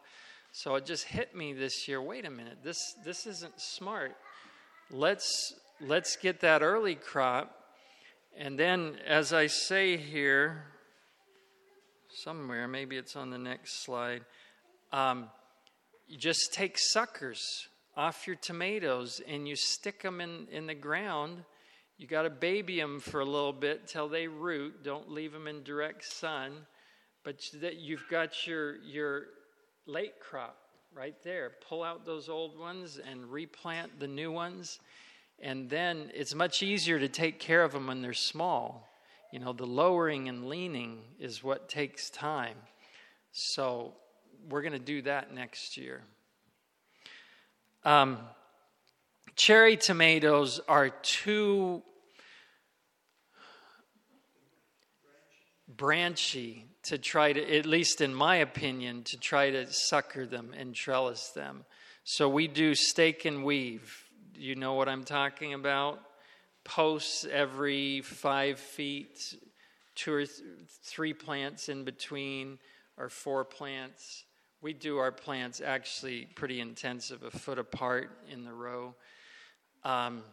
So 0.52 0.76
it 0.76 0.86
just 0.86 1.06
hit 1.06 1.36
me 1.36 1.54
this 1.54 1.88
year 1.88 2.02
wait 2.02 2.26
a 2.26 2.30
minute, 2.30 2.60
this, 2.64 2.96
this 3.06 3.26
isn't 3.26 3.60
smart. 3.60 4.16
Let's 4.92 5.54
let's 5.82 6.16
get 6.16 6.42
that 6.42 6.62
early 6.62 6.96
crop. 6.96 7.56
And 8.38 8.58
then, 8.58 8.98
as 9.06 9.32
I 9.32 9.48
say 9.48 9.98
here, 9.98 10.66
somewhere, 12.10 12.68
maybe 12.68 12.98
it's 12.98 13.16
on 13.16 13.30
the 13.30 13.38
next 13.38 13.84
slide, 13.84 14.24
um, 14.92 15.30
you 16.08 16.18
just 16.18 16.54
take 16.54 16.78
suckers 16.78 17.68
off 17.96 18.26
your 18.26 18.36
tomatoes 18.36 19.22
and 19.28 19.48
you 19.48 19.56
stick 19.56 20.02
them 20.02 20.20
in, 20.20 20.48
in 20.52 20.66
the 20.66 20.74
ground. 20.74 21.44
You 22.04 22.10
got 22.10 22.24
to 22.24 22.30
baby 22.30 22.78
them 22.82 23.00
for 23.00 23.22
a 23.22 23.26
little 23.26 23.54
bit 23.54 23.88
till 23.88 24.10
they 24.10 24.28
root. 24.28 24.84
Don't 24.84 25.10
leave 25.10 25.32
them 25.32 25.48
in 25.48 25.63
direct 25.63 26.04
sun. 26.04 26.52
But 27.24 27.50
you've 27.78 28.04
got 28.12 28.46
your, 28.46 28.76
your 28.80 29.28
late 29.86 30.20
crop 30.20 30.58
right 30.94 31.16
there. 31.24 31.54
Pull 31.70 31.82
out 31.82 32.06
those 32.06 32.28
old 32.28 32.60
ones 32.60 33.00
and 33.10 33.32
replant 33.32 34.02
the 34.02 34.08
new 34.10 34.34
ones. 34.34 34.82
And 35.39 35.70
then 35.70 36.12
it's 36.13 36.36
much 36.36 36.62
easier 36.62 37.00
to 37.00 37.08
take 37.08 37.39
care 37.39 37.63
of 37.63 37.72
them 37.72 37.88
when 37.88 38.02
they're 38.02 38.12
small. 38.12 38.86
You 39.32 39.39
know, 39.39 39.54
the 39.54 39.66
lowering 39.66 40.28
and 40.28 40.50
leaning 40.50 41.00
is 41.22 41.42
what 41.42 41.70
takes 41.70 42.10
time. 42.10 42.58
So 43.32 43.94
we're 44.50 44.62
going 44.62 44.74
to 44.74 44.78
do 44.78 45.04
that 45.04 45.34
next 45.34 45.78
year. 45.78 46.02
Um, 47.86 48.18
cherry 49.38 49.78
tomatoes 49.78 50.60
are 50.68 50.89
too 50.89 51.82
branchy 55.78 56.66
to 56.84 56.98
try 56.98 57.34
to, 57.34 57.58
at 57.58 57.66
least 57.66 58.02
in 58.02 58.14
my 58.14 58.38
opinion, 58.38 59.04
to 59.04 59.18
try 59.18 59.50
to 59.50 59.72
sucker 59.72 60.26
them 60.26 60.54
and 60.58 60.76
trellis 60.76 61.30
them. 61.30 61.66
So 62.04 62.28
we 62.28 62.48
do 62.48 62.76
stake 62.76 63.26
and 63.26 63.44
weave 63.44 64.04
you 64.36 64.56
know 64.56 64.74
what 64.74 64.90
I'm 64.90 65.04
talking 65.04 65.54
about? 65.54 66.00
Posts 66.64 67.26
every 67.32 68.02
five 68.02 68.60
feet, 68.60 69.36
two 69.96 70.14
or 70.14 70.26
th- 70.26 70.40
three 70.84 71.14
plants 71.14 71.70
in 71.70 71.84
between, 71.84 72.60
or 72.98 73.10
four 73.10 73.46
plants. 73.46 74.26
We 74.62 74.74
do 74.74 74.98
our 74.98 75.12
plants 75.12 75.62
actually 75.62 76.28
pretty 76.36 76.62
intensive, 76.62 77.24
a 77.24 77.32
foot 77.32 77.60
apart 77.60 78.12
in 78.30 78.44
the 78.44 78.54
row. 78.54 78.96
Um, 79.84 80.24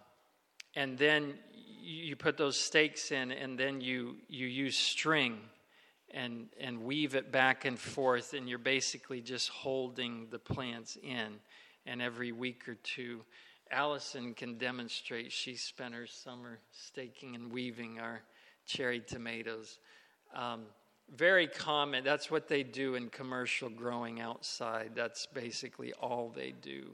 and 0.74 0.96
then 0.98 1.34
you 1.82 2.16
put 2.16 2.36
those 2.36 2.56
stakes 2.56 3.10
in, 3.10 3.32
and 3.32 3.58
then 3.58 3.80
you, 3.80 4.16
you 4.28 4.46
use 4.46 4.76
string 4.76 5.38
and, 6.12 6.48
and 6.60 6.82
weave 6.82 7.14
it 7.14 7.32
back 7.32 7.64
and 7.64 7.78
forth, 7.78 8.34
and 8.34 8.48
you're 8.48 8.58
basically 8.58 9.20
just 9.20 9.48
holding 9.48 10.28
the 10.30 10.38
plants 10.38 10.96
in. 11.02 11.38
And 11.86 12.02
every 12.02 12.32
week 12.32 12.68
or 12.68 12.74
two, 12.74 13.22
Allison 13.70 14.34
can 14.34 14.58
demonstrate 14.58 15.32
she 15.32 15.54
spent 15.54 15.94
her 15.94 16.06
summer 16.06 16.58
staking 16.72 17.34
and 17.34 17.52
weaving 17.52 17.98
our 17.98 18.20
cherry 18.66 19.00
tomatoes. 19.00 19.78
Um, 20.34 20.62
very 21.14 21.46
common. 21.46 22.04
That's 22.04 22.30
what 22.30 22.48
they 22.48 22.62
do 22.62 22.94
in 22.94 23.08
commercial 23.08 23.68
growing 23.68 24.20
outside. 24.20 24.92
That's 24.94 25.26
basically 25.26 25.92
all 25.94 26.32
they 26.34 26.52
do. 26.52 26.92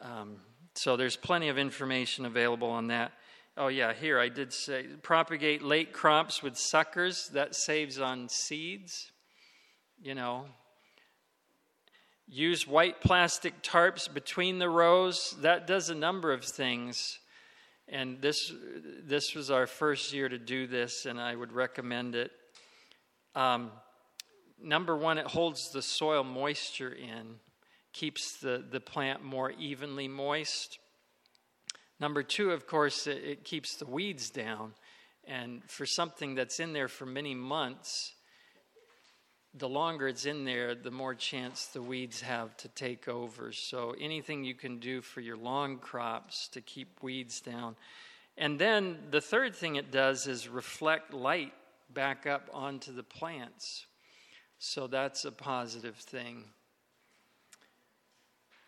Um, 0.00 0.36
so 0.74 0.96
there's 0.96 1.16
plenty 1.16 1.48
of 1.48 1.58
information 1.58 2.24
available 2.24 2.70
on 2.70 2.88
that. 2.88 3.12
Oh, 3.56 3.68
yeah, 3.68 3.92
here 3.92 4.18
I 4.18 4.28
did 4.28 4.52
say 4.52 4.84
propagate 5.02 5.62
late 5.62 5.92
crops 5.92 6.42
with 6.42 6.56
suckers. 6.56 7.28
That 7.34 7.54
saves 7.54 7.98
on 7.98 8.28
seeds. 8.28 9.12
You 10.00 10.14
know, 10.14 10.46
Use 12.34 12.66
white 12.66 13.02
plastic 13.02 13.62
tarps 13.62 14.12
between 14.12 14.58
the 14.58 14.70
rows. 14.70 15.36
That 15.40 15.66
does 15.66 15.90
a 15.90 15.94
number 15.94 16.32
of 16.32 16.42
things. 16.42 17.18
And 17.88 18.22
this, 18.22 18.50
this 19.04 19.34
was 19.34 19.50
our 19.50 19.66
first 19.66 20.14
year 20.14 20.30
to 20.30 20.38
do 20.38 20.66
this, 20.66 21.04
and 21.04 21.20
I 21.20 21.34
would 21.34 21.52
recommend 21.52 22.14
it. 22.14 22.30
Um, 23.34 23.70
number 24.62 24.96
one, 24.96 25.18
it 25.18 25.26
holds 25.26 25.72
the 25.72 25.82
soil 25.82 26.24
moisture 26.24 26.92
in, 26.94 27.34
keeps 27.92 28.38
the, 28.38 28.64
the 28.70 28.80
plant 28.80 29.22
more 29.22 29.50
evenly 29.52 30.08
moist. 30.08 30.78
Number 32.00 32.22
two, 32.22 32.50
of 32.50 32.66
course, 32.66 33.06
it, 33.06 33.22
it 33.24 33.44
keeps 33.44 33.76
the 33.76 33.86
weeds 33.86 34.30
down. 34.30 34.72
And 35.24 35.62
for 35.68 35.86
something 35.86 36.34
that's 36.34 36.58
in 36.58 36.72
there 36.72 36.88
for 36.88 37.06
many 37.06 37.34
months, 37.34 38.12
the 39.54 39.68
longer 39.68 40.08
it's 40.08 40.24
in 40.24 40.44
there, 40.44 40.74
the 40.74 40.90
more 40.90 41.14
chance 41.14 41.66
the 41.66 41.82
weeds 41.82 42.22
have 42.22 42.56
to 42.56 42.68
take 42.68 43.06
over. 43.06 43.52
So, 43.52 43.94
anything 44.00 44.44
you 44.44 44.54
can 44.54 44.78
do 44.78 45.02
for 45.02 45.20
your 45.20 45.36
long 45.36 45.78
crops 45.78 46.48
to 46.48 46.60
keep 46.60 47.02
weeds 47.02 47.40
down. 47.40 47.76
And 48.38 48.58
then 48.58 48.98
the 49.10 49.20
third 49.20 49.54
thing 49.54 49.76
it 49.76 49.92
does 49.92 50.26
is 50.26 50.48
reflect 50.48 51.12
light 51.12 51.52
back 51.92 52.26
up 52.26 52.48
onto 52.52 52.92
the 52.92 53.02
plants. 53.02 53.86
So 54.58 54.86
that's 54.86 55.24
a 55.24 55.32
positive 55.32 55.96
thing. 55.96 56.44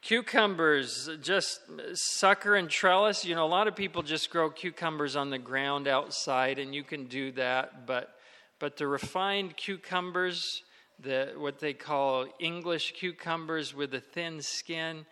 Cucumbers, 0.05 1.09
just 1.23 1.63
sucker 1.95 2.57
and 2.57 2.69
trellis. 2.69 3.25
You 3.25 3.35
know, 3.35 3.47
a 3.47 3.49
lot 3.49 3.69
of 3.69 3.75
people 3.75 4.03
just 4.03 4.29
grow 4.29 4.51
cucumbers 4.51 5.17
on 5.17 5.31
the 5.31 5.39
ground 5.39 5.89
outside, 5.89 6.59
and 6.59 6.75
you 6.75 6.85
can 6.85 7.07
do 7.07 7.33
that. 7.33 7.87
But, 7.87 8.15
but 8.59 8.77
the 8.77 8.87
refined 8.87 9.57
cucumbers, 9.57 10.63
the, 11.01 11.33
what 11.39 11.59
they 11.59 11.73
call 11.73 12.27
English 12.39 12.93
cucumbers 12.93 13.75
with 13.75 13.95
a 13.95 14.01
thin 14.01 14.43
skin, 14.43 15.07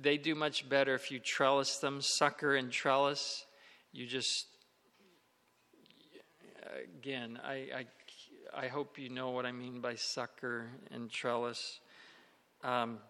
they 0.00 0.18
do 0.18 0.36
much 0.36 0.68
better 0.68 0.94
if 0.94 1.10
you 1.10 1.18
trellis 1.18 1.78
them, 1.78 2.00
sucker 2.00 2.54
and 2.54 2.70
trellis. 2.70 3.44
You 3.90 4.06
just, 4.06 4.46
again, 7.00 7.40
I, 7.42 7.54
I, 7.54 7.86
I 8.66 8.68
hope 8.68 9.00
you 9.00 9.08
know 9.08 9.30
what 9.30 9.46
I 9.46 9.50
mean 9.50 9.80
by 9.80 9.96
sucker 9.96 10.68
and 10.92 11.10
trellis. 11.10 11.80
Um, 12.62 13.00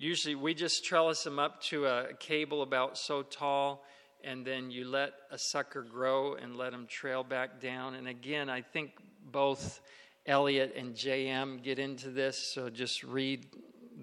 Usually, 0.00 0.36
we 0.36 0.54
just 0.54 0.84
trellis 0.84 1.24
them 1.24 1.40
up 1.40 1.60
to 1.62 1.86
a 1.86 2.14
cable 2.20 2.62
about 2.62 2.96
so 2.96 3.22
tall, 3.22 3.84
and 4.22 4.46
then 4.46 4.70
you 4.70 4.84
let 4.84 5.12
a 5.32 5.38
sucker 5.38 5.82
grow 5.82 6.34
and 6.34 6.54
let 6.54 6.70
them 6.70 6.86
trail 6.86 7.24
back 7.24 7.60
down. 7.60 7.96
And 7.96 8.06
again, 8.06 8.48
I 8.48 8.62
think 8.62 8.92
both 9.32 9.80
Eliot 10.24 10.72
and 10.76 10.94
JM 10.94 11.64
get 11.64 11.80
into 11.80 12.10
this, 12.10 12.52
so 12.54 12.70
just 12.70 13.02
read 13.02 13.46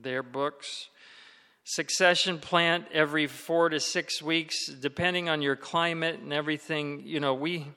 their 0.02 0.22
books. 0.22 0.90
Succession 1.64 2.40
plant 2.40 2.88
every 2.92 3.26
four 3.26 3.70
to 3.70 3.80
six 3.80 4.22
weeks, 4.22 4.68
depending 4.68 5.30
on 5.30 5.42
your 5.42 5.56
climate 5.56 6.20
and 6.20 6.34
everything. 6.34 7.04
You 7.06 7.22
know, 7.22 7.34
we, 7.34 7.68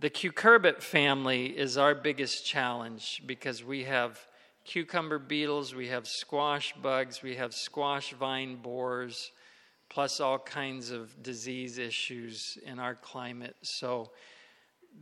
the 0.00 0.10
cucurbit 0.10 0.82
family 0.82 1.46
is 1.46 1.78
our 1.78 1.94
biggest 1.94 2.44
challenge 2.44 3.22
because 3.24 3.64
we 3.64 3.84
have 3.84 4.20
cucumber 4.66 5.18
beetles, 5.18 5.74
we 5.74 5.88
have 5.88 6.06
squash 6.06 6.74
bugs, 6.82 7.22
we 7.22 7.36
have 7.36 7.54
squash 7.54 8.12
vine 8.12 8.56
borers, 8.56 9.30
plus 9.88 10.20
all 10.20 10.38
kinds 10.38 10.90
of 10.90 11.22
disease 11.22 11.78
issues 11.78 12.58
in 12.66 12.78
our 12.78 12.94
climate. 12.94 13.56
So, 13.62 14.10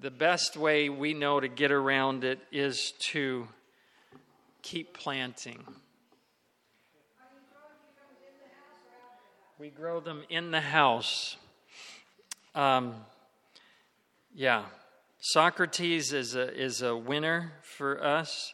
the 0.01 0.11
best 0.11 0.57
way 0.57 0.89
we 0.89 1.15
know 1.15 1.41
to 1.41 1.49
get 1.49 1.71
around 1.71 2.25
it 2.25 2.41
is 2.53 2.93
to 3.13 3.49
keep 4.63 4.93
planting. 4.93 5.65
We 9.59 9.71
grow 9.71 10.01
them 10.01 10.25
in 10.29 10.51
the 10.51 10.61
house. 10.61 11.37
Um, 12.55 12.95
yeah. 14.35 14.65
Socrates 15.21 16.13
is 16.13 16.35
a, 16.35 16.53
is 16.55 16.83
a 16.83 16.97
winner 16.97 17.53
for 17.63 18.03
us. 18.03 18.54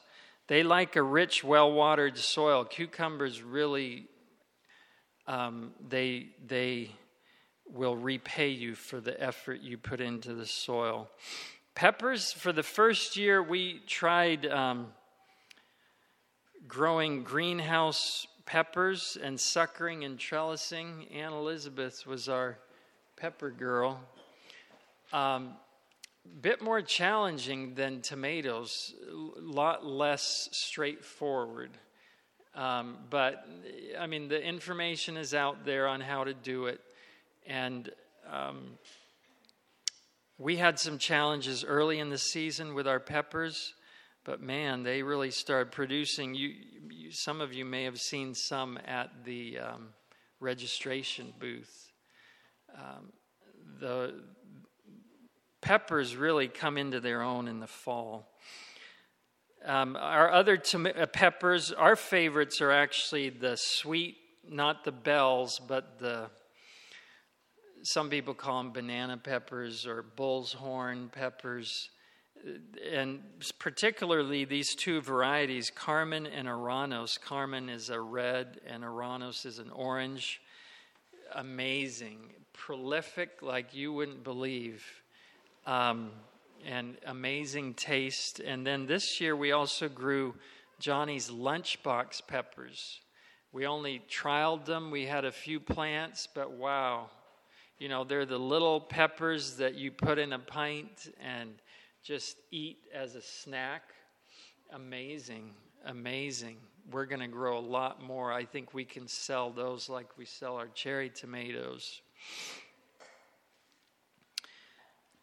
They 0.50 0.64
like 0.64 0.96
a 0.96 1.02
rich, 1.04 1.44
well 1.44 1.70
watered 1.70 2.18
soil. 2.18 2.64
Cucumbers 2.64 3.40
really, 3.40 4.08
um, 5.28 5.70
they, 5.88 6.30
they 6.44 6.90
will 7.72 7.94
repay 7.94 8.48
you 8.48 8.74
for 8.74 9.00
the 9.00 9.22
effort 9.22 9.60
you 9.60 9.78
put 9.78 10.00
into 10.00 10.34
the 10.34 10.46
soil. 10.46 11.08
Peppers, 11.76 12.32
for 12.32 12.52
the 12.52 12.64
first 12.64 13.16
year, 13.16 13.40
we 13.40 13.80
tried 13.86 14.44
um, 14.44 14.88
growing 16.66 17.22
greenhouse 17.22 18.26
peppers 18.44 19.16
and 19.22 19.38
suckering 19.38 20.02
and 20.02 20.18
trellising. 20.18 21.06
Ann 21.14 21.32
Elizabeth 21.32 22.08
was 22.08 22.28
our 22.28 22.58
pepper 23.16 23.50
girl. 23.50 24.00
Um, 25.12 25.52
bit 26.40 26.62
more 26.62 26.82
challenging 26.82 27.74
than 27.74 28.00
tomatoes, 28.00 28.94
a 29.08 29.40
lot 29.40 29.84
less 29.84 30.48
straightforward. 30.52 31.70
Um, 32.54 32.98
but 33.08 33.46
I 33.98 34.06
mean, 34.06 34.28
the 34.28 34.42
information 34.42 35.16
is 35.16 35.34
out 35.34 35.64
there 35.64 35.86
on 35.86 36.00
how 36.00 36.24
to 36.24 36.34
do 36.34 36.66
it. 36.66 36.80
And 37.46 37.90
um, 38.30 38.78
we 40.38 40.56
had 40.56 40.78
some 40.78 40.98
challenges 40.98 41.64
early 41.64 41.98
in 41.98 42.10
the 42.10 42.18
season 42.18 42.74
with 42.74 42.88
our 42.88 43.00
peppers, 43.00 43.74
but 44.24 44.40
man, 44.40 44.82
they 44.82 45.02
really 45.02 45.30
started 45.30 45.72
producing. 45.72 46.34
You, 46.34 46.54
you 46.90 47.10
some 47.12 47.40
of 47.40 47.52
you 47.52 47.64
may 47.64 47.84
have 47.84 48.00
seen 48.00 48.34
some 48.34 48.78
at 48.86 49.10
the 49.24 49.58
um, 49.58 49.88
registration 50.40 51.32
booth. 51.38 51.92
Um, 52.74 53.12
the 53.80 54.14
peppers 55.60 56.16
really 56.16 56.48
come 56.48 56.78
into 56.78 57.00
their 57.00 57.22
own 57.22 57.48
in 57.48 57.60
the 57.60 57.66
fall. 57.66 58.30
Um, 59.64 59.96
our 59.96 60.30
other 60.30 60.56
tom- 60.56 60.86
uh, 60.86 61.06
peppers, 61.06 61.70
our 61.72 61.96
favorites 61.96 62.60
are 62.60 62.70
actually 62.70 63.28
the 63.28 63.56
sweet, 63.56 64.16
not 64.48 64.84
the 64.84 64.92
bells, 64.92 65.60
but 65.66 65.98
the 65.98 66.30
some 67.82 68.10
people 68.10 68.34
call 68.34 68.62
them 68.62 68.72
banana 68.72 69.16
peppers 69.16 69.86
or 69.86 70.02
bull's 70.02 70.52
horn 70.52 71.08
peppers. 71.10 71.88
And 72.92 73.20
particularly 73.58 74.44
these 74.44 74.74
two 74.74 75.00
varieties, 75.00 75.70
Carmen 75.70 76.26
and 76.26 76.46
Oranos. 76.46 77.18
Carmen 77.18 77.70
is 77.70 77.88
a 77.88 78.00
red 78.00 78.60
and 78.66 78.82
Oranos 78.84 79.46
is 79.46 79.58
an 79.58 79.70
orange. 79.70 80.42
Amazing, 81.34 82.18
prolific 82.52 83.40
like 83.40 83.74
you 83.74 83.92
wouldn't 83.92 84.24
believe 84.24 84.84
um, 85.66 86.10
and 86.66 86.96
amazing 87.06 87.74
taste. 87.74 88.40
And 88.40 88.66
then 88.66 88.86
this 88.86 89.20
year 89.20 89.36
we 89.36 89.52
also 89.52 89.88
grew 89.88 90.34
Johnny's 90.78 91.30
lunchbox 91.30 92.26
peppers. 92.26 93.00
We 93.52 93.66
only 93.66 94.02
trialed 94.08 94.64
them, 94.64 94.90
we 94.90 95.06
had 95.06 95.24
a 95.24 95.32
few 95.32 95.58
plants, 95.60 96.28
but 96.32 96.52
wow. 96.52 97.10
You 97.78 97.88
know, 97.88 98.04
they're 98.04 98.26
the 98.26 98.38
little 98.38 98.80
peppers 98.80 99.56
that 99.56 99.74
you 99.74 99.90
put 99.90 100.18
in 100.18 100.34
a 100.34 100.38
pint 100.38 101.12
and 101.20 101.50
just 102.02 102.36
eat 102.50 102.78
as 102.94 103.14
a 103.14 103.22
snack. 103.22 103.82
Amazing, 104.72 105.50
amazing. 105.86 106.58
We're 106.90 107.06
going 107.06 107.20
to 107.20 107.28
grow 107.28 107.58
a 107.58 107.60
lot 107.60 108.02
more. 108.02 108.32
I 108.32 108.44
think 108.44 108.74
we 108.74 108.84
can 108.84 109.08
sell 109.08 109.50
those 109.50 109.88
like 109.88 110.18
we 110.18 110.24
sell 110.24 110.56
our 110.56 110.68
cherry 110.68 111.08
tomatoes 111.08 112.02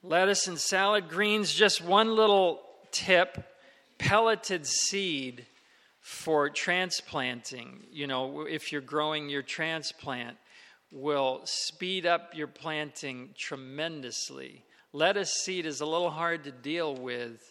lettuce 0.04 0.48
and 0.48 0.60
salad 0.60 1.10
greens. 1.10 1.54
Just 1.54 1.84
one 1.84 2.16
little 2.16 2.62
tip 2.92 3.44
pelleted 3.98 4.66
seed 4.66 5.46
for 6.02 6.50
transplanting. 6.50 7.84
You 7.92 8.08
know, 8.08 8.46
if 8.48 8.72
you're 8.72 8.82
growing 8.82 9.30
your 9.30 9.42
transplant, 9.42 10.38
will 10.92 11.42
speed 11.44 12.06
up 12.06 12.32
your 12.34 12.48
planting 12.48 13.30
tremendously. 13.38 14.64
Lettuce 14.94 15.34
seed 15.44 15.66
is 15.66 15.82
a 15.82 15.86
little 15.86 16.10
hard 16.10 16.46
to 16.46 16.52
deal 16.52 16.96
with 16.96 17.42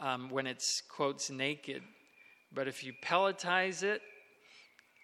um, 0.00 0.30
when 0.30 0.46
it's, 0.46 0.82
quotes, 0.88 1.30
naked. 1.30 1.82
But 2.52 2.68
if 2.68 2.82
you 2.82 2.92
pelletize 3.04 3.82
it, 3.82 4.02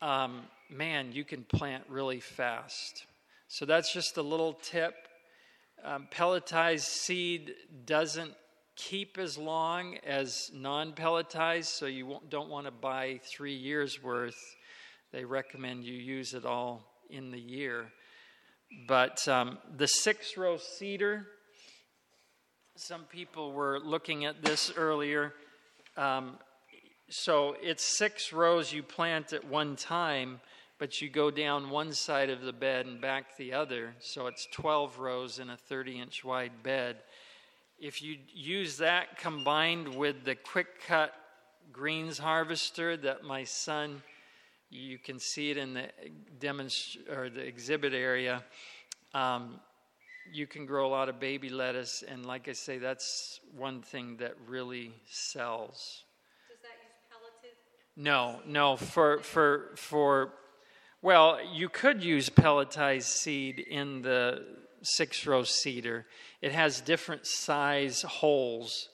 um, 0.01 0.43
man, 0.69 1.13
you 1.13 1.25
can 1.25 1.45
plant 1.45 1.85
really 1.89 2.21
fast. 2.21 3.07
So 3.49 3.65
that's 3.65 3.93
just 3.93 4.17
a 4.17 4.23
little 4.23 4.55
tip 4.55 4.95
um, 5.85 6.09
pelletized 6.11 6.81
seed 6.81 7.55
doesn't 7.85 8.35
keep 8.77 9.19
as 9.19 9.37
long 9.37 9.97
as 10.07 10.51
non 10.55 10.93
pelletized, 10.93 11.67
so 11.67 11.87
you 11.87 12.19
don't 12.29 12.49
want 12.49 12.67
to 12.67 12.73
buy 12.73 13.21
three 13.25 13.55
years 13.55 14.03
worth. 14.03 14.39
They 15.13 15.25
recommend 15.25 15.85
you 15.85 15.95
use 15.95 16.35
it 16.35 16.45
all 16.45 16.85
in 17.11 17.31
the 17.31 17.41
year. 17.41 17.93
But 18.89 19.27
um, 19.29 19.59
the 19.77 19.87
six 19.87 20.37
row 20.37 20.57
seeder, 20.57 21.27
some 22.77 23.05
people 23.05 23.53
were 23.53 23.79
looking 23.79 24.25
at 24.25 24.43
this 24.43 24.73
earlier. 24.77 25.35
Um, 25.97 26.39
so 27.11 27.57
it's 27.61 27.99
six 27.99 28.33
rows 28.33 28.73
you 28.73 28.83
plant 28.83 29.35
at 29.35 29.45
one 29.45 29.77
time, 29.77 30.41
but 30.83 31.01
you 31.01 31.09
go 31.09 31.31
down 31.31 31.71
one 31.71 31.93
side 31.93 32.29
of 32.29 32.41
the 32.41 32.53
bed 32.53 32.87
and 32.87 33.01
back 33.01 33.37
the 33.37 33.53
other, 33.53 33.95
so 34.01 34.27
it's 34.27 34.49
12 34.51 34.99
rows 34.99 35.39
in 35.39 35.49
a 35.49 35.57
30 35.57 36.01
inch 36.01 36.25
wide 36.25 36.51
bed. 36.65 36.97
If 37.79 38.03
you 38.03 38.17
use 38.35 38.79
that 38.79 39.17
combined 39.17 39.95
with 39.95 40.25
the 40.25 40.35
quick 40.35 40.85
cut 40.85 41.15
greens 41.73 42.19
harvester 42.19 42.97
that 42.97 43.23
my 43.23 43.45
son, 43.45 44.03
you 44.71 44.99
can 44.99 45.21
see 45.21 45.53
it 45.53 45.57
in 45.57 45.75
the 45.75 45.89
demonst- 46.41 47.09
or 47.09 47.31
the 47.31 47.47
exhibit 47.47 47.95
area. 47.95 48.43
Um, 49.15 49.61
you 50.33 50.49
can 50.49 50.67
grow 50.67 50.85
a 50.85 50.91
lot 50.91 51.09
of 51.09 51.21
baby 51.21 51.49
lettuce, 51.49 52.03
and 52.03 52.27
like 52.27 52.49
I 52.49 52.55
say, 52.55 52.79
that's 52.79 53.39
one 53.55 53.83
thing 53.83 54.17
that 54.17 54.35
really 54.49 54.93
sells. 55.07 56.03
Does 56.49 56.59
that 56.63 56.71
use 56.83 56.99
pelleted? 57.09 57.57
No, 57.95 58.41
no. 58.45 58.77
For 58.77 59.21
for 59.21 59.71
for 59.77 60.33
well, 61.03 61.39
you 61.53 61.69
could 61.69 62.03
use 62.03 62.31
pelletized 62.31 63.03
seed 63.03 63.59
in 63.59 64.03
the 64.03 64.45
six 64.83 65.27
row 65.27 65.43
seeder. 65.43 66.07
It 66.41 66.53
has 66.53 66.81
different 66.81 67.27
size 67.27 68.03
holes. 68.03 68.89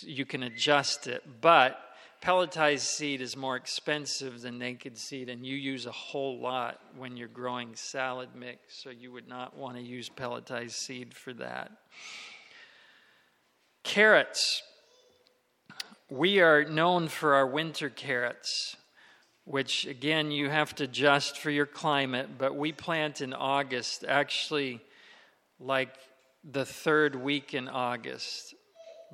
You 0.00 0.24
can 0.24 0.42
adjust 0.42 1.06
it, 1.06 1.22
but 1.40 1.78
pelletized 2.22 2.80
seed 2.80 3.20
is 3.20 3.36
more 3.36 3.56
expensive 3.56 4.40
than 4.40 4.58
naked 4.58 4.96
seed, 4.96 5.28
and 5.28 5.44
you 5.44 5.56
use 5.56 5.86
a 5.86 5.92
whole 5.92 6.40
lot 6.40 6.80
when 6.96 7.16
you're 7.16 7.28
growing 7.28 7.76
salad 7.76 8.30
mix, 8.34 8.82
so 8.82 8.90
you 8.90 9.12
would 9.12 9.28
not 9.28 9.56
want 9.56 9.76
to 9.76 9.82
use 9.82 10.08
pelletized 10.08 10.72
seed 10.72 11.14
for 11.14 11.32
that. 11.34 11.70
Carrots. 13.84 14.62
We 16.08 16.40
are 16.40 16.64
known 16.64 17.08
for 17.08 17.34
our 17.34 17.46
winter 17.46 17.90
carrots, 17.90 18.76
which 19.46 19.86
again 19.86 20.30
you 20.30 20.50
have 20.50 20.74
to 20.74 20.84
adjust 20.84 21.38
for 21.38 21.50
your 21.50 21.64
climate, 21.64 22.28
but 22.36 22.54
we 22.54 22.72
plant 22.72 23.22
in 23.22 23.32
August, 23.32 24.04
actually, 24.06 24.82
like 25.58 25.94
the 26.44 26.66
third 26.66 27.16
week 27.16 27.54
in 27.54 27.68
August. 27.68 28.54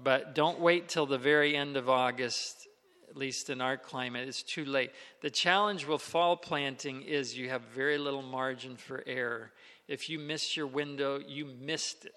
But 0.03 0.35
don't 0.35 0.59
wait 0.59 0.89
till 0.89 1.07
the 1.07 1.18
very 1.18 1.57
end 1.57 1.76
of 1.76 1.89
August 1.89 2.66
at 3.12 3.18
least 3.18 3.51
in 3.51 3.61
our 3.61 3.76
climate, 3.76 4.26
it's 4.26 4.43
too 4.43 4.64
late. 4.64 4.91
The 5.20 5.28
challenge 5.28 5.87
with 5.87 6.01
fall 6.01 6.35
planting 6.35 7.03
is 7.03 7.37
you 7.37 7.51
have 7.51 7.61
very 7.61 7.99
little 7.99 8.22
margin 8.22 8.74
for 8.78 9.05
error. 9.07 9.53
If 9.87 10.09
you 10.09 10.18
miss 10.18 10.57
your 10.57 10.66
window, 10.66 11.20
you 11.20 11.45
missed 11.45 12.07
it 12.07 12.14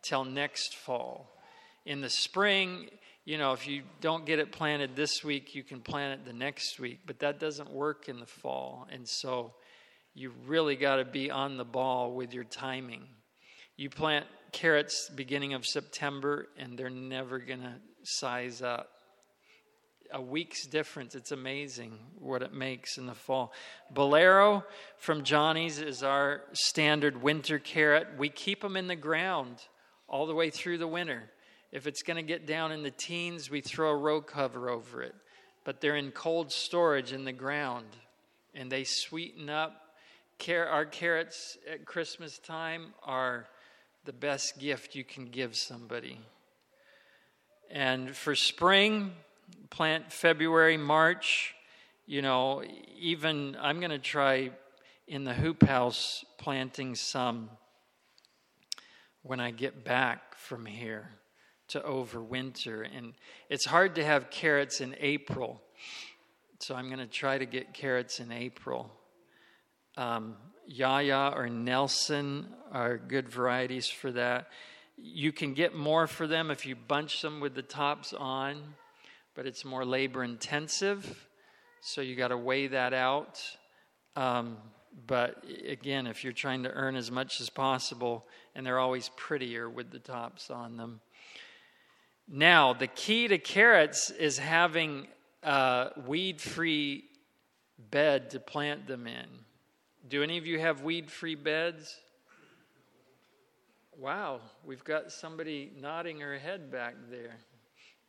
till 0.00 0.24
next 0.24 0.74
fall. 0.74 1.36
In 1.84 2.00
the 2.00 2.08
spring, 2.08 2.88
you 3.26 3.38
know, 3.38 3.52
if 3.52 3.66
you 3.66 3.82
don't 4.00 4.24
get 4.24 4.38
it 4.38 4.52
planted 4.52 4.94
this 4.94 5.24
week, 5.24 5.56
you 5.56 5.64
can 5.64 5.80
plant 5.80 6.20
it 6.20 6.24
the 6.24 6.32
next 6.32 6.78
week, 6.78 7.00
but 7.04 7.18
that 7.18 7.40
doesn't 7.40 7.70
work 7.70 8.08
in 8.08 8.20
the 8.20 8.26
fall. 8.26 8.86
And 8.90 9.06
so 9.06 9.52
you 10.14 10.32
really 10.46 10.76
got 10.76 10.96
to 10.96 11.04
be 11.04 11.28
on 11.28 11.56
the 11.56 11.64
ball 11.64 12.14
with 12.14 12.32
your 12.32 12.44
timing. 12.44 13.02
You 13.76 13.90
plant 13.90 14.26
carrots 14.52 15.10
beginning 15.14 15.54
of 15.54 15.66
September 15.66 16.46
and 16.56 16.78
they're 16.78 16.88
never 16.88 17.40
going 17.40 17.62
to 17.62 17.74
size 18.04 18.62
up 18.62 18.90
a 20.12 20.22
week's 20.22 20.64
difference. 20.64 21.16
It's 21.16 21.32
amazing 21.32 21.98
what 22.20 22.42
it 22.42 22.54
makes 22.54 22.96
in 22.96 23.06
the 23.06 23.14
fall. 23.14 23.52
Bolero 23.90 24.64
from 24.98 25.24
Johnny's 25.24 25.80
is 25.80 26.04
our 26.04 26.42
standard 26.52 27.20
winter 27.20 27.58
carrot. 27.58 28.06
We 28.16 28.28
keep 28.28 28.60
them 28.60 28.76
in 28.76 28.86
the 28.86 28.94
ground 28.94 29.56
all 30.08 30.26
the 30.26 30.34
way 30.34 30.50
through 30.50 30.78
the 30.78 30.86
winter. 30.86 31.28
If 31.72 31.86
it's 31.86 32.02
going 32.02 32.16
to 32.16 32.22
get 32.22 32.46
down 32.46 32.72
in 32.72 32.82
the 32.82 32.90
teens, 32.90 33.50
we 33.50 33.60
throw 33.60 33.90
a 33.90 33.96
row 33.96 34.20
cover 34.20 34.70
over 34.70 35.02
it. 35.02 35.14
But 35.64 35.80
they're 35.80 35.96
in 35.96 36.12
cold 36.12 36.52
storage 36.52 37.12
in 37.12 37.24
the 37.24 37.32
ground 37.32 37.86
and 38.54 38.70
they 38.70 38.84
sweeten 38.84 39.50
up. 39.50 39.82
Our 40.48 40.84
carrots 40.84 41.58
at 41.70 41.84
Christmas 41.84 42.38
time 42.38 42.94
are 43.02 43.48
the 44.04 44.12
best 44.12 44.58
gift 44.58 44.94
you 44.94 45.02
can 45.02 45.26
give 45.26 45.56
somebody. 45.56 46.20
And 47.70 48.14
for 48.14 48.36
spring, 48.36 49.12
plant 49.70 50.12
February, 50.12 50.76
March. 50.76 51.54
You 52.06 52.22
know, 52.22 52.62
even 52.96 53.56
I'm 53.60 53.80
going 53.80 53.90
to 53.90 53.98
try 53.98 54.50
in 55.08 55.24
the 55.24 55.34
hoop 55.34 55.64
house 55.64 56.24
planting 56.38 56.94
some 56.94 57.50
when 59.22 59.40
I 59.40 59.50
get 59.50 59.84
back 59.84 60.36
from 60.36 60.64
here 60.66 61.10
to 61.68 61.80
overwinter. 61.80 62.86
And 62.96 63.14
it's 63.48 63.64
hard 63.64 63.94
to 63.96 64.04
have 64.04 64.30
carrots 64.30 64.80
in 64.80 64.94
April. 64.98 65.62
So 66.60 66.74
I'm 66.74 66.86
going 66.86 66.98
to 67.00 67.06
try 67.06 67.38
to 67.38 67.46
get 67.46 67.74
carrots 67.74 68.20
in 68.20 68.32
April. 68.32 68.90
Um, 69.96 70.36
Yaya 70.66 71.32
or 71.34 71.48
Nelson 71.48 72.46
are 72.72 72.96
good 72.96 73.28
varieties 73.28 73.88
for 73.88 74.10
that. 74.12 74.48
You 74.96 75.32
can 75.32 75.54
get 75.54 75.74
more 75.74 76.06
for 76.06 76.26
them 76.26 76.50
if 76.50 76.66
you 76.66 76.74
bunch 76.74 77.20
them 77.22 77.40
with 77.40 77.54
the 77.54 77.62
tops 77.62 78.12
on 78.14 78.74
but 79.36 79.46
it's 79.46 79.64
more 79.64 79.84
labor 79.84 80.24
intensive. 80.24 81.28
So 81.82 82.00
you 82.00 82.16
got 82.16 82.28
to 82.28 82.38
weigh 82.38 82.68
that 82.68 82.94
out. 82.94 83.40
Um, 84.16 84.56
but 85.06 85.44
again, 85.68 86.06
if 86.06 86.24
you're 86.24 86.32
trying 86.32 86.62
to 86.62 86.70
earn 86.70 86.96
as 86.96 87.10
much 87.10 87.40
as 87.40 87.50
possible, 87.50 88.24
and 88.54 88.66
they're 88.66 88.78
always 88.78 89.10
prettier 89.14 89.68
with 89.68 89.90
the 89.90 89.98
tops 89.98 90.50
on 90.50 90.78
them. 90.78 91.00
Now, 92.28 92.72
the 92.72 92.88
key 92.88 93.28
to 93.28 93.38
carrots 93.38 94.10
is 94.10 94.38
having 94.38 95.06
a 95.42 95.90
weed 96.06 96.40
free 96.40 97.04
bed 97.90 98.30
to 98.30 98.40
plant 98.40 98.86
them 98.86 99.06
in. 99.06 99.26
Do 100.08 100.22
any 100.22 100.36
of 100.36 100.46
you 100.46 100.58
have 100.58 100.82
weed 100.82 101.10
free 101.10 101.36
beds? 101.36 101.96
Wow, 103.98 104.40
we've 104.64 104.84
got 104.84 105.10
somebody 105.10 105.72
nodding 105.80 106.20
her 106.20 106.38
head 106.38 106.70
back 106.70 106.94
there. 107.10 107.36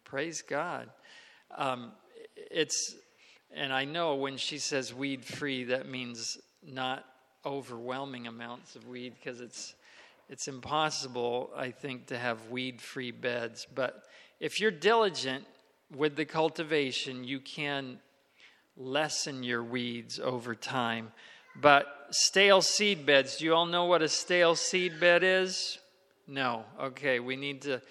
Praise 0.04 0.42
God. 0.42 0.90
Um, 1.56 1.92
it's, 2.36 2.96
and 3.54 3.72
I 3.72 3.86
know 3.86 4.16
when 4.16 4.38
she 4.38 4.58
says 4.58 4.94
weed 4.94 5.24
free, 5.24 5.66
that 5.66 5.88
means 5.88 6.38
not 6.66 7.06
overwhelming 7.46 8.28
amounts 8.28 8.76
of 8.76 8.88
weed 8.88 9.14
because 9.16 9.40
it's 9.42 9.76
it's 10.30 10.48
impossible, 10.48 11.52
I 11.56 11.72
think, 11.72 12.08
to 12.08 12.18
have 12.18 12.50
weed 12.50 12.82
free 12.82 13.12
beds. 13.12 13.66
But 13.74 14.04
if 14.40 14.60
you're 14.60 14.72
diligent 14.72 15.46
with 15.96 16.16
the 16.16 16.26
cultivation, 16.26 17.24
you 17.24 17.40
can 17.40 18.00
lessen 18.76 19.44
your 19.44 19.64
weeds 19.64 20.20
over 20.20 20.54
time. 20.54 21.12
But 21.60 21.88
stale 22.12 22.62
seed 22.62 23.06
beds, 23.06 23.38
do 23.38 23.46
you 23.46 23.56
all 23.56 23.66
know 23.66 23.86
what 23.86 24.02
a 24.02 24.10
stale 24.10 24.56
seed 24.56 25.00
bed 25.00 25.24
is? 25.24 25.80
No. 26.28 26.66
Okay, 26.80 27.20
we 27.20 27.36
need 27.36 27.62
to 27.64 27.82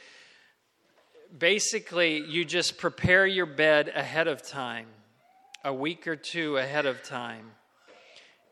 basically, 1.36 2.18
you 2.18 2.44
just 2.44 2.78
prepare 2.78 3.26
your 3.26 3.46
bed 3.46 3.90
ahead 3.94 4.28
of 4.28 4.42
time, 4.42 4.86
a 5.64 5.72
week 5.72 6.06
or 6.06 6.16
two 6.16 6.56
ahead 6.56 6.86
of 6.86 7.02
time, 7.02 7.50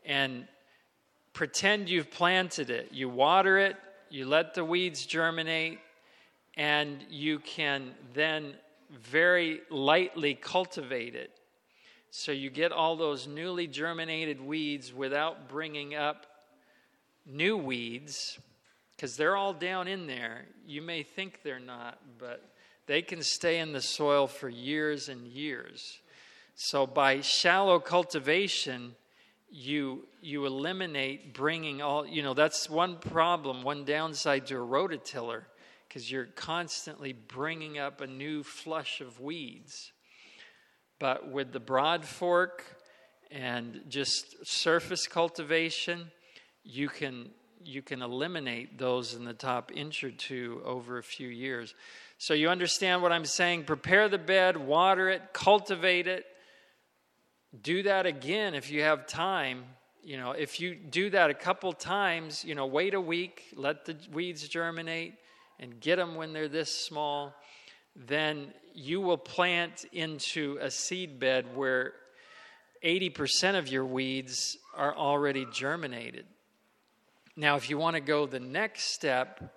and 0.05 0.47
pretend 1.35 1.89
you've 1.89 2.09
planted 2.09 2.71
it. 2.71 2.89
You 2.91 3.09
water 3.09 3.59
it, 3.59 3.75
you 4.09 4.25
let 4.25 4.55
the 4.55 4.65
weeds 4.65 5.05
germinate, 5.05 5.79
and 6.55 7.03
you 7.09 7.39
can 7.39 7.91
then 8.13 8.53
very 8.89 9.59
lightly 9.69 10.33
cultivate 10.33 11.13
it. 11.13 11.31
So 12.09 12.31
you 12.31 12.49
get 12.49 12.71
all 12.71 12.95
those 12.95 13.27
newly 13.27 13.67
germinated 13.67 14.39
weeds 14.39 14.93
without 14.93 15.49
bringing 15.49 15.93
up 15.93 16.25
new 17.25 17.57
weeds 17.57 18.39
because 18.95 19.17
they're 19.17 19.35
all 19.35 19.53
down 19.53 19.89
in 19.89 20.07
there. 20.07 20.45
You 20.65 20.81
may 20.81 21.03
think 21.03 21.41
they're 21.43 21.59
not, 21.59 21.99
but 22.17 22.41
they 22.87 23.01
can 23.01 23.21
stay 23.21 23.59
in 23.59 23.73
the 23.73 23.81
soil 23.81 24.27
for 24.27 24.47
years 24.47 25.09
and 25.09 25.27
years. 25.27 25.99
So 26.55 26.87
by 26.87 27.19
shallow 27.19 27.79
cultivation, 27.79 28.95
you 29.49 30.07
you 30.21 30.45
eliminate 30.45 31.33
bringing 31.33 31.81
all 31.81 32.05
you 32.05 32.23
know 32.23 32.33
that's 32.33 32.69
one 32.69 32.97
problem 32.97 33.63
one 33.63 33.85
downside 33.85 34.45
to 34.45 34.55
a 34.55 34.59
rototiller 34.59 35.43
because 35.87 36.11
you're 36.11 36.25
constantly 36.25 37.13
bringing 37.13 37.77
up 37.77 38.01
a 38.01 38.07
new 38.07 38.43
flush 38.43 39.01
of 39.01 39.19
weeds 39.19 39.91
but 40.99 41.31
with 41.31 41.51
the 41.51 41.59
broad 41.59 42.03
fork 42.03 42.63
and 43.31 43.81
just 43.87 44.45
surface 44.45 45.07
cultivation 45.07 46.11
you 46.63 46.89
can 46.89 47.29
you 47.63 47.81
can 47.81 48.01
eliminate 48.01 48.77
those 48.77 49.13
in 49.13 49.25
the 49.25 49.33
top 49.33 49.71
inch 49.73 50.03
or 50.03 50.11
two 50.11 50.61
over 50.65 50.97
a 50.97 51.03
few 51.03 51.27
years 51.27 51.73
so 52.17 52.33
you 52.33 52.49
understand 52.49 53.01
what 53.01 53.11
I'm 53.11 53.25
saying? 53.25 53.65
Prepare 53.65 54.07
the 54.07 54.17
bed, 54.17 54.57
water 54.57 55.09
it, 55.09 55.21
cultivate 55.33 56.07
it. 56.07 56.25
Do 57.61 57.83
that 57.83 58.05
again 58.05 58.53
if 58.53 58.71
you 58.71 58.81
have 58.81 59.07
time. 59.07 59.63
You 60.03 60.17
know, 60.17 60.31
if 60.31 60.59
you 60.59 60.75
do 60.75 61.09
that 61.11 61.29
a 61.29 61.33
couple 61.33 61.73
times, 61.73 62.43
you 62.45 62.55
know, 62.55 62.65
wait 62.65 62.93
a 62.93 63.01
week, 63.01 63.43
let 63.55 63.85
the 63.85 63.95
weeds 64.11 64.47
germinate, 64.47 65.15
and 65.59 65.79
get 65.79 65.95
them 65.95 66.15
when 66.15 66.33
they're 66.33 66.47
this 66.47 66.73
small, 66.73 67.33
then 67.95 68.53
you 68.73 68.99
will 68.99 69.17
plant 69.17 69.85
into 69.93 70.57
a 70.61 70.69
seed 70.69 71.19
bed 71.19 71.55
where 71.55 71.93
80% 72.83 73.57
of 73.57 73.67
your 73.67 73.85
weeds 73.85 74.57
are 74.75 74.95
already 74.95 75.47
germinated. 75.51 76.25
Now, 77.35 77.55
if 77.55 77.69
you 77.69 77.77
want 77.77 77.95
to 77.95 78.01
go 78.01 78.25
the 78.27 78.39
next 78.39 78.93
step, 78.93 79.55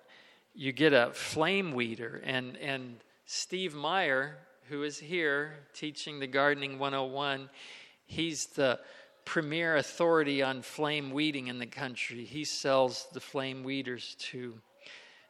you 0.53 0.71
get 0.71 0.93
a 0.93 1.11
flame 1.13 1.73
weeder. 1.73 2.21
And, 2.25 2.57
and 2.57 2.97
Steve 3.25 3.75
Meyer, 3.75 4.37
who 4.67 4.83
is 4.83 4.97
here 4.97 5.53
teaching 5.73 6.19
the 6.19 6.27
Gardening 6.27 6.79
101, 6.79 7.49
he's 8.09 8.47
the 8.47 8.79
premier 9.23 9.77
authority 9.77 10.41
on 10.41 10.61
flame 10.63 11.11
weeding 11.11 11.47
in 11.47 11.59
the 11.59 11.65
country. 11.67 12.25
He 12.25 12.43
sells 12.43 13.07
the 13.13 13.19
flame 13.19 13.63
weeders 13.63 14.15
to. 14.31 14.55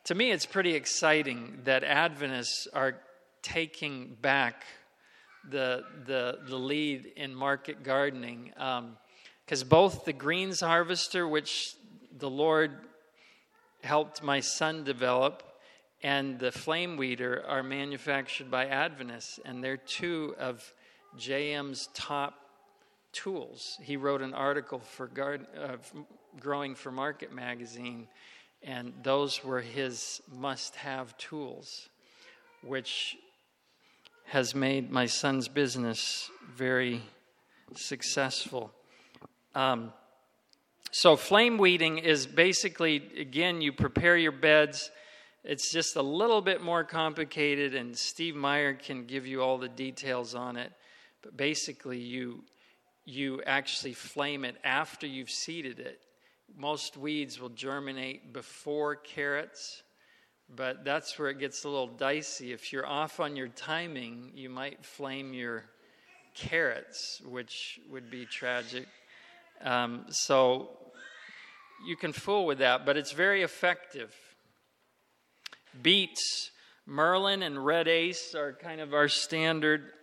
To 0.06 0.16
me, 0.16 0.32
it's 0.32 0.46
pretty 0.46 0.74
exciting 0.74 1.60
that 1.66 1.84
Adventists 1.84 2.68
are 2.74 2.96
taking 3.42 4.16
back 4.22 4.64
the, 5.50 5.84
the, 6.06 6.40
the 6.48 6.56
lead 6.56 7.12
in 7.18 7.36
market 7.36 7.84
gardening. 7.84 8.54
Because 9.46 9.64
um, 9.64 9.68
both 9.68 10.06
the 10.06 10.14
Greens 10.14 10.62
Harvester, 10.62 11.28
which 11.28 11.76
the 12.18 12.30
Lord 12.30 12.72
helped 13.84 14.24
my 14.24 14.40
son 14.40 14.86
develop, 14.86 15.44
and 16.02 16.40
the 16.40 16.52
flame 16.52 16.96
weeder 16.96 17.44
are 17.46 17.64
manufactured 17.64 18.50
by 18.50 18.68
Adventists, 18.68 19.40
and 19.44 19.62
they're 19.62 19.78
two 19.78 20.36
of 20.40 20.74
JM's 21.18 21.90
top 21.94 22.39
tools. 23.12 23.78
He 23.82 23.98
wrote 23.98 24.22
an 24.22 24.34
article 24.34 24.80
for 24.80 25.08
Guard, 25.08 25.46
uh, 25.58 25.78
Growing 26.40 26.76
for 26.76 26.92
Market 26.92 27.34
magazine, 27.34 28.08
and 28.62 28.94
those 29.04 29.44
were 29.44 29.62
his 29.62 30.22
must 30.32 30.76
have 30.76 31.18
tools, 31.18 31.90
which 32.62 33.18
has 34.26 34.54
made 34.54 34.92
my 34.92 35.06
son's 35.06 35.48
business 35.48 36.30
very 36.56 37.02
successful. 37.76 38.72
Um, 39.56 39.92
so, 40.92 41.16
flame 41.16 41.58
weeding 41.58 42.00
is 42.00 42.26
basically, 42.26 42.96
again, 43.18 43.62
you 43.62 43.72
prepare 43.72 44.18
your 44.18 44.32
beds. 44.32 44.90
It's 45.44 45.72
just 45.72 45.96
a 45.96 46.02
little 46.02 46.42
bit 46.42 46.62
more 46.62 46.84
complicated, 46.84 47.76
and 47.76 47.98
Steve 47.98 48.36
Meyer 48.36 48.74
can 48.74 49.06
give 49.06 49.26
you 49.26 49.42
all 49.42 49.58
the 49.58 49.70
details 49.70 50.36
on 50.36 50.58
it. 50.58 50.72
But 51.22 51.38
basically, 51.38 52.00
you 52.00 52.44
you 53.10 53.42
actually 53.44 53.94
flame 53.94 54.46
it 54.46 54.56
after 54.64 55.08
you've 55.08 55.32
seeded 55.32 55.80
it. 55.80 56.00
Most 56.56 56.96
weeds 56.96 57.40
will 57.40 57.50
germinate 57.50 58.34
before 58.34 58.96
carrots, 58.96 59.82
but 60.56 60.86
that's 60.86 61.18
where 61.18 61.30
it 61.30 61.40
gets 61.40 61.64
a 61.64 61.70
little 61.70 61.88
dicey. 61.88 62.54
If 62.54 62.72
you're 62.72 62.86
off 62.86 63.20
on 63.20 63.36
your 63.36 63.48
timing, 63.48 64.32
you 64.36 64.50
might 64.50 64.86
flame 64.86 65.34
your 65.34 65.66
carrots, 66.36 67.20
which 67.26 67.80
would 67.90 68.12
be 68.12 68.26
tragic. 68.26 68.88
Um, 69.64 70.06
so 70.10 70.70
you 71.88 71.96
can 71.96 72.14
fool 72.14 72.46
with 72.46 72.60
that, 72.60 72.86
but 72.86 72.96
it's 72.96 73.12
very 73.12 73.42
effective. 73.42 74.16
Beets, 75.82 76.52
Merlin, 76.86 77.42
and 77.42 77.66
Red 77.66 77.88
Ace 77.88 78.36
are 78.36 78.54
kind 78.54 78.82
of 78.82 78.94
our 78.94 79.08
standard 79.08 79.94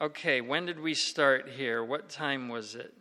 Okay, 0.00 0.40
when 0.40 0.66
did 0.66 0.80
we 0.80 0.92
start 0.92 1.48
here? 1.50 1.84
What 1.84 2.08
time 2.08 2.48
was 2.48 2.74
it? 2.74 2.92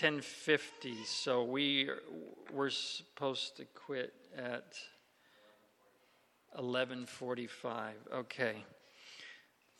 1050. 0.00 0.94
So 1.04 1.44
we 1.44 1.90
were 2.50 2.70
supposed 2.70 3.58
to 3.58 3.66
quit 3.66 4.14
at 4.34 4.78
1145. 6.52 7.94
Okay. 8.14 8.64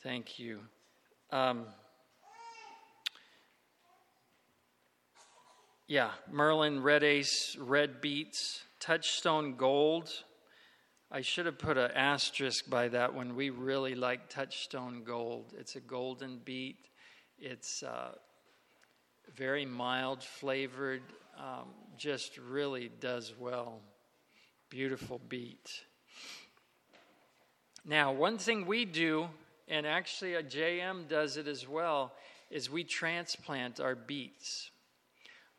Thank 0.03 0.39
you. 0.39 0.61
Um, 1.31 1.65
yeah, 5.87 6.11
Merlin, 6.31 6.83
Red 6.83 7.03
Ace, 7.03 7.57
Red 7.59 8.03
Beats, 8.03 8.63
Touchstone 8.79 9.57
Gold. 9.57 10.25
I 11.11 11.23
should 11.23 11.47
have 11.47 11.59
put 11.59 11.79
an 11.79 11.91
asterisk 11.93 12.69
by 12.69 12.89
that 12.89 13.15
one. 13.15 13.35
We 13.35 13.49
really 13.49 13.95
like 13.95 14.29
Touchstone 14.29 15.05
Gold. 15.05 15.55
It's 15.59 15.75
a 15.75 15.81
golden 15.81 16.39
beet. 16.45 16.91
It's 17.39 17.83
uh, 17.83 18.11
very 19.35 19.65
mild 19.65 20.23
flavored. 20.23 21.01
Um, 21.39 21.69
just 21.97 22.37
really 22.37 22.91
does 23.01 23.33
well. 23.39 23.81
Beautiful 24.69 25.19
beet. 25.31 25.81
Now, 27.87 28.13
one 28.13 28.37
thing 28.37 28.67
we 28.67 28.85
do, 28.85 29.29
and 29.67 29.87
actually 29.87 30.35
a 30.35 30.43
JM 30.43 31.09
does 31.09 31.39
it 31.39 31.49
as 31.49 31.67
well, 31.67 32.13
is 32.51 32.69
we 32.69 32.85
transplant 32.85 33.81
our 33.81 33.95
beets. 33.95 34.71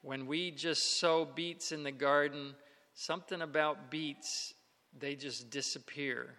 When 0.04 0.28
we 0.28 0.52
just 0.52 1.00
sow 1.00 1.26
beets 1.26 1.72
in 1.72 1.82
the 1.82 1.91
garden, 1.91 2.54
something 2.93 3.41
about 3.41 3.89
beets 3.89 4.54
they 4.98 5.16
just 5.16 5.50
disappear. 5.50 6.36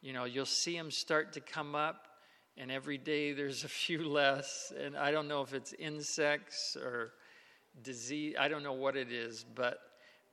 You 0.00 0.12
know, 0.12 0.24
you'll 0.24 0.46
see 0.46 0.76
them 0.76 0.90
start 0.90 1.32
to 1.34 1.40
come 1.40 1.74
up, 1.74 2.08
and 2.56 2.70
every 2.70 2.98
day 2.98 3.32
there's 3.32 3.64
a 3.64 3.68
few 3.68 4.08
less. 4.08 4.72
And 4.78 4.96
I 4.96 5.10
don't 5.10 5.28
know 5.28 5.42
if 5.42 5.54
it's 5.54 5.72
insects 5.74 6.76
or 6.76 7.12
disease, 7.82 8.34
I 8.38 8.48
don't 8.48 8.62
know 8.62 8.72
what 8.72 8.96
it 8.96 9.10
is, 9.10 9.44
but 9.54 9.80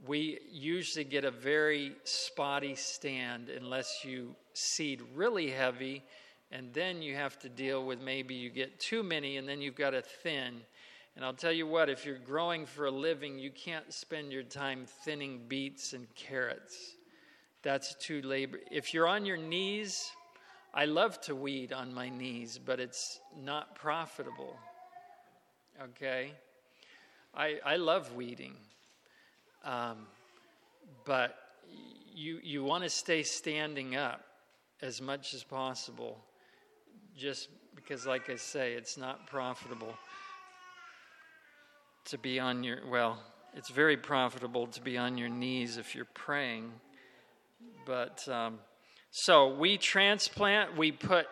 we 0.05 0.39
usually 0.49 1.03
get 1.03 1.25
a 1.25 1.31
very 1.31 1.93
spotty 2.03 2.75
stand 2.75 3.49
unless 3.49 4.03
you 4.03 4.35
seed 4.53 5.01
really 5.15 5.49
heavy, 5.49 6.03
and 6.51 6.73
then 6.73 7.01
you 7.01 7.15
have 7.15 7.37
to 7.39 7.49
deal 7.49 7.85
with 7.85 8.01
maybe 8.01 8.33
you 8.33 8.49
get 8.49 8.79
too 8.79 9.03
many, 9.03 9.37
and 9.37 9.47
then 9.47 9.61
you've 9.61 9.75
got 9.75 9.91
to 9.91 10.01
thin. 10.01 10.61
And 11.15 11.25
I'll 11.25 11.33
tell 11.33 11.51
you 11.51 11.67
what, 11.67 11.89
if 11.89 12.05
you're 12.05 12.17
growing 12.17 12.65
for 12.65 12.85
a 12.85 12.91
living, 12.91 13.37
you 13.39 13.51
can't 13.51 13.91
spend 13.93 14.31
your 14.31 14.43
time 14.43 14.85
thinning 15.03 15.41
beets 15.47 15.93
and 15.93 16.07
carrots. 16.15 16.95
That's 17.61 17.95
too 17.95 18.21
labor. 18.21 18.59
If 18.71 18.93
you're 18.93 19.07
on 19.07 19.25
your 19.25 19.37
knees, 19.37 20.11
I 20.73 20.85
love 20.85 21.19
to 21.21 21.35
weed 21.35 21.73
on 21.73 21.93
my 21.93 22.09
knees, 22.09 22.59
but 22.63 22.79
it's 22.79 23.19
not 23.37 23.75
profitable. 23.75 24.55
Okay? 25.81 26.31
I, 27.35 27.59
I 27.65 27.75
love 27.75 28.13
weeding. 28.13 28.55
Um, 29.65 30.07
but 31.05 31.35
you, 32.15 32.39
you 32.43 32.63
want 32.63 32.83
to 32.83 32.89
stay 32.89 33.23
standing 33.23 33.95
up 33.95 34.21
as 34.81 35.01
much 35.01 35.33
as 35.33 35.43
possible, 35.43 36.17
just 37.17 37.49
because, 37.75 38.05
like 38.05 38.29
I 38.29 38.35
say, 38.37 38.73
it's 38.73 38.97
not 38.97 39.27
profitable 39.27 39.93
to 42.05 42.17
be 42.17 42.39
on 42.39 42.63
your, 42.63 42.79
well, 42.89 43.21
it's 43.53 43.69
very 43.69 43.97
profitable 43.97 44.67
to 44.67 44.81
be 44.81 44.97
on 44.97 45.17
your 45.17 45.29
knees 45.29 45.77
if 45.77 45.95
you're 45.95 46.05
praying. 46.13 46.71
But 47.89 48.29
um, 48.29 48.59
so 49.09 49.55
we 49.55 49.75
transplant, 49.79 50.77
we 50.77 50.91
put, 50.91 51.25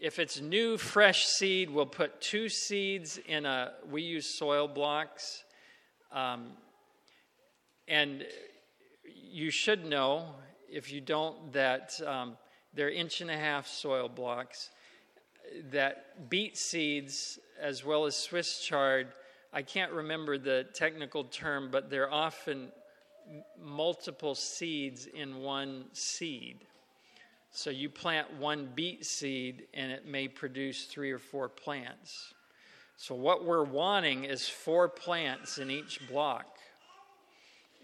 if 0.00 0.18
it's 0.18 0.40
new, 0.40 0.76
fresh 0.76 1.24
seed, 1.26 1.70
we'll 1.70 1.86
put 1.86 2.20
two 2.20 2.48
seeds 2.48 3.20
in 3.28 3.46
a, 3.46 3.74
we 3.88 4.02
use 4.02 4.36
soil 4.36 4.66
blocks. 4.66 5.44
Um, 6.10 6.48
and 7.86 8.24
you 9.04 9.52
should 9.52 9.86
know, 9.86 10.34
if 10.68 10.90
you 10.90 11.00
don't, 11.00 11.52
that 11.52 11.92
um, 12.04 12.36
they're 12.74 12.90
inch 12.90 13.20
and 13.20 13.30
a 13.30 13.38
half 13.38 13.68
soil 13.68 14.08
blocks. 14.08 14.70
That 15.70 16.28
beet 16.28 16.58
seeds, 16.58 17.38
as 17.62 17.84
well 17.84 18.04
as 18.04 18.16
Swiss 18.16 18.64
chard, 18.64 19.12
I 19.52 19.62
can't 19.62 19.92
remember 19.92 20.38
the 20.38 20.66
technical 20.74 21.22
term, 21.22 21.68
but 21.70 21.88
they're 21.88 22.12
often 22.12 22.72
multiple 23.62 24.34
seeds 24.34 25.06
in 25.06 25.38
one 25.38 25.84
seed. 25.92 26.64
So 27.50 27.70
you 27.70 27.88
plant 27.88 28.32
one 28.34 28.68
beet 28.74 29.04
seed 29.04 29.66
and 29.74 29.90
it 29.90 30.06
may 30.06 30.28
produce 30.28 30.84
three 30.84 31.10
or 31.10 31.18
four 31.18 31.48
plants. 31.48 32.34
So 32.96 33.14
what 33.14 33.44
we're 33.44 33.64
wanting 33.64 34.24
is 34.24 34.48
four 34.48 34.88
plants 34.88 35.58
in 35.58 35.70
each 35.70 36.00
block. 36.08 36.58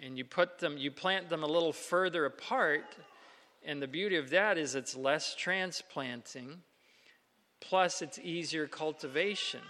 And 0.02 0.18
you 0.18 0.24
put 0.24 0.58
them 0.58 0.76
you 0.76 0.90
plant 0.90 1.28
them 1.28 1.42
a 1.42 1.46
little 1.46 1.72
further 1.72 2.26
apart 2.26 2.96
and 3.64 3.80
the 3.80 3.88
beauty 3.88 4.16
of 4.16 4.30
that 4.30 4.58
is 4.58 4.74
it's 4.74 4.94
less 4.94 5.34
transplanting 5.34 6.60
plus 7.60 8.02
it's 8.02 8.18
easier 8.18 8.66
cultivation. 8.66 9.60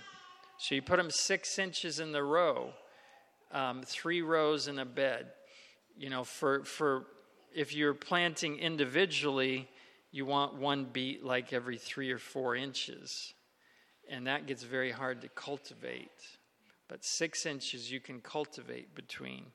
So 0.58 0.74
you 0.74 0.82
put 0.82 0.96
them 0.96 1.10
6 1.10 1.58
inches 1.58 2.00
in 2.00 2.12
the 2.12 2.22
row. 2.22 2.72
Um, 3.52 3.82
three 3.84 4.20
rows 4.20 4.66
in 4.66 4.80
a 4.80 4.84
bed 4.84 5.26
you 5.96 6.10
know, 6.10 6.24
for, 6.24 6.64
for 6.64 7.06
if 7.54 7.74
you're 7.74 7.94
planting 7.94 8.58
individually, 8.58 9.68
you 10.10 10.26
want 10.26 10.54
one 10.54 10.84
beet 10.84 11.24
like 11.24 11.52
every 11.52 11.78
three 11.78 12.10
or 12.10 12.18
four 12.18 12.56
inches. 12.56 13.34
And 14.08 14.26
that 14.26 14.46
gets 14.46 14.62
very 14.62 14.90
hard 14.90 15.22
to 15.22 15.28
cultivate. 15.28 16.10
But 16.88 17.04
six 17.04 17.46
inches 17.46 17.90
you 17.90 18.00
can 18.00 18.20
cultivate 18.20 18.94
between. 18.94 19.46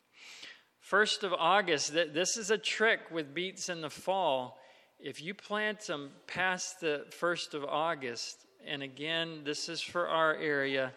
First 0.80 1.24
of 1.24 1.34
August, 1.34 1.94
this 1.94 2.38
is 2.38 2.52
a 2.52 2.58
trick 2.58 3.02
with 3.12 3.34
beets 3.34 3.70
in 3.70 3.82
the 3.82 3.90
fall. 3.90 4.58
If 5.00 5.22
you 5.22 5.34
plant 5.34 5.82
them 5.82 6.10
past 6.26 6.80
the 6.80 7.06
first 7.12 7.54
of 7.54 7.64
August, 7.64 8.46
and 8.66 8.82
again, 8.82 9.42
this 9.44 9.70
is 9.70 9.82
for 9.82 10.08
our 10.08 10.36
area, 10.36 10.92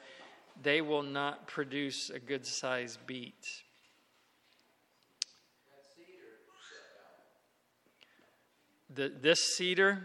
they 0.62 0.80
will 0.80 1.02
not 1.02 1.46
produce 1.46 2.10
a 2.10 2.18
good 2.18 2.46
sized 2.46 3.06
beet 3.06 3.62
The, 8.94 9.12
this 9.20 9.40
seeder? 9.56 10.02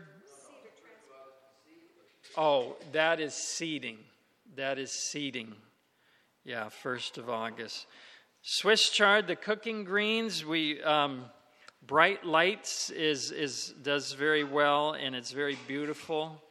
Oh, 2.37 2.75
that 2.91 3.19
is 3.19 3.33
seeding. 3.33 3.97
That 4.55 4.77
is 4.77 4.91
seeding. 4.91 5.55
Yeah, 6.45 6.69
1st 6.83 7.17
of 7.17 7.29
August. 7.29 7.87
Swiss 8.41 8.89
chard, 8.89 9.27
the 9.27 9.35
cooking 9.35 9.83
greens, 9.83 10.45
we 10.45 10.81
um, 10.83 11.25
bright 11.85 12.23
lights 12.25 12.89
is 12.91 13.31
is 13.31 13.73
does 13.81 14.13
very 14.13 14.43
well 14.43 14.93
and 14.93 15.15
it's 15.15 15.31
very 15.31 15.57
beautiful. 15.67 16.41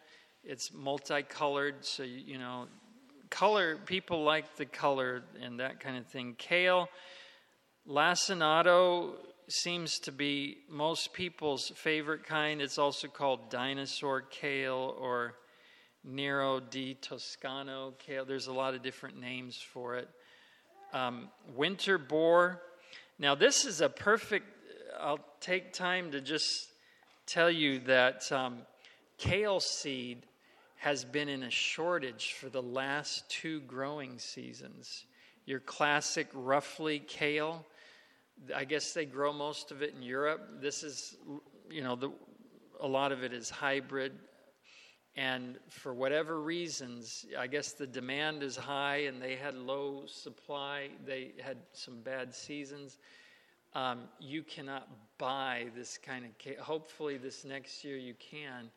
It's 0.45 0.73
multicolored, 0.75 1.85
so 1.85 2.03
you, 2.03 2.21
you 2.27 2.39
know 2.39 2.67
color, 3.31 3.77
people 3.77 4.25
like 4.25 4.57
the 4.57 4.67
color 4.67 5.23
and 5.43 5.61
that 5.61 5.81
kind 5.81 5.97
of 5.97 6.07
thing. 6.07 6.35
Kale, 6.37 6.89
lacinato 7.89 9.15
seems 9.49 9.99
to 10.01 10.13
be 10.13 10.59
most 10.69 11.13
people's 11.13 11.71
favorite 11.77 12.25
kind. 12.25 12.61
It's 12.61 12.79
also 12.79 13.09
called 13.09 13.49
dinosaur 13.51 14.23
kale 14.23 14.97
or 14.99 15.35
Nero 16.05 16.61
di 16.61 16.95
Toscano 16.95 17.95
kale. 17.99 18.25
There's 18.25 18.47
a 18.47 18.53
lot 18.53 18.75
of 18.75 18.83
different 18.83 19.21
names 19.21 19.57
for 19.57 19.97
it. 19.97 20.09
Um, 20.93 21.29
Winterbor. 21.55 22.61
Now, 23.19 23.35
this 23.35 23.65
is 23.65 23.81
a 23.81 23.89
perfect, 23.89 24.47
I'll 24.99 25.25
take 25.41 25.73
time 25.73 26.11
to 26.13 26.21
just 26.21 26.69
tell 27.27 27.51
you 27.51 27.81
that 27.81 28.31
um, 28.31 28.59
kale 29.19 29.61
seed 29.61 30.27
has 30.77 31.05
been 31.05 31.29
in 31.29 31.43
a 31.43 31.51
shortage 31.51 32.35
for 32.39 32.49
the 32.49 32.63
last 32.63 33.29
two 33.29 33.61
growing 33.61 34.19
seasons. 34.19 35.05
Your 35.45 35.61
classic 35.61 36.29
roughly 36.35 36.99
kale, 36.99 37.65
I 38.55 38.65
guess 38.65 38.93
they 38.93 39.05
grow 39.05 39.33
most 39.33 39.71
of 39.71 39.83
it 39.83 39.95
in 39.95 40.03
Europe. 40.03 40.61
This 40.61 40.83
is, 40.83 41.17
you 41.71 41.83
know, 41.83 41.97
the, 41.97 42.11
a 42.81 42.87
lot 42.87 43.13
of 43.13 43.23
it 43.25 43.33
is 43.33 43.51
hybrid. 43.51 44.13
And 45.17 45.59
for 45.69 45.95
whatever 45.95 46.43
reasons, 46.43 47.25
I 47.39 47.47
guess 47.47 47.73
the 47.73 47.87
demand 47.87 48.43
is 48.43 48.55
high 48.55 49.05
and 49.05 49.21
they 49.21 49.35
had 49.35 49.55
low 49.55 50.03
supply. 50.07 50.91
They 51.07 51.33
had 51.41 51.57
some 51.73 52.01
bad 52.03 52.35
seasons. 52.35 52.99
Um, 53.75 54.03
you 54.21 54.43
cannot 54.43 54.89
buy 55.19 55.67
this 55.75 55.99
kind 55.99 56.25
of 56.25 56.37
kale. 56.39 56.63
Hopefully, 56.63 57.17
this 57.17 57.45
next 57.45 57.83
year 57.85 57.97
you 57.97 58.15
can. 58.15 58.71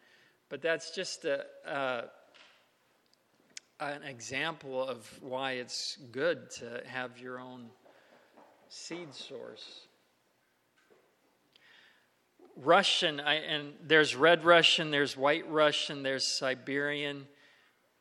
But 0.48 0.62
that's 0.62 0.92
just 0.96 1.26
a, 1.26 1.46
an 3.80 4.04
example 4.04 4.84
of 4.84 5.10
why 5.22 5.54
it's 5.54 5.98
good 6.12 6.50
to 6.52 6.82
have 6.86 7.20
your 7.20 7.40
own 7.40 7.70
seed 8.70 9.14
source. 9.14 9.88
Russian, 12.56 13.20
I, 13.20 13.36
and 13.36 13.74
there's 13.86 14.16
red 14.16 14.44
Russian, 14.44 14.92
there's 14.92 15.16
white 15.16 15.50
Russian, 15.50 16.04
there's 16.04 16.26
Siberian. 16.26 17.28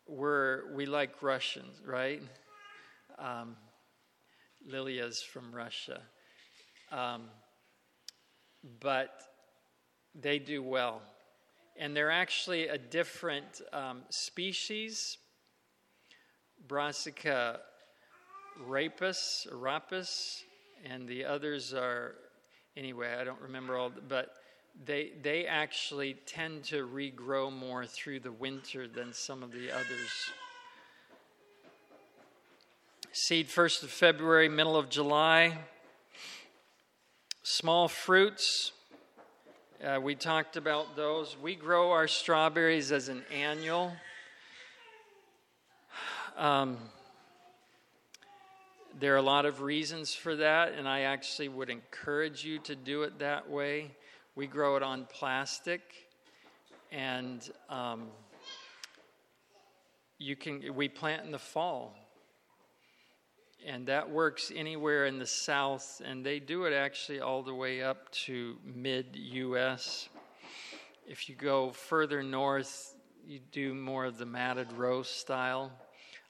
We're, 0.07 0.73
we 0.75 0.87
like 0.87 1.23
Russians, 1.23 1.81
right? 1.85 2.23
Um, 3.19 3.57
Lilia's 4.67 5.23
from 5.23 5.55
Russia. 5.55 6.01
Um, 6.91 7.25
but 8.81 9.23
they 10.15 10.39
do 10.39 10.63
well 10.63 11.03
and 11.79 11.97
they're 11.97 12.11
actually 12.11 12.69
a 12.69 12.77
different 12.77 13.63
um, 13.73 14.03
species. 14.11 15.19
Brassica 16.67 17.61
napus, 18.69 19.47
napus, 19.53 20.43
and 20.85 21.09
the 21.09 21.25
others 21.25 21.75
are, 21.75 22.15
anyway, 22.77 23.17
I 23.19 23.25
don't 23.25 23.41
remember 23.41 23.77
all, 23.77 23.93
but 24.09 24.35
they, 24.85 25.13
they 25.23 25.47
actually 25.47 26.15
tend 26.27 26.65
to 26.65 26.87
regrow 26.87 27.53
more 27.53 27.87
through 27.87 28.21
the 28.21 28.33
winter 28.33 28.87
than 28.87 29.13
some 29.13 29.43
of 29.43 29.53
the 29.53 29.71
others. 29.73 30.31
Seed 33.13 33.49
1st 33.49 33.83
of 33.85 33.91
February, 33.91 34.49
middle 34.49 34.77
of 34.77 34.89
July. 34.89 35.59
Small 37.43 37.89
fruits, 37.89 38.73
uh, 39.85 40.01
we 40.03 40.17
talked 40.17 40.57
about 40.57 40.97
those. 40.97 41.37
We 41.41 41.55
grow 41.55 41.93
our 41.93 42.09
strawberries 42.09 42.91
as 42.91 43.09
an 43.09 43.23
annual. 43.33 43.93
Um, 46.37 46.79
there 48.99 49.15
are 49.15 49.19
a 49.19 49.23
lot 49.23 49.47
of 49.47 49.63
reasons 49.63 50.15
for 50.15 50.37
that, 50.37 50.73
and 50.73 50.89
I 50.89 51.01
actually 51.01 51.49
would 51.49 51.71
encourage 51.71 52.45
you 52.45 52.59
to 52.61 52.75
do 52.77 53.03
it 53.03 53.19
that 53.19 53.49
way. 53.49 53.93
We 54.35 54.47
grow 54.47 54.77
it 54.77 54.83
on 54.83 55.07
plastic, 55.13 55.83
and 56.93 57.49
um, 57.69 58.09
you 60.19 60.37
can. 60.37 60.75
We 60.75 60.89
plant 60.89 61.25
in 61.25 61.33
the 61.33 61.39
fall 61.39 61.95
and 63.67 63.87
that 63.87 64.09
works 64.09 64.53
anywhere 64.55 65.07
in 65.07 65.19
the 65.19 65.27
south, 65.27 66.01
and 66.05 66.25
they 66.25 66.39
do 66.39 66.65
it 66.65 66.73
actually 66.73 67.21
all 67.21 67.43
the 67.43 67.55
way 67.55 67.83
up 67.83 68.11
to 68.13 68.57
mid 68.65 69.17
US. 69.17 70.09
If 71.07 71.29
you 71.29 71.35
go 71.35 71.71
further 71.71 72.23
north, 72.23 72.95
you 73.27 73.41
do 73.53 73.75
more 73.75 74.05
of 74.05 74.19
the 74.19 74.27
matted 74.27 74.73
row 74.73 75.03
style. 75.03 75.73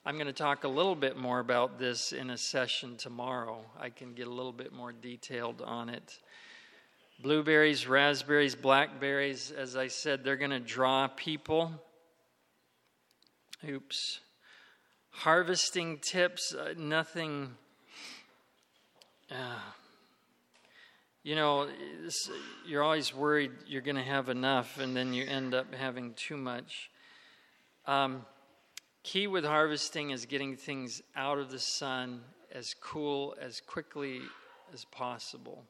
I'm 0.09 0.15
going 0.15 0.27
to 0.27 0.33
talk 0.33 0.65
a 0.65 0.69
little 0.69 0.95
bit 0.95 1.19
more 1.19 1.39
about 1.39 1.79
this 1.79 2.13
in 2.13 2.31
a 2.31 2.39
session 2.39 2.97
tomorrow. 2.97 3.61
I 3.79 3.91
can 3.91 4.15
get 4.15 4.27
a 4.27 4.31
little 4.31 4.55
bit 4.55 4.73
more 4.73 4.91
detailed 4.91 5.61
on 5.61 5.91
it. 5.91 6.19
Blueberries, 7.21 7.87
raspberries, 7.87 8.55
blackberries, 8.55 9.51
as 9.51 9.77
I 9.77 9.89
said, 9.89 10.25
they're 10.25 10.39
going 10.39 10.51
to 10.51 10.61
draw 10.61 11.09
people. 11.09 11.73
Oops 13.69 14.21
harvesting 15.11 15.99
tips, 15.99 16.55
uh, 16.55 16.73
nothing. 16.79 17.51
Uh, 19.31 19.59
you 21.23 21.35
know, 21.35 21.69
you're 22.67 22.83
always 22.83 23.15
worried 23.15 23.51
you're 23.67 23.83
going 23.83 23.97
to 23.97 24.03
have 24.03 24.31
enough, 24.31 24.79
and 24.79 24.97
then 24.97 25.13
you 25.13 25.27
end 25.27 25.53
up 25.53 25.75
having 25.75 26.15
too 26.15 26.39
much. 26.39 26.89
Um, 27.87 28.25
key 29.09 29.27
with 29.27 29.43
harvesting 29.43 30.11
is 30.11 30.27
getting 30.27 30.55
things 30.55 31.01
out 31.17 31.39
of 31.39 31.51
the 31.51 31.59
sun 31.59 32.21
as 32.53 32.75
cool 32.79 33.35
as 33.41 33.59
quickly 33.59 34.21
as 34.75 34.85
possible. 34.85 35.65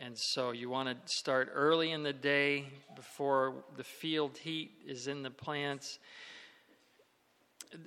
And 0.00 0.16
so 0.16 0.52
you 0.52 0.70
want 0.70 0.88
to 0.88 1.14
start 1.14 1.50
early 1.52 1.90
in 1.90 2.02
the 2.02 2.14
day 2.14 2.64
before 2.94 3.56
the 3.76 3.84
field 3.84 4.38
heat 4.38 4.70
is 4.86 5.06
in 5.06 5.22
the 5.22 5.30
plants 5.30 5.98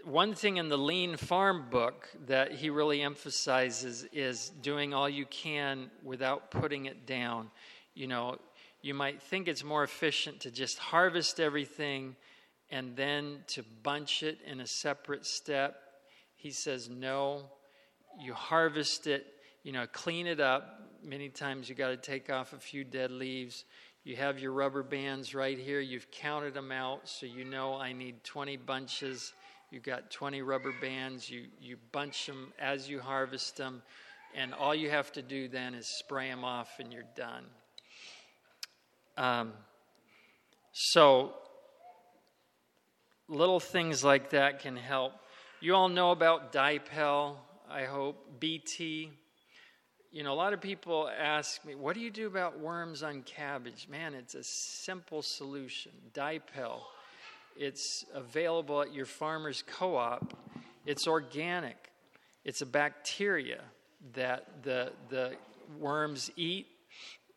one 0.03 0.36
thing 0.36 0.57
in 0.57 0.70
the 0.70 0.78
lean 0.78 1.17
farm 1.17 1.65
book 1.72 2.07
that 2.28 2.51
he 2.51 2.70
really 2.70 3.01
emphasizes 3.01 4.05
is 4.11 4.51
doing 4.61 4.93
all 4.93 5.09
you 5.09 5.26
can 5.26 5.89
without 6.03 6.51
putting 6.51 6.86
it 6.86 7.07
down. 7.07 7.49
You 7.95 8.05
know, 8.05 8.38
you 8.84 8.93
might 8.93 9.20
think 9.20 9.47
it's 9.47 9.63
more 9.63 9.84
efficient 9.84 10.41
to 10.41 10.51
just 10.51 10.78
harvest 10.78 11.39
everything 11.39 12.17
and 12.72 12.95
then 12.95 13.39
to 13.47 13.63
bunch 13.84 14.24
it 14.24 14.39
in 14.45 14.59
a 14.61 14.67
separate 14.67 15.26
step. 15.26 15.82
He 16.36 16.51
says, 16.51 16.89
no, 16.89 17.45
you 18.20 18.34
harvest 18.34 19.07
it, 19.07 19.26
you 19.63 19.72
know, 19.72 19.88
clean 19.91 20.28
it 20.28 20.39
up. 20.39 20.82
Many 21.03 21.30
times 21.30 21.70
you 21.70 21.76
got 21.76 21.89
to 21.89 21.97
take 21.97 22.30
off 22.30 22.53
a 22.53 22.59
few 22.59 22.84
dead 22.84 23.11
leaves. 23.11 23.65
You 24.03 24.15
have 24.15 24.39
your 24.39 24.51
rubber 24.51 24.84
bands 24.84 25.34
right 25.34 25.57
here. 25.57 25.80
You've 25.80 26.09
counted 26.11 26.53
them 26.53 26.72
out, 26.72 27.07
so 27.07 27.26
you 27.26 27.43
know 27.43 27.76
I 27.76 27.93
need 27.93 28.24
20 28.24 28.57
bunches 28.57 29.34
You've 29.72 29.84
got 29.84 30.09
20 30.09 30.41
rubber 30.41 30.74
bands. 30.82 31.30
You, 31.30 31.45
you 31.61 31.78
bunch 31.91 32.26
them 32.26 32.53
as 32.59 32.89
you 32.89 32.99
harvest 32.99 33.57
them. 33.57 33.84
And 34.36 34.53
all 34.53 34.74
you 34.74 34.89
have 34.89 35.11
to 35.13 35.22
do 35.22 35.47
then 35.47 35.76
is 35.76 35.88
spray 35.88 36.30
them 36.30 36.43
off 36.43 36.70
and 36.80 36.91
you're 36.91 37.03
done. 37.15 37.45
Um, 39.17 39.53
so, 40.72 41.34
little 43.30 43.60
things 43.60 44.04
like 44.04 44.32
that 44.32 44.60
can 44.60 44.76
help. 44.76 45.14
You 45.62 45.76
all 45.76 45.90
know 45.90 46.12
about 46.12 46.52
Dipel, 46.52 47.36
I 47.70 47.84
hope, 47.84 48.40
BT. 48.40 49.12
You 50.12 50.24
know, 50.24 50.34
a 50.34 50.36
lot 50.36 50.54
of 50.54 50.60
people 50.60 51.10
ask 51.10 51.64
me, 51.64 51.76
what 51.76 51.94
do 51.94 52.02
you 52.02 52.10
do 52.10 52.28
about 52.28 52.60
worms 52.60 53.04
on 53.04 53.22
cabbage? 53.22 53.88
Man, 53.90 54.14
it's 54.14 54.36
a 54.36 54.44
simple 54.44 55.22
solution. 55.22 55.92
Dipel 56.14 56.82
it's 57.60 58.06
available 58.14 58.82
at 58.82 58.94
your 58.94 59.06
farmer's 59.06 59.64
co 59.68 59.98
op. 59.98 60.34
It's 60.86 61.08
organic, 61.08 61.92
it's 62.46 62.62
a 62.62 62.66
bacteria 62.66 63.62
that 64.14 64.64
the, 64.64 64.94
the 65.10 65.34
worms 65.78 66.32
eat 66.38 66.68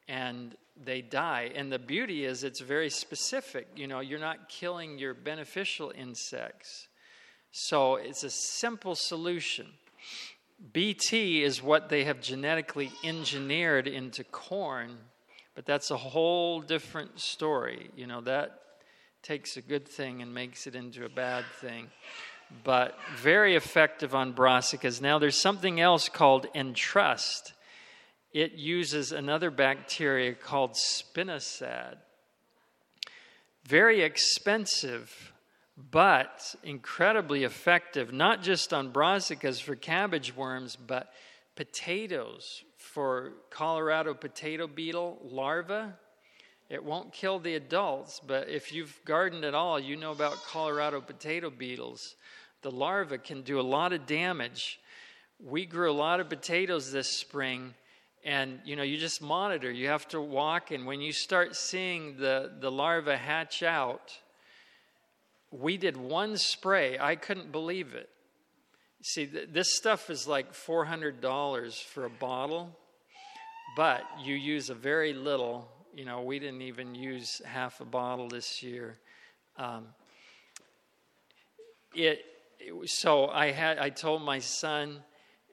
and 0.06 0.56
they 0.76 1.02
die. 1.02 1.50
And 1.54 1.70
the 1.72 1.78
beauty 1.78 2.24
is 2.24 2.44
it's 2.44 2.60
very 2.60 2.90
specific. 2.90 3.68
You 3.76 3.86
know, 3.86 4.00
you're 4.00 4.18
not 4.18 4.48
killing 4.48 4.98
your 4.98 5.14
beneficial 5.14 5.92
insects. 5.96 6.88
So 7.50 7.96
it's 7.96 8.24
a 8.24 8.30
simple 8.30 8.94
solution. 8.94 9.66
BT 10.72 11.42
is 11.42 11.62
what 11.62 11.88
they 11.88 12.04
have 12.04 12.20
genetically 12.20 12.92
engineered 13.02 13.86
into 13.86 14.22
corn, 14.24 14.96
but 15.54 15.66
that's 15.66 15.90
a 15.90 15.96
whole 15.96 16.60
different 16.60 17.20
story. 17.20 17.90
You 17.96 18.06
know, 18.06 18.20
that 18.22 18.60
takes 19.22 19.56
a 19.56 19.60
good 19.60 19.86
thing 19.86 20.22
and 20.22 20.32
makes 20.32 20.66
it 20.66 20.74
into 20.74 21.04
a 21.04 21.08
bad 21.08 21.44
thing. 21.60 21.88
But 22.64 22.96
very 23.16 23.56
effective 23.56 24.14
on 24.14 24.34
brassicas. 24.34 25.00
Now, 25.00 25.18
there's 25.18 25.40
something 25.40 25.80
else 25.80 26.08
called 26.08 26.46
entrust. 26.54 27.54
It 28.32 28.52
uses 28.52 29.12
another 29.12 29.50
bacteria 29.50 30.32
called 30.32 30.72
spinosad. 30.72 31.96
Very 33.64 34.00
expensive, 34.00 35.32
but 35.76 36.54
incredibly 36.62 37.44
effective, 37.44 38.12
not 38.12 38.42
just 38.42 38.72
on 38.72 38.92
brassicas 38.92 39.60
for 39.60 39.76
cabbage 39.76 40.34
worms, 40.34 40.76
but 40.76 41.12
potatoes 41.56 42.64
for 42.76 43.32
Colorado 43.50 44.14
potato 44.14 44.66
beetle 44.66 45.18
larvae. 45.22 45.92
It 46.70 46.82
won't 46.82 47.12
kill 47.12 47.38
the 47.38 47.54
adults, 47.54 48.20
but 48.26 48.48
if 48.48 48.72
you've 48.72 48.98
gardened 49.04 49.44
at 49.44 49.54
all, 49.54 49.78
you 49.78 49.94
know 49.94 50.10
about 50.10 50.42
Colorado 50.46 51.02
potato 51.02 51.50
beetles. 51.50 52.16
The 52.62 52.70
larvae 52.70 53.18
can 53.18 53.42
do 53.42 53.60
a 53.60 53.62
lot 53.62 53.92
of 53.92 54.06
damage. 54.06 54.80
We 55.38 55.66
grew 55.66 55.90
a 55.90 55.92
lot 55.92 56.20
of 56.20 56.30
potatoes 56.30 56.90
this 56.90 57.18
spring, 57.18 57.74
and 58.24 58.60
you 58.64 58.76
know, 58.76 58.82
you 58.82 58.98
just 58.98 59.20
monitor. 59.20 59.70
You 59.70 59.88
have 59.88 60.06
to 60.08 60.20
walk, 60.20 60.70
and 60.70 60.86
when 60.86 61.00
you 61.00 61.12
start 61.12 61.56
seeing 61.56 62.16
the, 62.18 62.52
the 62.60 62.70
larvae 62.70 63.16
hatch 63.16 63.62
out, 63.62 64.12
we 65.50 65.76
did 65.76 65.96
one 65.96 66.36
spray. 66.36 66.98
I 66.98 67.16
couldn't 67.16 67.52
believe 67.52 67.94
it. 67.94 68.08
See, 69.04 69.24
this 69.24 69.74
stuff 69.76 70.10
is 70.10 70.28
like 70.28 70.52
$400 70.52 71.82
for 71.82 72.04
a 72.04 72.10
bottle, 72.10 72.78
but 73.76 74.02
you 74.22 74.36
use 74.36 74.70
a 74.70 74.74
very 74.74 75.12
little. 75.12 75.68
You 75.94 76.04
know, 76.04 76.22
we 76.22 76.38
didn't 76.38 76.62
even 76.62 76.94
use 76.94 77.42
half 77.44 77.80
a 77.80 77.84
bottle 77.84 78.28
this 78.28 78.62
year. 78.62 78.98
Um, 79.56 79.88
it, 81.94 82.24
it 82.60 82.88
so 82.88 83.26
I 83.26 83.50
had 83.50 83.78
I 83.78 83.90
told 83.90 84.22
my 84.22 84.38
son 84.38 85.02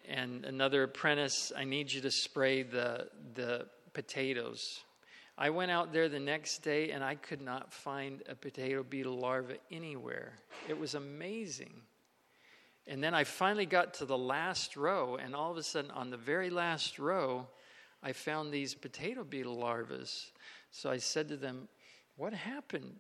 and 0.08 0.46
another 0.46 0.84
apprentice, 0.84 1.52
I 1.56 1.64
need 1.64 1.92
you 1.92 2.02
to 2.02 2.12
spray 2.12 2.64
the 2.64 3.10
the 3.36 3.68
potatoes 3.94 4.82
I 5.42 5.52
went 5.52 5.72
out 5.72 5.94
there 5.94 6.10
the 6.10 6.20
next 6.20 6.64
day 6.64 6.92
and 6.92 7.02
I 7.02 7.16
could 7.16 7.42
not 7.42 7.72
find 7.72 8.22
a 8.28 8.36
potato 8.36 8.84
beetle 8.84 9.18
larva 9.18 9.54
anywhere. 9.72 10.34
It 10.68 10.78
was 10.78 10.96
amazing. 10.96 11.72
And 12.86 13.02
then 13.02 13.14
I 13.14 13.24
finally 13.24 13.66
got 13.66 13.94
to 13.96 14.06
the 14.06 14.18
last 14.18 14.76
row, 14.76 15.16
and 15.16 15.34
all 15.34 15.52
of 15.52 15.58
a 15.58 15.64
sudden, 15.64 15.92
on 15.92 16.10
the 16.10 16.18
very 16.18 16.50
last 16.50 17.00
row, 17.00 17.48
I 18.04 18.12
found 18.12 18.52
these 18.52 18.74
potato 18.74 19.24
beetle 19.24 19.56
larvae. 19.56 20.04
So 20.72 20.90
I 20.90 20.98
said 20.98 21.30
to 21.30 21.38
them, 21.38 21.70
What 22.18 22.34
happened? 22.34 22.96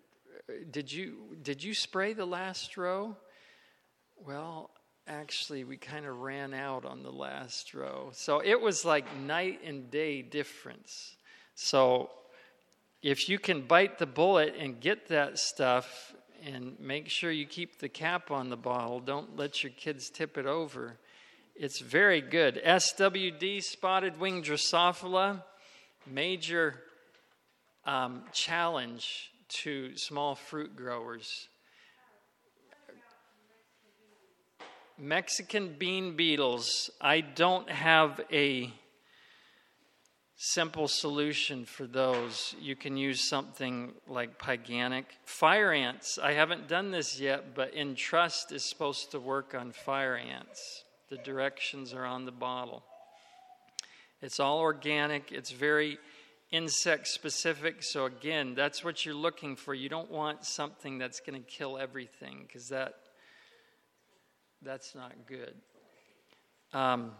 Did 0.71 0.91
you, 0.93 1.35
did 1.41 1.61
you 1.61 1.73
spray 1.73 2.13
the 2.13 2.25
last 2.25 2.77
row? 2.77 3.17
Well, 4.15 4.69
actually, 5.09 5.63
we 5.63 5.75
kind 5.75 6.05
of 6.05 6.19
ran 6.19 6.53
out 6.53 6.85
on 6.85 7.01
the 7.01 7.11
last 7.11 7.73
row. 7.73 8.11
So 8.13 8.41
it 8.43 8.61
was 8.61 8.85
like 8.85 9.17
night 9.17 9.59
and 9.65 9.89
day 9.89 10.21
difference. 10.21 11.15
So 11.55 12.11
if 13.01 13.27
you 13.27 13.39
can 13.39 13.63
bite 13.63 13.97
the 13.97 14.05
bullet 14.05 14.55
and 14.57 14.79
get 14.79 15.07
that 15.07 15.39
stuff 15.39 16.13
and 16.45 16.79
make 16.79 17.09
sure 17.09 17.31
you 17.31 17.45
keep 17.45 17.79
the 17.79 17.89
cap 17.89 18.29
on 18.29 18.49
the 18.49 18.55
bottle, 18.55 18.99
don't 18.99 19.35
let 19.35 19.63
your 19.63 19.71
kids 19.71 20.09
tip 20.09 20.37
it 20.37 20.45
over. 20.45 20.97
It's 21.55 21.81
very 21.81 22.21
good. 22.21 22.61
SWD, 22.63 23.63
spotted 23.63 24.19
wing 24.19 24.43
Drosophila, 24.43 25.43
major 26.05 26.75
um, 27.85 28.23
challenge 28.31 29.31
to 29.49 29.97
small 29.97 30.35
fruit 30.35 30.75
growers. 30.75 31.49
Mexican 34.99 35.75
bean 35.77 36.17
beetles. 36.17 36.89
I 36.99 37.21
don't 37.21 37.69
have 37.69 38.19
a 38.31 38.73
simple 40.35 40.89
solution 40.89 41.65
for 41.65 41.87
those. 41.87 42.53
You 42.59 42.75
can 42.75 42.97
use 42.97 43.21
something 43.21 43.93
like 44.07 44.37
Pyganic. 44.37 45.05
Fire 45.23 45.71
ants, 45.71 46.19
I 46.21 46.33
haven't 46.33 46.67
done 46.67 46.91
this 46.91 47.19
yet, 47.19 47.55
but 47.55 47.73
Entrust 47.73 48.51
is 48.51 48.63
supposed 48.63 49.11
to 49.11 49.19
work 49.19 49.55
on 49.55 49.71
fire 49.71 50.17
ants. 50.17 50.83
The 51.09 51.17
directions 51.17 51.93
are 51.93 52.05
on 52.05 52.25
the 52.25 52.31
bottle. 52.31 52.83
It's 54.21 54.39
all 54.39 54.59
organic, 54.59 55.31
it's 55.31 55.51
very 55.51 55.97
insect 56.51 57.07
specific. 57.07 57.83
So, 57.83 58.05
again, 58.05 58.53
that's 58.53 58.83
what 58.83 59.05
you're 59.05 59.15
looking 59.15 59.55
for. 59.55 59.73
You 59.73 59.87
don't 59.87 60.11
want 60.11 60.45
something 60.45 60.97
that's 60.97 61.21
going 61.21 61.41
to 61.41 61.47
kill 61.47 61.77
everything 61.77 62.43
because 62.45 62.67
that, 62.69 62.95
that's 64.63 64.95
not 64.95 65.13
good. 65.27 65.53
Um, 66.73 67.11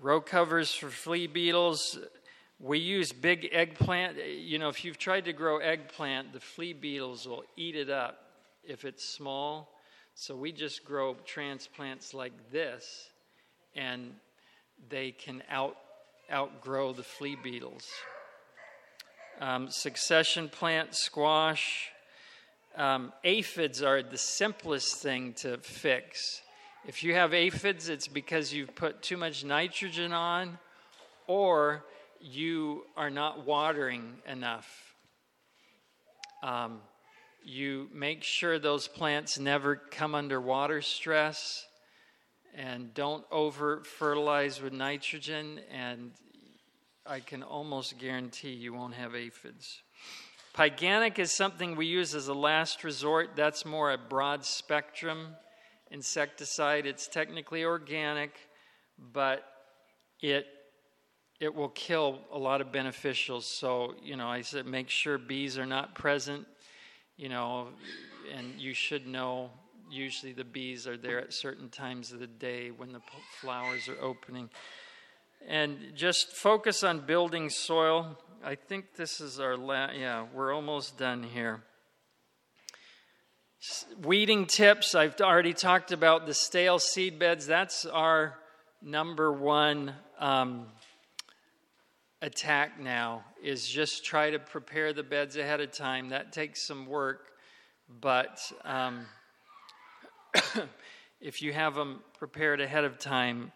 row 0.00 0.20
covers 0.20 0.74
for 0.74 0.88
flea 0.88 1.26
beetles 1.26 1.98
we 2.60 2.78
use 2.78 3.12
big 3.12 3.48
eggplant. 3.52 4.16
You 4.24 4.58
know, 4.58 4.68
if 4.68 4.84
you've 4.84 4.98
tried 4.98 5.26
to 5.26 5.32
grow 5.32 5.58
eggplant, 5.58 6.32
the 6.32 6.40
flea 6.40 6.72
beetles 6.72 7.26
will 7.26 7.44
eat 7.56 7.76
it 7.76 7.90
up 7.90 8.18
if 8.62 8.84
it's 8.84 9.04
small. 9.14 9.70
So 10.14 10.36
we 10.36 10.52
just 10.52 10.84
grow 10.84 11.16
transplants 11.26 12.14
like 12.14 12.32
this, 12.52 13.10
and 13.74 14.14
they 14.88 15.10
can 15.10 15.42
out 15.50 15.76
outgrow 16.32 16.92
the 16.92 17.02
flea 17.02 17.36
beetles. 17.42 17.86
Um, 19.40 19.68
succession 19.68 20.48
plant 20.48 20.94
squash. 20.94 21.90
Um, 22.76 23.12
aphids 23.24 23.82
are 23.82 24.02
the 24.02 24.16
simplest 24.16 25.02
thing 25.02 25.34
to 25.34 25.58
fix. 25.58 26.40
If 26.86 27.02
you 27.02 27.14
have 27.14 27.32
aphids, 27.32 27.88
it's 27.88 28.08
because 28.08 28.52
you've 28.52 28.74
put 28.74 29.00
too 29.00 29.16
much 29.16 29.42
nitrogen 29.42 30.12
on, 30.12 30.58
or 31.26 31.82
you 32.20 32.84
are 32.94 33.08
not 33.08 33.46
watering 33.46 34.18
enough. 34.26 34.94
Um, 36.42 36.80
you 37.42 37.88
make 37.90 38.22
sure 38.22 38.58
those 38.58 38.86
plants 38.86 39.38
never 39.38 39.76
come 39.76 40.14
under 40.14 40.38
water 40.38 40.82
stress 40.82 41.66
and 42.54 42.92
don't 42.92 43.24
over 43.30 43.82
fertilize 43.84 44.60
with 44.60 44.74
nitrogen, 44.74 45.60
and 45.72 46.10
I 47.06 47.20
can 47.20 47.42
almost 47.42 47.96
guarantee 47.98 48.52
you 48.52 48.74
won't 48.74 48.94
have 48.94 49.14
aphids. 49.14 49.80
Pyganic 50.54 51.18
is 51.18 51.32
something 51.32 51.76
we 51.76 51.86
use 51.86 52.14
as 52.14 52.28
a 52.28 52.34
last 52.34 52.84
resort. 52.84 53.30
That's 53.36 53.64
more 53.64 53.90
a 53.90 53.96
broad 53.96 54.44
spectrum 54.44 55.36
insecticide. 55.94 56.84
It's 56.86 57.06
technically 57.06 57.64
organic, 57.64 58.36
but 58.98 59.44
it 60.20 60.46
it 61.40 61.54
will 61.54 61.70
kill 61.70 62.20
a 62.32 62.38
lot 62.38 62.60
of 62.60 62.68
beneficials. 62.68 63.42
So, 63.42 63.94
you 64.02 64.16
know, 64.16 64.28
I 64.28 64.42
said 64.42 64.66
make 64.66 64.88
sure 64.90 65.18
bees 65.18 65.58
are 65.58 65.66
not 65.66 65.94
present, 65.94 66.46
you 67.16 67.28
know, 67.28 67.68
and 68.34 68.54
you 68.58 68.74
should 68.74 69.06
know 69.06 69.50
usually 69.90 70.32
the 70.32 70.44
bees 70.44 70.86
are 70.86 70.96
there 70.96 71.20
at 71.20 71.32
certain 71.32 71.68
times 71.68 72.12
of 72.12 72.18
the 72.18 72.26
day 72.26 72.70
when 72.70 72.92
the 72.92 73.00
flowers 73.40 73.88
are 73.88 74.00
opening. 74.00 74.48
And 75.46 75.76
just 75.94 76.32
focus 76.32 76.82
on 76.82 77.00
building 77.00 77.50
soil. 77.50 78.18
I 78.42 78.54
think 78.54 78.96
this 78.96 79.20
is 79.20 79.38
our 79.38 79.56
last, 79.56 79.96
yeah, 79.96 80.24
we're 80.32 80.54
almost 80.54 80.98
done 80.98 81.22
here. 81.22 81.62
Weeding 84.02 84.46
tips, 84.46 84.94
I've 84.94 85.18
already 85.20 85.54
talked 85.54 85.90
about 85.90 86.26
the 86.26 86.34
stale 86.34 86.78
seed 86.78 87.18
beds. 87.18 87.46
That's 87.46 87.86
our 87.86 88.36
number 88.82 89.32
one 89.32 89.94
um, 90.18 90.66
attack 92.20 92.78
now 92.78 93.24
is 93.42 93.66
just 93.66 94.04
try 94.04 94.30
to 94.30 94.38
prepare 94.38 94.92
the 94.92 95.02
beds 95.02 95.36
ahead 95.36 95.60
of 95.60 95.72
time. 95.72 96.10
That 96.10 96.32
takes 96.32 96.66
some 96.66 96.86
work, 96.86 97.32
but 97.88 98.38
um, 98.64 99.06
if 101.20 101.40
you 101.40 101.52
have 101.54 101.74
them 101.74 102.00
prepared 102.18 102.60
ahead 102.60 102.84
of 102.84 102.98
time, 102.98 103.50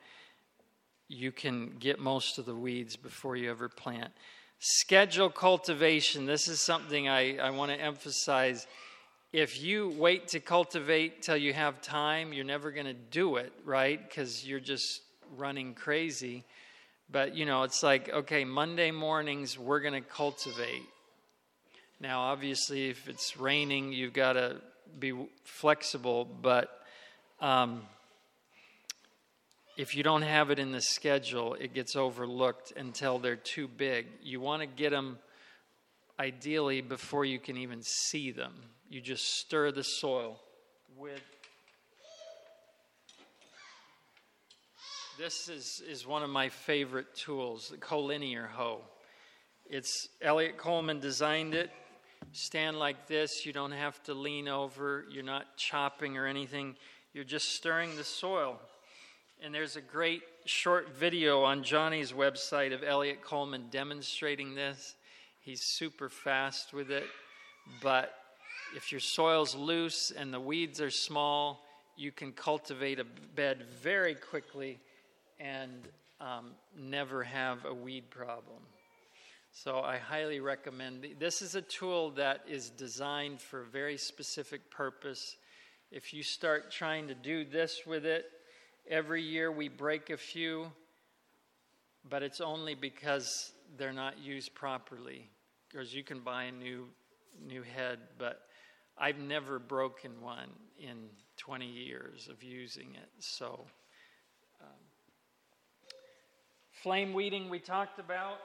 you 1.09 1.33
can 1.33 1.77
get 1.79 1.99
most 1.99 2.39
of 2.39 2.47
the 2.47 2.55
weeds 2.55 2.97
before 2.97 3.37
you 3.37 3.51
ever 3.51 3.69
plant. 3.69 4.13
Schedule 4.59 5.29
cultivation. 5.29 6.25
This 6.25 6.49
is 6.49 6.61
something 6.61 7.09
I, 7.09 7.37
I 7.37 7.51
want 7.51 7.73
to 7.73 7.81
emphasize. 7.81 8.67
If 9.33 9.61
you 9.61 9.91
wait 9.91 10.29
to 10.29 10.41
cultivate 10.41 11.21
till 11.21 11.37
you 11.37 11.53
have 11.53 11.83
time, 11.83 12.33
you're 12.33 12.47
never 12.47 12.71
going 12.71 12.87
to 12.87 12.95
do 12.95 13.37
it, 13.37 13.53
right? 13.67 14.01
Because 14.03 14.47
you're 14.47 14.59
just 14.59 15.03
running 15.37 15.75
crazy. 15.75 16.45
But, 17.11 17.37
you 17.37 17.45
know, 17.45 17.65
it's 17.65 17.83
like, 17.83 18.09
okay, 18.09 18.47
Monday 18.47 18.91
mornings, 18.91 19.59
we're 19.59 19.81
going 19.81 20.03
to 20.03 20.09
cultivate. 20.09 20.83
Now, 22.01 22.21
obviously, 22.21 22.89
if 22.89 23.07
it's 23.07 23.37
raining, 23.37 23.93
you've 23.93 24.15
got 24.15 24.33
to 24.33 24.63
be 24.99 25.13
flexible, 25.45 26.25
but 26.25 26.81
um, 27.39 27.83
if 29.77 29.95
you 29.95 30.03
don't 30.03 30.23
have 30.23 30.51
it 30.51 30.59
in 30.59 30.73
the 30.73 30.81
schedule, 30.81 31.53
it 31.53 31.75
gets 31.75 31.97
overlooked 31.97 32.73
until 32.79 33.19
they're 33.19 33.37
too 33.37 33.69
big. 33.69 34.07
You 34.23 34.41
want 34.41 34.63
to 34.63 34.67
get 34.67 34.91
them 34.91 35.19
ideally 36.19 36.81
before 36.81 37.27
you 37.27 37.39
can 37.39 37.59
even 37.59 37.83
see 37.83 38.31
them. 38.31 38.55
You 38.89 39.01
just 39.03 39.39
stir 39.39 39.71
the 39.71 39.85
soil 39.85 40.41
with 40.97 41.21
This 45.19 45.49
is, 45.49 45.83
is 45.89 46.07
one 46.07 46.23
of 46.23 46.31
my 46.31 46.49
favorite 46.49 47.13
tools, 47.13 47.71
the 47.71 47.77
collinear 47.77 48.49
hoe. 48.49 48.83
It's 49.69 50.09
Eliot 50.23 50.57
Coleman 50.57 51.01
designed 51.01 51.55
it. 51.55 51.73
stand 52.31 52.79
like 52.79 53.09
this. 53.09 53.45
You 53.45 53.53
don't 53.53 53.73
have 53.73 54.01
to 54.05 54.15
lean 54.15 54.47
over. 54.47 55.07
You're 55.11 55.25
not 55.25 55.57
chopping 55.57 56.17
or 56.17 56.25
anything. 56.27 56.77
You're 57.13 57.25
just 57.25 57.51
stirring 57.51 57.97
the 57.97 58.05
soil. 58.05 58.61
And 59.43 59.53
there's 59.53 59.75
a 59.75 59.81
great 59.81 60.23
short 60.45 60.97
video 60.97 61.43
on 61.43 61.65
Johnny's 61.65 62.13
website 62.13 62.73
of 62.73 62.85
Eliot 62.85 63.21
Coleman 63.21 63.67
demonstrating 63.73 64.55
this. 64.55 64.95
He's 65.41 65.63
super 65.63 66.09
fast 66.09 66.73
with 66.73 66.93
it. 66.93 67.07
But 67.83 68.15
if 68.75 68.93
your 68.93 69.01
soil's 69.01 69.55
loose 69.55 70.11
and 70.11 70.33
the 70.33 70.41
weeds 70.41 70.81
are 70.81 70.91
small, 70.91 71.65
you 71.97 72.13
can 72.13 72.33
cultivate 72.33 73.01
a 73.01 73.05
bed 73.05 73.65
very 73.83 74.15
quickly 74.15 74.79
and 75.41 75.89
um, 76.21 76.51
never 76.77 77.23
have 77.23 77.65
a 77.65 77.75
weed 77.75 78.11
problem. 78.11 78.59
So 79.51 79.81
I 79.81 79.99
highly 79.99 80.41
recommend. 80.41 81.07
This 81.19 81.43
is 81.43 81.55
a 81.55 81.63
tool 81.63 82.11
that 82.13 82.45
is 82.49 82.71
designed 82.71 83.41
for 83.41 83.63
a 83.63 83.67
very 83.67 83.97
specific 83.97 84.71
purpose. 84.71 85.37
If 85.91 86.13
you 86.13 86.23
start 86.23 86.71
trying 86.71 87.09
to 87.09 87.15
do 87.15 87.45
this 87.45 87.81
with 87.87 88.05
it, 88.05 88.27
every 88.89 89.23
year 89.23 89.51
we 89.51 89.69
break 89.69 90.11
a 90.11 90.17
few, 90.17 90.71
but 92.09 92.23
it's 92.23 92.41
only 92.41 92.75
because 92.75 93.53
they're 93.77 93.93
not 93.93 94.19
used 94.19 94.55
properly. 94.55 95.29
Because 95.71 95.95
you 95.95 96.05
can 96.05 96.21
buy 96.21 96.45
a 96.45 96.53
new 96.53 96.87
new 97.47 97.63
head, 97.63 97.99
but 98.19 98.48
I've 99.01 99.19
never 99.19 99.59
broken 99.61 100.21
one 100.21 100.49
in 100.79 100.97
20 101.37 101.67
years 101.67 102.29
of 102.29 102.43
using 102.43 102.95
it. 102.95 103.09
So, 103.21 103.65
um, 104.61 104.67
flame 106.83 107.13
weeding 107.13 107.49
we 107.49 107.61
talked 107.61 108.01
about. 108.01 108.39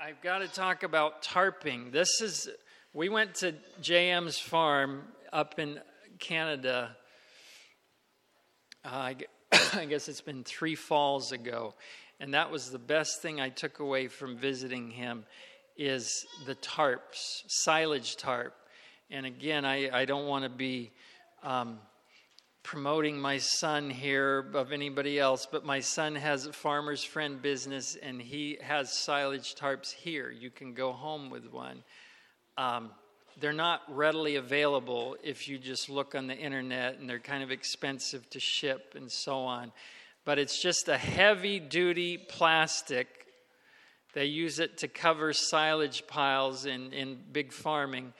I've 0.00 0.20
got 0.20 0.38
to 0.38 0.48
talk 0.48 0.82
about 0.82 1.22
tarping. 1.22 1.92
This 1.92 2.20
is, 2.20 2.48
we 2.92 3.08
went 3.08 3.36
to 3.36 3.54
JM's 3.80 4.38
farm 4.38 5.04
up 5.32 5.60
in 5.60 5.78
Canada. 6.18 6.96
Uh, 8.84 9.12
I 9.74 9.84
guess 9.84 10.08
it's 10.08 10.22
been 10.22 10.42
three 10.42 10.74
falls 10.74 11.30
ago. 11.30 11.74
And 12.18 12.34
that 12.34 12.50
was 12.50 12.70
the 12.70 12.78
best 12.78 13.22
thing 13.22 13.40
I 13.40 13.48
took 13.48 13.78
away 13.78 14.08
from 14.08 14.36
visiting 14.36 14.90
him 14.90 15.24
is 15.76 16.26
the 16.46 16.56
tarps, 16.56 17.42
silage 17.46 18.16
tarp. 18.16 18.54
And 19.10 19.26
again, 19.26 19.64
I, 19.64 19.90
I 19.90 20.04
don't 20.04 20.26
want 20.26 20.44
to 20.44 20.50
be 20.50 20.90
um, 21.42 21.78
promoting 22.62 23.18
my 23.18 23.38
son 23.38 23.90
here 23.90 24.50
of 24.54 24.72
anybody 24.72 25.18
else, 25.18 25.46
but 25.50 25.64
my 25.64 25.80
son 25.80 26.14
has 26.14 26.46
a 26.46 26.52
farmer's 26.52 27.02
friend 27.02 27.42
business 27.42 27.96
and 28.00 28.20
he 28.20 28.58
has 28.60 28.92
silage 28.92 29.54
tarps 29.54 29.92
here. 29.92 30.30
You 30.30 30.50
can 30.50 30.74
go 30.74 30.92
home 30.92 31.30
with 31.30 31.52
one. 31.52 31.82
Um, 32.56 32.90
they're 33.40 33.52
not 33.52 33.82
readily 33.88 34.36
available 34.36 35.16
if 35.22 35.48
you 35.48 35.58
just 35.58 35.88
look 35.88 36.14
on 36.14 36.26
the 36.26 36.36
internet 36.36 36.98
and 36.98 37.08
they're 37.08 37.18
kind 37.18 37.42
of 37.42 37.50
expensive 37.50 38.28
to 38.30 38.40
ship 38.40 38.94
and 38.96 39.10
so 39.10 39.38
on. 39.38 39.72
But 40.24 40.38
it's 40.38 40.60
just 40.60 40.88
a 40.88 40.98
heavy 40.98 41.58
duty 41.58 42.18
plastic 42.18 43.20
they 44.12 44.24
use 44.24 44.58
it 44.58 44.78
to 44.78 44.88
cover 44.88 45.32
silage 45.32 46.06
piles 46.06 46.66
in, 46.66 46.92
in 46.92 47.18
big 47.32 47.52
farming. 47.52 48.12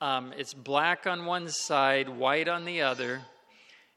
Um, 0.00 0.32
it's 0.36 0.54
black 0.54 1.06
on 1.06 1.24
one 1.24 1.48
side, 1.48 2.08
white 2.08 2.48
on 2.48 2.64
the 2.64 2.82
other. 2.82 3.22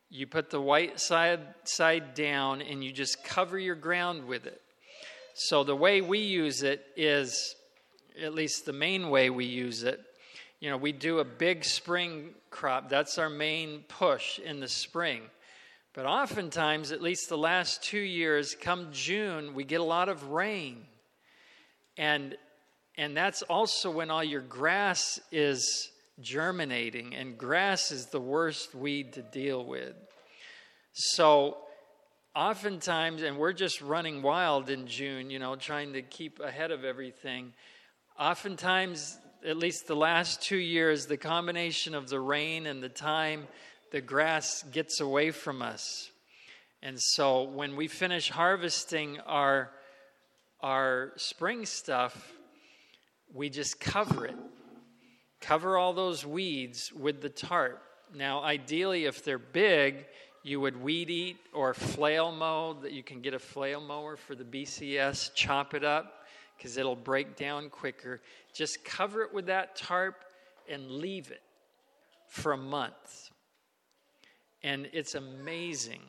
You 0.09 0.27
put 0.27 0.49
the 0.49 0.61
white 0.61 0.99
side, 0.99 1.39
side 1.63 2.13
down 2.13 2.61
and 2.61 2.83
you 2.83 2.91
just 2.91 3.23
cover 3.23 3.57
your 3.57 3.75
ground 3.75 4.25
with 4.25 4.45
it. 4.45 4.61
So, 5.33 5.63
the 5.63 5.75
way 5.75 6.01
we 6.01 6.19
use 6.19 6.63
it 6.63 6.83
is, 6.95 7.55
at 8.21 8.33
least 8.33 8.65
the 8.65 8.73
main 8.73 9.09
way 9.09 9.29
we 9.29 9.45
use 9.45 9.83
it, 9.83 9.99
you 10.59 10.69
know, 10.69 10.77
we 10.77 10.91
do 10.91 11.19
a 11.19 11.25
big 11.25 11.63
spring 11.63 12.29
crop. 12.49 12.89
That's 12.89 13.17
our 13.19 13.29
main 13.29 13.83
push 13.87 14.39
in 14.39 14.59
the 14.59 14.67
spring. 14.67 15.21
But 15.93 16.05
oftentimes, 16.05 16.91
at 16.91 17.01
least 17.01 17.29
the 17.29 17.37
last 17.37 17.83
two 17.83 17.99
years, 17.99 18.55
come 18.55 18.89
June, 18.91 19.53
we 19.53 19.63
get 19.63 19.81
a 19.81 19.83
lot 19.83 20.09
of 20.09 20.29
rain. 20.29 20.85
And, 21.97 22.35
and 22.97 23.15
that's 23.15 23.43
also 23.43 23.91
when 23.91 24.09
all 24.09 24.23
your 24.23 24.41
grass 24.41 25.19
is 25.31 25.91
germinating, 26.19 27.13
and 27.13 27.37
grass 27.37 27.91
is 27.91 28.07
the 28.07 28.19
worst 28.19 28.73
weed 28.73 29.13
to 29.13 29.21
deal 29.21 29.63
with. 29.63 29.95
So, 30.93 31.57
oftentimes, 32.35 33.21
and 33.21 33.37
we're 33.37 33.53
just 33.53 33.81
running 33.81 34.23
wild 34.23 34.71
in 34.71 34.87
June, 34.87 35.29
you 35.29 35.37
know, 35.37 35.55
trying 35.55 35.93
to 35.93 36.01
keep 36.01 36.39
ahead 36.39 36.71
of 36.71 36.83
everything. 36.83 37.53
Oftentimes, 38.19 39.19
at 39.45 39.57
least 39.57 39.85
the 39.85 39.95
last 39.95 40.41
two 40.41 40.57
years, 40.57 41.05
the 41.05 41.17
combination 41.17 41.93
of 41.93 42.09
the 42.09 42.19
rain 42.19 42.65
and 42.65 42.81
the 42.81 42.89
time, 42.89 43.47
the 43.91 44.01
grass 44.01 44.63
gets 44.71 44.99
away 44.99 45.29
from 45.29 45.61
us. 45.61 46.09
And 46.81 46.99
so, 46.99 47.43
when 47.43 47.75
we 47.75 47.87
finish 47.87 48.29
harvesting 48.29 49.19
our 49.19 49.71
our 50.61 51.13
spring 51.17 51.67
stuff, 51.67 52.33
we 53.33 53.49
just 53.49 53.79
cover 53.79 54.25
it. 54.25 54.35
Cover 55.39 55.77
all 55.77 55.93
those 55.93 56.25
weeds 56.25 56.91
with 56.91 57.21
the 57.21 57.29
tarp. 57.29 57.81
Now, 58.15 58.41
ideally, 58.41 59.05
if 59.05 59.23
they're 59.23 59.37
big, 59.37 60.05
you 60.43 60.61
would 60.61 60.81
weed 60.81 61.09
eat 61.09 61.37
or 61.53 61.73
flail 61.73 62.31
mow. 62.31 62.73
That 62.81 62.91
you 62.91 63.03
can 63.03 63.21
get 63.21 63.33
a 63.33 63.39
flail 63.39 63.81
mower 63.81 64.15
for 64.15 64.33
the 64.33 64.43
BCS, 64.43 65.33
chop 65.35 65.73
it 65.73 65.83
up 65.83 66.25
because 66.57 66.77
it'll 66.77 66.95
break 66.95 67.35
down 67.35 67.69
quicker. 67.69 68.21
Just 68.53 68.83
cover 68.83 69.21
it 69.21 69.33
with 69.33 69.45
that 69.47 69.75
tarp 69.75 70.23
and 70.69 70.89
leave 70.89 71.31
it 71.31 71.43
for 72.27 72.53
a 72.53 72.57
month. 72.57 73.29
And 74.63 74.89
it's 74.91 75.15
amazing. 75.15 76.01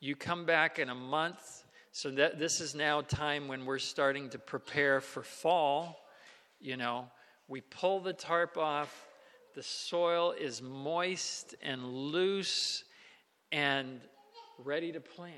You 0.00 0.16
come 0.16 0.44
back 0.44 0.78
in 0.78 0.88
a 0.88 0.94
month 0.94 1.64
so 1.92 2.10
that 2.10 2.38
this 2.38 2.60
is 2.60 2.74
now 2.74 3.02
time 3.02 3.46
when 3.46 3.64
we're 3.64 3.78
starting 3.78 4.28
to 4.30 4.38
prepare 4.38 5.00
for 5.00 5.22
fall. 5.22 6.03
You 6.64 6.78
know, 6.78 7.08
we 7.46 7.60
pull 7.60 8.00
the 8.00 8.14
tarp 8.14 8.56
off, 8.56 9.06
the 9.54 9.62
soil 9.62 10.32
is 10.32 10.62
moist 10.62 11.54
and 11.62 11.84
loose 11.84 12.84
and 13.52 14.00
ready 14.64 14.90
to 14.90 14.98
plant. 14.98 15.36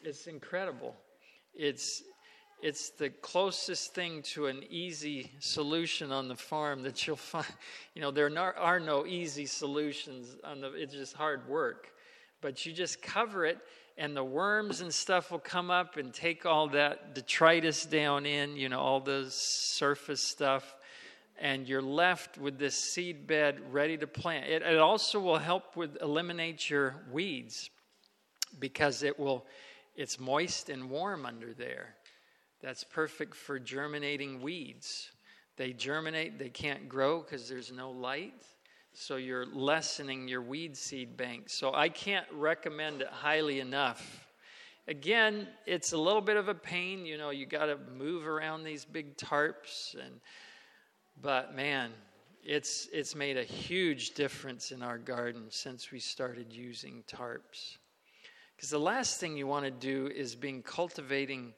It's 0.00 0.26
incredible. 0.26 0.96
It's 1.54 2.02
it's 2.62 2.88
the 2.88 3.10
closest 3.10 3.92
thing 3.94 4.22
to 4.22 4.46
an 4.46 4.62
easy 4.70 5.30
solution 5.40 6.10
on 6.10 6.28
the 6.28 6.36
farm 6.36 6.82
that 6.84 7.06
you'll 7.06 7.16
find. 7.34 7.44
You 7.94 8.00
know, 8.00 8.10
there 8.10 8.30
are 8.58 8.80
no 8.80 9.04
easy 9.04 9.44
solutions 9.44 10.38
on 10.42 10.62
the 10.62 10.72
it's 10.72 10.94
just 10.94 11.12
hard 11.12 11.46
work. 11.50 11.88
But 12.40 12.64
you 12.64 12.72
just 12.72 13.02
cover 13.02 13.44
it 13.44 13.58
and 13.96 14.16
the 14.16 14.24
worms 14.24 14.80
and 14.80 14.92
stuff 14.92 15.30
will 15.30 15.38
come 15.38 15.70
up 15.70 15.96
and 15.96 16.12
take 16.12 16.46
all 16.46 16.68
that 16.68 17.14
detritus 17.14 17.86
down 17.86 18.26
in, 18.26 18.56
you 18.56 18.68
know, 18.68 18.80
all 18.80 19.00
the 19.00 19.26
surface 19.30 20.20
stuff, 20.20 20.76
and 21.38 21.68
you're 21.68 21.82
left 21.82 22.38
with 22.38 22.58
this 22.58 22.76
seed 22.76 23.26
bed 23.26 23.60
ready 23.72 23.96
to 23.96 24.06
plant. 24.06 24.46
It, 24.46 24.62
it 24.62 24.78
also 24.78 25.20
will 25.20 25.38
help 25.38 25.76
with 25.76 25.96
eliminate 26.02 26.68
your 26.68 26.96
weeds 27.12 27.70
because 28.58 29.02
it 29.02 29.18
will 29.18 29.46
it's 29.96 30.18
moist 30.18 30.70
and 30.70 30.90
warm 30.90 31.24
under 31.24 31.52
there. 31.52 31.94
That's 32.60 32.82
perfect 32.82 33.34
for 33.34 33.60
germinating 33.60 34.42
weeds. 34.42 35.10
They 35.56 35.72
germinate, 35.72 36.38
they 36.38 36.48
can't 36.48 36.88
grow 36.88 37.20
because 37.20 37.48
there's 37.48 37.70
no 37.70 37.92
light 37.92 38.34
so 38.94 39.16
you're 39.16 39.46
lessening 39.46 40.28
your 40.28 40.40
weed 40.40 40.76
seed 40.76 41.16
bank. 41.16 41.48
So 41.48 41.74
I 41.74 41.88
can't 41.88 42.26
recommend 42.32 43.02
it 43.02 43.08
highly 43.08 43.60
enough. 43.60 44.28
Again, 44.86 45.48
it's 45.66 45.92
a 45.92 45.98
little 45.98 46.20
bit 46.20 46.36
of 46.36 46.48
a 46.48 46.54
pain, 46.54 47.04
you 47.04 47.18
know, 47.18 47.30
you 47.30 47.46
got 47.46 47.66
to 47.66 47.78
move 47.96 48.26
around 48.26 48.64
these 48.64 48.84
big 48.84 49.16
tarps 49.16 49.94
and 49.94 50.20
but 51.22 51.54
man, 51.54 51.90
it's 52.44 52.88
it's 52.92 53.14
made 53.14 53.36
a 53.36 53.44
huge 53.44 54.10
difference 54.10 54.72
in 54.72 54.82
our 54.82 54.98
garden 54.98 55.46
since 55.48 55.90
we 55.90 55.98
started 55.98 56.52
using 56.52 57.02
tarps. 57.06 57.78
Because 58.56 58.70
the 58.70 58.78
last 58.78 59.20
thing 59.20 59.36
you 59.36 59.46
want 59.46 59.64
to 59.64 59.70
do 59.70 60.10
is 60.14 60.34
being 60.34 60.62
cultivating 60.62 61.54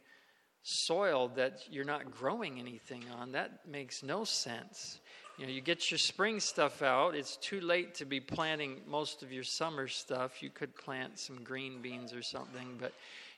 soil 0.62 1.28
that 1.36 1.60
you're 1.70 1.84
not 1.84 2.10
growing 2.10 2.58
anything 2.58 3.04
on. 3.18 3.32
That 3.32 3.66
makes 3.68 4.02
no 4.02 4.24
sense. 4.24 5.00
You 5.38 5.44
know, 5.44 5.52
you 5.52 5.60
get 5.60 5.90
your 5.90 5.98
spring 5.98 6.40
stuff 6.40 6.80
out. 6.80 7.14
It's 7.14 7.36
too 7.36 7.60
late 7.60 7.96
to 7.96 8.06
be 8.06 8.20
planting 8.20 8.80
most 8.88 9.22
of 9.22 9.32
your 9.32 9.44
summer 9.44 9.86
stuff. 9.86 10.42
You 10.42 10.48
could 10.48 10.74
plant 10.74 11.18
some 11.18 11.44
green 11.44 11.82
beans 11.82 12.14
or 12.14 12.22
something, 12.22 12.78
but 12.80 12.94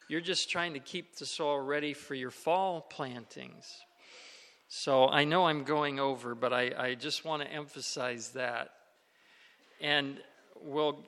you're 0.06 0.20
just 0.20 0.48
trying 0.48 0.74
to 0.74 0.78
keep 0.78 1.16
the 1.16 1.26
soil 1.26 1.58
ready 1.58 1.92
for 1.94 2.14
your 2.14 2.30
fall 2.30 2.82
plantings. 2.82 3.68
So 4.68 5.08
I 5.08 5.24
know 5.24 5.46
I'm 5.46 5.64
going 5.64 5.98
over, 5.98 6.36
but 6.36 6.52
I, 6.52 6.70
I 6.78 6.94
just 6.94 7.24
want 7.24 7.42
to 7.42 7.50
emphasize 7.50 8.28
that. 8.30 8.70
And 9.80 10.18
we'll, 10.62 11.00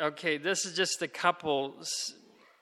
okay, 0.00 0.38
this 0.38 0.64
is 0.64 0.74
just 0.74 1.02
a 1.02 1.08
couple. 1.08 1.74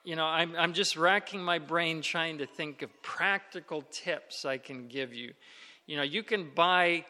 You 0.03 0.17
know, 0.17 0.25
I'm, 0.25 0.57
I'm 0.57 0.73
just 0.73 0.97
racking 0.97 1.41
my 1.41 1.59
brain 1.59 2.01
trying 2.01 2.39
to 2.39 2.45
think 2.45 2.81
of 2.81 2.89
practical 3.01 3.83
tips 3.91 4.43
I 4.43 4.57
can 4.57 4.89
give 4.89 5.13
you. 5.13 5.33
You 5.85 5.95
know, 5.95 6.03
you 6.03 6.21
can 6.21 6.49
buy 6.53 7.05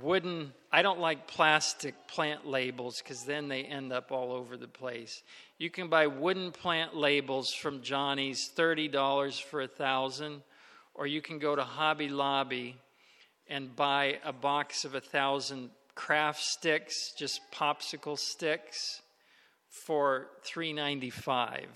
wooden, 0.00 0.52
I 0.70 0.82
don't 0.82 1.00
like 1.00 1.26
plastic 1.26 1.94
plant 2.08 2.46
labels 2.46 2.98
because 3.02 3.24
then 3.24 3.48
they 3.48 3.64
end 3.64 3.92
up 3.92 4.10
all 4.10 4.32
over 4.32 4.56
the 4.56 4.68
place. 4.68 5.22
You 5.58 5.70
can 5.70 5.88
buy 5.88 6.06
wooden 6.06 6.50
plant 6.50 6.96
labels 6.96 7.52
from 7.52 7.82
Johnny's, 7.82 8.50
$30 8.56 9.42
for 9.42 9.62
a 9.62 9.68
thousand, 9.68 10.42
or 10.94 11.06
you 11.06 11.20
can 11.20 11.38
go 11.38 11.54
to 11.54 11.62
Hobby 11.62 12.08
Lobby 12.08 12.76
and 13.48 13.74
buy 13.74 14.18
a 14.24 14.32
box 14.32 14.84
of 14.84 14.94
a 14.94 15.00
thousand 15.00 15.70
craft 15.94 16.42
sticks, 16.42 17.12
just 17.16 17.40
popsicle 17.52 18.18
sticks, 18.18 19.02
for 19.68 20.28
$3.95. 20.46 21.66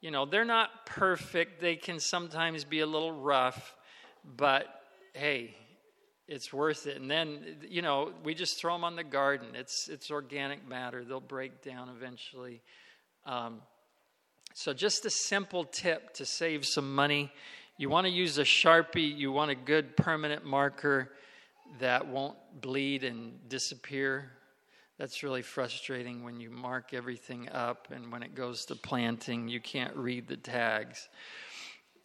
You 0.00 0.10
know, 0.10 0.26
they're 0.26 0.44
not 0.44 0.86
perfect. 0.86 1.60
They 1.60 1.76
can 1.76 2.00
sometimes 2.00 2.64
be 2.64 2.80
a 2.80 2.86
little 2.86 3.12
rough, 3.12 3.76
but 4.24 4.66
hey, 5.14 5.54
it's 6.32 6.50
worth 6.50 6.86
it. 6.86 6.96
And 6.96 7.10
then, 7.10 7.40
you 7.68 7.82
know, 7.82 8.12
we 8.24 8.34
just 8.34 8.58
throw 8.58 8.72
them 8.72 8.84
on 8.84 8.96
the 8.96 9.04
garden. 9.04 9.48
It's, 9.54 9.88
it's 9.88 10.10
organic 10.10 10.66
matter, 10.66 11.04
they'll 11.04 11.20
break 11.20 11.62
down 11.62 11.90
eventually. 11.90 12.62
Um, 13.26 13.60
so, 14.54 14.72
just 14.72 15.04
a 15.04 15.10
simple 15.10 15.64
tip 15.64 16.14
to 16.14 16.26
save 16.26 16.66
some 16.66 16.94
money. 16.94 17.30
You 17.78 17.88
want 17.88 18.06
to 18.06 18.12
use 18.12 18.38
a 18.38 18.42
Sharpie, 18.42 19.16
you 19.16 19.30
want 19.32 19.50
a 19.50 19.54
good 19.54 19.96
permanent 19.96 20.44
marker 20.44 21.12
that 21.80 22.06
won't 22.06 22.36
bleed 22.60 23.04
and 23.04 23.48
disappear. 23.48 24.30
That's 24.98 25.22
really 25.22 25.42
frustrating 25.42 26.22
when 26.22 26.40
you 26.40 26.50
mark 26.50 26.92
everything 26.92 27.48
up 27.48 27.88
and 27.90 28.12
when 28.12 28.22
it 28.22 28.34
goes 28.34 28.66
to 28.66 28.76
planting, 28.76 29.48
you 29.48 29.60
can't 29.60 29.96
read 29.96 30.28
the 30.28 30.36
tags. 30.36 31.08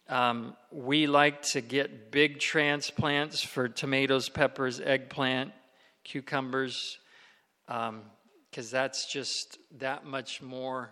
Um, 0.08 0.56
we 0.72 1.06
like 1.06 1.42
to 1.52 1.60
get 1.60 2.10
big 2.10 2.40
transplants 2.40 3.42
for 3.42 3.68
tomatoes, 3.68 4.30
peppers, 4.30 4.80
eggplant, 4.80 5.52
cucumbers, 6.02 6.98
because 7.66 7.88
um, 7.90 8.02
that's 8.70 9.12
just 9.12 9.58
that 9.78 10.06
much 10.06 10.40
more, 10.40 10.90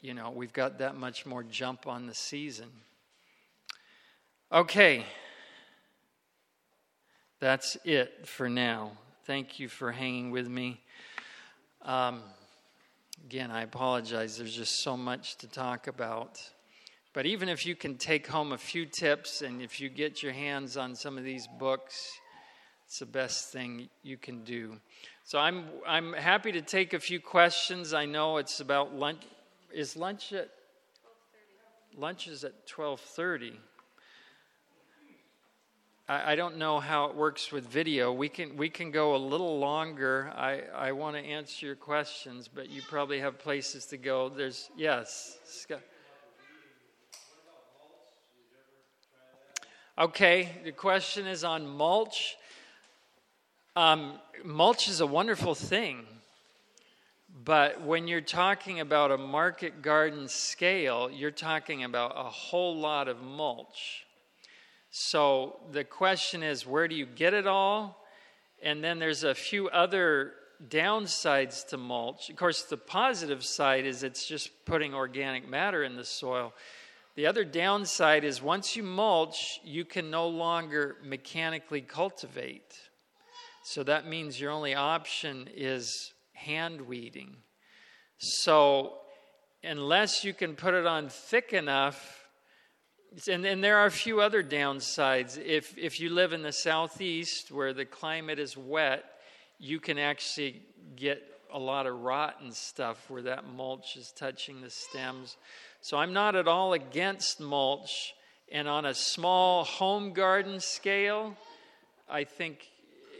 you 0.00 0.12
know, 0.12 0.30
we've 0.30 0.52
got 0.52 0.78
that 0.78 0.96
much 0.96 1.24
more 1.24 1.44
jump 1.44 1.86
on 1.86 2.06
the 2.06 2.14
season. 2.14 2.68
Okay, 4.50 5.04
that's 7.38 7.76
it 7.84 8.26
for 8.26 8.48
now. 8.48 8.90
Thank 9.24 9.60
you 9.60 9.68
for 9.68 9.92
hanging 9.92 10.32
with 10.32 10.48
me. 10.48 10.80
Um, 11.82 12.22
again, 13.24 13.52
I 13.52 13.62
apologize. 13.62 14.36
There's 14.36 14.56
just 14.56 14.82
so 14.82 14.96
much 14.96 15.36
to 15.36 15.46
talk 15.46 15.86
about. 15.86 16.40
But 17.12 17.26
even 17.26 17.48
if 17.48 17.66
you 17.66 17.74
can 17.74 17.96
take 17.96 18.28
home 18.28 18.52
a 18.52 18.58
few 18.58 18.86
tips 18.86 19.42
and 19.42 19.60
if 19.60 19.80
you 19.80 19.88
get 19.88 20.22
your 20.22 20.32
hands 20.32 20.76
on 20.76 20.94
some 20.94 21.18
of 21.18 21.24
these 21.24 21.48
books, 21.58 22.12
it's 22.86 23.00
the 23.00 23.06
best 23.06 23.52
thing 23.52 23.88
you 24.02 24.16
can 24.16 24.44
do. 24.44 24.76
So 25.24 25.38
I'm 25.38 25.64
I'm 25.86 26.12
happy 26.12 26.52
to 26.52 26.62
take 26.62 26.92
a 26.92 27.00
few 27.00 27.20
questions. 27.20 27.94
I 27.94 28.04
know 28.04 28.36
it's 28.36 28.60
about 28.60 28.94
lunch. 28.94 29.22
Is 29.72 29.96
lunch 29.96 30.32
at 30.32 30.50
lunch 31.96 32.28
is 32.28 32.44
at 32.44 32.66
twelve 32.66 33.00
thirty. 33.00 33.58
I, 36.08 36.32
I 36.32 36.34
don't 36.36 36.58
know 36.58 36.80
how 36.80 37.06
it 37.06 37.16
works 37.16 37.52
with 37.52 37.66
video. 37.66 38.12
We 38.12 38.28
can 38.28 38.56
we 38.56 38.68
can 38.68 38.90
go 38.90 39.16
a 39.16 39.18
little 39.18 39.58
longer. 39.58 40.32
I 40.36 40.62
I 40.74 40.92
want 40.92 41.16
to 41.16 41.22
answer 41.22 41.66
your 41.66 41.76
questions, 41.76 42.48
but 42.48 42.70
you 42.70 42.82
probably 42.88 43.20
have 43.20 43.38
places 43.38 43.86
to 43.86 43.96
go. 43.96 44.28
There's 44.28 44.70
yes, 44.76 45.38
Scott. 45.44 45.80
Okay, 49.98 50.48
the 50.64 50.72
question 50.72 51.26
is 51.26 51.42
on 51.44 51.66
mulch. 51.66 52.36
Um, 53.76 54.14
mulch 54.44 54.88
is 54.88 55.00
a 55.00 55.06
wonderful 55.06 55.54
thing, 55.54 56.06
but 57.44 57.82
when 57.82 58.06
you're 58.06 58.20
talking 58.20 58.80
about 58.80 59.10
a 59.10 59.18
market 59.18 59.82
garden 59.82 60.28
scale, 60.28 61.10
you're 61.10 61.30
talking 61.30 61.84
about 61.84 62.12
a 62.16 62.30
whole 62.30 62.76
lot 62.76 63.08
of 63.08 63.20
mulch. 63.20 64.06
So 64.90 65.56
the 65.72 65.84
question 65.84 66.42
is 66.42 66.66
where 66.66 66.88
do 66.88 66.94
you 66.94 67.06
get 67.06 67.34
it 67.34 67.46
all? 67.46 68.04
And 68.62 68.82
then 68.82 68.98
there's 68.98 69.24
a 69.24 69.34
few 69.34 69.68
other 69.68 70.32
downsides 70.68 71.66
to 71.68 71.76
mulch. 71.76 72.30
Of 72.30 72.36
course, 72.36 72.62
the 72.62 72.76
positive 72.76 73.44
side 73.44 73.86
is 73.86 74.02
it's 74.02 74.26
just 74.26 74.64
putting 74.64 74.94
organic 74.94 75.48
matter 75.48 75.82
in 75.82 75.96
the 75.96 76.04
soil. 76.04 76.52
The 77.16 77.26
other 77.26 77.44
downside 77.44 78.24
is 78.24 78.40
once 78.40 78.76
you 78.76 78.82
mulch, 78.82 79.60
you 79.64 79.84
can 79.84 80.10
no 80.10 80.28
longer 80.28 80.96
mechanically 81.02 81.80
cultivate. 81.80 82.74
So 83.64 83.82
that 83.82 84.06
means 84.06 84.40
your 84.40 84.52
only 84.52 84.74
option 84.74 85.48
is 85.54 86.12
hand 86.32 86.80
weeding. 86.80 87.36
So 88.18 88.98
unless 89.62 90.24
you 90.24 90.32
can 90.32 90.54
put 90.54 90.74
it 90.74 90.86
on 90.86 91.08
thick 91.08 91.52
enough, 91.52 92.20
and, 93.28 93.44
and 93.44 93.62
there 93.62 93.78
are 93.78 93.86
a 93.86 93.90
few 93.90 94.20
other 94.20 94.42
downsides. 94.42 95.36
If, 95.36 95.76
if 95.76 96.00
you 96.00 96.10
live 96.10 96.32
in 96.32 96.42
the 96.42 96.52
southeast 96.52 97.50
where 97.50 97.72
the 97.72 97.84
climate 97.84 98.38
is 98.38 98.56
wet, 98.56 99.04
you 99.58 99.80
can 99.80 99.98
actually 99.98 100.62
get 100.96 101.22
a 101.52 101.58
lot 101.58 101.86
of 101.86 102.00
rotten 102.00 102.52
stuff 102.52 103.10
where 103.10 103.22
that 103.22 103.44
mulch 103.44 103.96
is 103.96 104.12
touching 104.16 104.60
the 104.60 104.70
stems. 104.70 105.36
So 105.80 105.96
I'm 105.96 106.12
not 106.12 106.36
at 106.36 106.46
all 106.46 106.72
against 106.72 107.40
mulch. 107.40 108.14
And 108.52 108.68
on 108.68 108.84
a 108.84 108.94
small 108.94 109.64
home 109.64 110.12
garden 110.12 110.60
scale, 110.60 111.36
I 112.08 112.24
think 112.24 112.66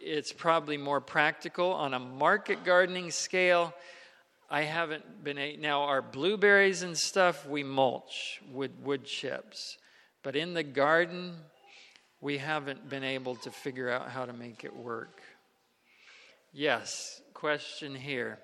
it's 0.03 0.33
probably 0.33 0.77
more 0.77 1.01
practical. 1.01 1.73
On 1.73 1.95
a 1.95 1.99
market 1.99 2.65
gardening 2.65 3.11
scale, 3.11 3.73
I 4.51 4.63
haven't 4.63 5.23
been 5.23 5.39
a, 5.39 5.57
now 5.57 5.83
our 5.83 6.03
blueberries 6.03 6.83
and 6.83 6.99
stuff 6.99 7.47
we 7.47 7.63
mulch 7.63 8.41
with 8.53 8.73
wood 8.83 9.05
chips, 9.05 9.79
but 10.25 10.35
in 10.35 10.55
the 10.55 10.65
garden 10.65 11.37
we 12.21 12.39
haven't 12.39 12.89
been 12.89 13.05
able 13.05 13.37
to 13.37 13.51
figure 13.51 13.89
out 13.89 14.11
how 14.11 14.27
to 14.27 14.33
make 14.33 14.65
it 14.65 14.75
work. 14.75 15.23
Yes, 16.53 17.23
question 17.33 17.95
here. 17.95 18.41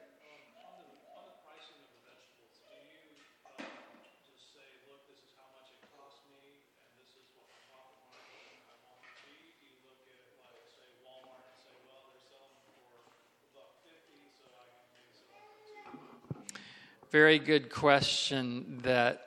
Very 17.19 17.39
good 17.39 17.71
question 17.71 18.79
that 18.83 19.23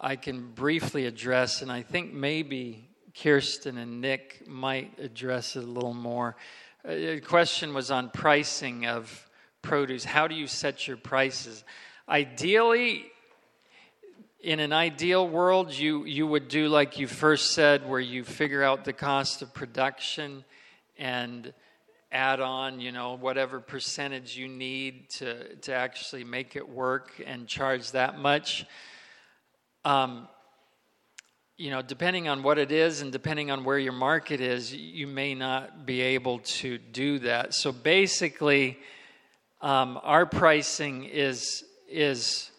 I 0.00 0.16
can 0.16 0.50
briefly 0.52 1.04
address, 1.04 1.60
and 1.60 1.70
I 1.70 1.82
think 1.82 2.14
maybe 2.14 2.88
Kirsten 3.22 3.76
and 3.76 4.00
Nick 4.00 4.48
might 4.48 4.98
address 4.98 5.54
it 5.54 5.62
a 5.62 5.66
little 5.66 5.92
more. 5.92 6.36
Uh, 6.82 6.94
the 6.94 7.20
question 7.20 7.74
was 7.74 7.90
on 7.90 8.08
pricing 8.08 8.86
of 8.86 9.28
produce. 9.60 10.04
How 10.04 10.26
do 10.26 10.34
you 10.34 10.46
set 10.46 10.88
your 10.88 10.96
prices? 10.96 11.64
Ideally, 12.08 13.04
in 14.40 14.58
an 14.58 14.72
ideal 14.72 15.28
world, 15.28 15.70
you, 15.70 16.06
you 16.06 16.26
would 16.26 16.48
do 16.48 16.68
like 16.68 16.98
you 16.98 17.06
first 17.06 17.52
said, 17.52 17.86
where 17.86 18.00
you 18.00 18.24
figure 18.24 18.62
out 18.62 18.86
the 18.86 18.94
cost 18.94 19.42
of 19.42 19.52
production 19.52 20.46
and 20.96 21.52
add 22.12 22.40
on, 22.40 22.78
you 22.80 22.92
know, 22.92 23.16
whatever 23.16 23.58
percentage 23.58 24.36
you 24.36 24.46
need 24.46 25.08
to, 25.10 25.56
to 25.56 25.74
actually 25.74 26.24
make 26.24 26.54
it 26.56 26.68
work 26.68 27.10
and 27.26 27.48
charge 27.48 27.90
that 27.92 28.18
much. 28.18 28.66
Um, 29.84 30.28
you 31.56 31.70
know, 31.70 31.82
depending 31.82 32.28
on 32.28 32.42
what 32.42 32.58
it 32.58 32.70
is 32.70 33.00
and 33.00 33.12
depending 33.12 33.50
on 33.50 33.64
where 33.64 33.78
your 33.78 33.92
market 33.92 34.40
is, 34.40 34.74
you 34.74 35.06
may 35.06 35.34
not 35.34 35.86
be 35.86 36.00
able 36.00 36.40
to 36.40 36.78
do 36.78 37.18
that. 37.20 37.54
So 37.54 37.72
basically, 37.72 38.78
um, 39.60 39.98
our 40.02 40.26
pricing 40.26 41.04
is 41.04 41.64
is 41.88 42.50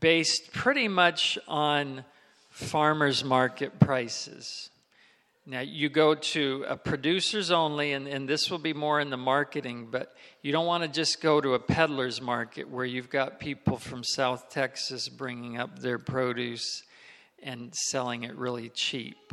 based 0.00 0.52
pretty 0.52 0.88
much 0.88 1.38
on 1.46 2.04
farmers 2.50 3.24
market 3.24 3.78
prices. 3.78 4.70
Now, 5.48 5.60
you 5.60 5.88
go 5.88 6.16
to 6.16 6.64
a 6.66 6.76
producers 6.76 7.52
only, 7.52 7.92
and, 7.92 8.08
and 8.08 8.28
this 8.28 8.50
will 8.50 8.58
be 8.58 8.74
more 8.74 9.00
in 9.00 9.10
the 9.10 9.16
marketing, 9.16 9.86
but 9.92 10.12
you 10.42 10.50
don't 10.50 10.66
want 10.66 10.82
to 10.82 10.88
just 10.88 11.20
go 11.20 11.40
to 11.40 11.54
a 11.54 11.60
peddler's 11.60 12.20
market 12.20 12.68
where 12.68 12.84
you've 12.84 13.10
got 13.10 13.38
people 13.38 13.76
from 13.76 14.02
South 14.02 14.50
Texas 14.50 15.08
bringing 15.08 15.56
up 15.56 15.78
their 15.78 16.00
produce 16.00 16.82
and 17.40 17.72
selling 17.72 18.24
it 18.24 18.34
really 18.34 18.70
cheap. 18.70 19.32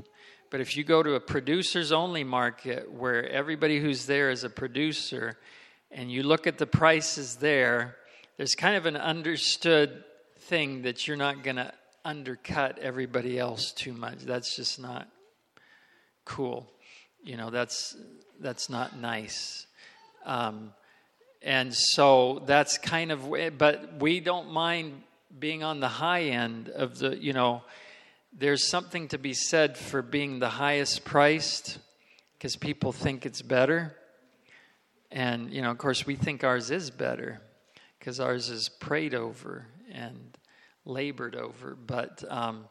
But 0.51 0.61
if 0.61 0.77
you 0.77 0.83
go 0.83 1.01
to 1.01 1.15
a 1.15 1.19
producers 1.19 1.91
only 1.91 2.23
market 2.23 2.91
where 2.91 3.27
everybody 3.27 3.79
who's 3.79 4.05
there 4.05 4.29
is 4.29 4.43
a 4.43 4.51
producer 4.51 5.39
and 5.89 6.11
you 6.11 6.21
look 6.21 6.45
at 6.45 6.59
the 6.59 6.67
prices 6.67 7.37
there, 7.37 7.95
there's 8.37 8.53
kind 8.53 8.75
of 8.75 8.85
an 8.85 8.97
understood 8.97 10.03
thing 10.41 10.83
that 10.83 11.07
you're 11.07 11.17
not 11.17 11.41
going 11.41 11.55
to 11.55 11.73
undercut 12.05 12.77
everybody 12.77 13.39
else 13.39 13.71
too 13.71 13.93
much. 13.93 14.19
That's 14.19 14.55
just 14.55 14.79
not 14.79 15.07
cool. 16.25 16.69
You 17.23 17.37
know, 17.37 17.49
that's 17.49 17.95
that's 18.39 18.69
not 18.69 18.97
nice. 18.97 19.65
Um, 20.25 20.73
and 21.41 21.73
so 21.73 22.41
that's 22.45 22.77
kind 22.77 23.11
of, 23.11 23.29
but 23.57 23.99
we 23.99 24.21
don't 24.21 24.51
mind 24.51 25.01
being 25.37 25.63
on 25.63 25.81
the 25.81 25.87
high 25.87 26.23
end 26.23 26.69
of 26.69 26.99
the, 26.99 27.17
you 27.17 27.33
know, 27.33 27.61
there's 28.31 28.69
something 28.69 29.09
to 29.09 29.17
be 29.17 29.33
said 29.33 29.77
for 29.77 30.01
being 30.01 30.39
the 30.39 30.49
highest 30.49 31.03
priced 31.03 31.79
because 32.37 32.55
people 32.55 32.91
think 32.91 33.25
it's 33.25 33.41
better. 33.41 33.95
And, 35.11 35.51
you 35.53 35.61
know, 35.61 35.69
of 35.69 35.77
course, 35.77 36.05
we 36.05 36.15
think 36.15 36.43
ours 36.43 36.71
is 36.71 36.89
better 36.89 37.41
because 37.99 38.19
ours 38.19 38.49
is 38.49 38.69
prayed 38.69 39.13
over 39.13 39.67
and 39.91 40.37
labored 40.85 41.35
over. 41.35 41.75
But 41.75 42.23
um, 42.29 42.65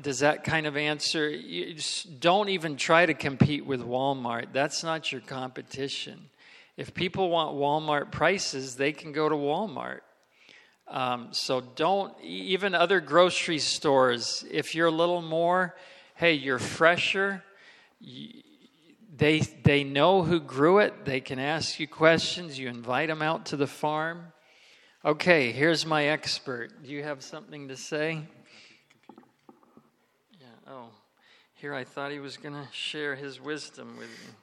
does 0.00 0.20
that 0.20 0.44
kind 0.44 0.66
of 0.66 0.76
answer? 0.76 1.28
You 1.28 1.74
just 1.74 2.20
don't 2.20 2.48
even 2.48 2.76
try 2.76 3.06
to 3.06 3.14
compete 3.14 3.64
with 3.64 3.80
Walmart. 3.80 4.52
That's 4.52 4.82
not 4.82 5.12
your 5.12 5.20
competition. 5.20 6.28
If 6.76 6.94
people 6.94 7.30
want 7.30 7.56
Walmart 7.56 8.10
prices, 8.10 8.76
they 8.76 8.92
can 8.92 9.12
go 9.12 9.28
to 9.28 9.34
Walmart. 9.34 10.00
Um, 10.88 11.28
so 11.32 11.60
don't, 11.60 12.14
even 12.22 12.74
other 12.74 13.00
grocery 13.00 13.58
stores, 13.58 14.44
if 14.50 14.74
you're 14.74 14.88
a 14.88 14.90
little 14.90 15.22
more, 15.22 15.74
hey, 16.14 16.34
you're 16.34 16.58
fresher, 16.58 17.42
they, 19.16 19.40
they 19.40 19.84
know 19.84 20.22
who 20.22 20.40
grew 20.40 20.78
it, 20.78 21.04
they 21.04 21.20
can 21.20 21.38
ask 21.38 21.78
you 21.78 21.86
questions, 21.86 22.58
you 22.58 22.68
invite 22.68 23.08
them 23.08 23.22
out 23.22 23.46
to 23.46 23.56
the 23.56 23.66
farm. 23.66 24.32
Okay, 25.04 25.52
here's 25.52 25.86
my 25.86 26.06
expert. 26.06 26.82
Do 26.82 26.90
you 26.90 27.02
have 27.02 27.22
something 27.22 27.68
to 27.68 27.76
say? 27.76 28.22
Oh, 30.68 30.86
here 31.54 31.74
I 31.74 31.84
thought 31.84 32.12
he 32.12 32.20
was 32.20 32.36
going 32.36 32.54
to 32.54 32.68
share 32.72 33.16
his 33.16 33.40
wisdom 33.40 33.96
with 33.98 34.08
me. 34.08 34.34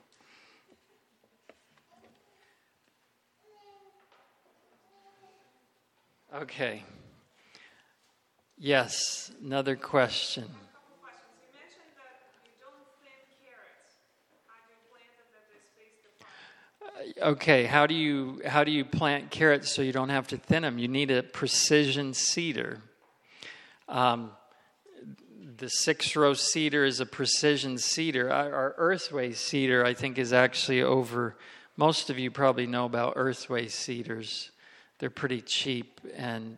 Okay. 6.41 6.83
Yes, 8.57 9.31
another 9.43 9.75
question. 9.77 10.45
Okay, 17.21 17.63
how 17.63 17.87
do 17.87 17.93
you 17.95 18.41
how 18.45 18.65
do 18.65 18.71
you 18.71 18.83
plant 18.83 19.31
carrots 19.31 19.73
so 19.73 19.81
you 19.81 19.93
don't 19.93 20.09
have 20.09 20.27
to 20.27 20.37
thin 20.37 20.63
them? 20.63 20.77
You 20.77 20.89
need 20.89 21.11
a 21.11 21.23
precision 21.23 22.13
seeder. 22.13 22.81
Um, 23.87 24.31
the 25.59 25.69
six 25.69 26.15
row 26.15 26.33
seeder 26.33 26.85
is 26.85 27.01
a 27.01 27.05
precision 27.05 27.77
seeder. 27.77 28.31
Our, 28.31 28.73
earthway 28.77 29.35
seeder, 29.35 29.85
I 29.85 29.93
think, 29.93 30.17
is 30.17 30.31
actually 30.31 30.81
over. 30.81 31.35
Most 31.75 32.09
of 32.09 32.17
you 32.17 32.31
probably 32.31 32.65
know 32.65 32.85
about 32.85 33.15
earthway 33.15 33.69
seeders. 33.69 34.51
They're 34.99 35.09
pretty 35.09 35.41
cheap 35.41 35.99
and 36.15 36.57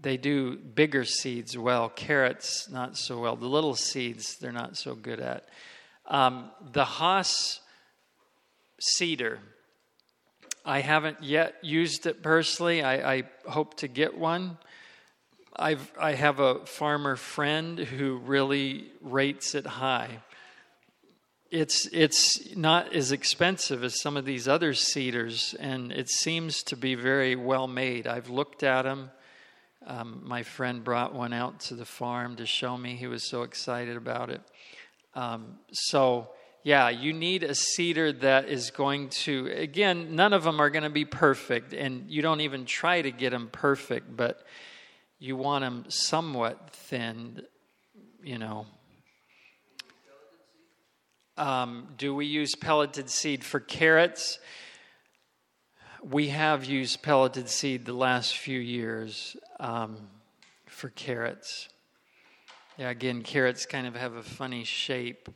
they 0.00 0.16
do 0.16 0.56
bigger 0.56 1.04
seeds 1.04 1.58
well. 1.58 1.88
Carrots, 1.88 2.70
not 2.70 2.96
so 2.96 3.20
well. 3.20 3.34
The 3.34 3.46
little 3.46 3.74
seeds, 3.74 4.36
they're 4.36 4.52
not 4.52 4.76
so 4.76 4.94
good 4.94 5.18
at. 5.18 5.48
Um, 6.06 6.50
the 6.72 6.84
Hoss 6.84 7.60
seeder, 8.80 9.40
I 10.64 10.80
haven't 10.80 11.24
yet 11.24 11.56
used 11.62 12.06
it 12.06 12.22
personally. 12.22 12.82
I, 12.82 13.14
I 13.14 13.22
hope 13.48 13.78
to 13.78 13.88
get 13.88 14.16
one. 14.16 14.58
I've, 15.58 15.92
I 15.98 16.14
have 16.14 16.40
a 16.40 16.64
farmer 16.66 17.16
friend 17.16 17.78
who 17.78 18.18
really 18.18 18.90
rates 19.00 19.54
it 19.54 19.66
high 19.66 20.22
it's 21.50 21.86
it's 21.92 22.54
not 22.56 22.92
as 22.94 23.12
expensive 23.12 23.82
as 23.82 24.00
some 24.00 24.16
of 24.16 24.24
these 24.24 24.46
other 24.46 24.74
seeders, 24.74 25.54
and 25.58 25.92
it 25.92 26.10
seems 26.10 26.62
to 26.64 26.76
be 26.76 26.94
very 26.94 27.36
well 27.36 27.66
made. 27.66 28.06
I've 28.06 28.28
looked 28.28 28.62
at 28.62 28.82
them. 28.82 29.10
Um, 29.86 30.22
my 30.24 30.42
friend 30.42 30.84
brought 30.84 31.14
one 31.14 31.32
out 31.32 31.60
to 31.60 31.74
the 31.74 31.86
farm 31.86 32.36
to 32.36 32.46
show 32.46 32.76
me. 32.76 32.96
He 32.96 33.06
was 33.06 33.28
so 33.28 33.42
excited 33.42 33.96
about 33.96 34.28
it. 34.28 34.42
Um, 35.14 35.58
so, 35.72 36.28
yeah, 36.62 36.90
you 36.90 37.14
need 37.14 37.42
a 37.42 37.54
seeder 37.54 38.12
that 38.12 38.50
is 38.50 38.70
going 38.70 39.08
to, 39.08 39.46
again, 39.46 40.14
none 40.14 40.34
of 40.34 40.44
them 40.44 40.60
are 40.60 40.68
going 40.68 40.82
to 40.82 40.90
be 40.90 41.06
perfect, 41.06 41.72
and 41.72 42.10
you 42.10 42.20
don't 42.20 42.42
even 42.42 42.66
try 42.66 43.00
to 43.00 43.10
get 43.10 43.30
them 43.30 43.48
perfect, 43.50 44.14
but 44.14 44.44
you 45.18 45.36
want 45.36 45.64
them 45.64 45.84
somewhat 45.88 46.70
thinned, 46.70 47.42
you 48.22 48.38
know, 48.38 48.66
um, 51.36 51.88
do 51.96 52.14
we 52.14 52.26
use 52.26 52.56
pelleted 52.56 53.08
seed 53.08 53.44
for 53.44 53.60
carrots? 53.60 54.38
We 56.02 56.28
have 56.28 56.64
used 56.64 57.02
pelleted 57.02 57.48
seed 57.48 57.84
the 57.84 57.92
last 57.92 58.36
few 58.36 58.58
years 58.58 59.36
um, 59.60 60.08
for 60.66 60.88
carrots. 60.90 61.68
Yeah, 62.76 62.90
again, 62.90 63.22
carrots 63.22 63.66
kind 63.66 63.86
of 63.86 63.94
have 63.94 64.14
a 64.14 64.22
funny 64.22 64.64
shape. 64.64 65.28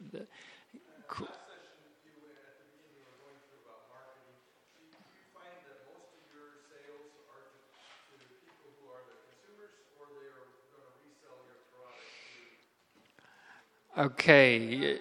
Okay. 13.97 14.99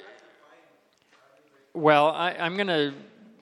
Well, 1.74 2.08
I, 2.08 2.32
am 2.34 2.58
to 2.58 2.94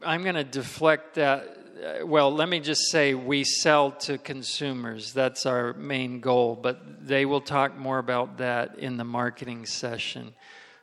I'm 0.06 0.22
going 0.22 0.36
to 0.36 0.44
deflect 0.44 1.16
that. 1.16 1.58
Uh, 2.02 2.06
well, 2.06 2.32
let 2.32 2.48
me 2.48 2.60
just 2.60 2.92
say 2.92 3.16
we 3.16 3.44
sell 3.44 3.92
to 3.92 4.20
consumers. 4.20 5.12
That's 5.12 5.48
our 5.48 5.74
main 5.74 6.20
goal, 6.20 6.56
but 6.56 7.08
they 7.08 7.26
will 7.26 7.42
talk 7.42 7.76
more 7.76 7.98
about 7.98 8.38
that 8.38 8.78
in 8.78 8.98
the 8.98 9.04
marketing 9.04 9.66
session. 9.66 10.36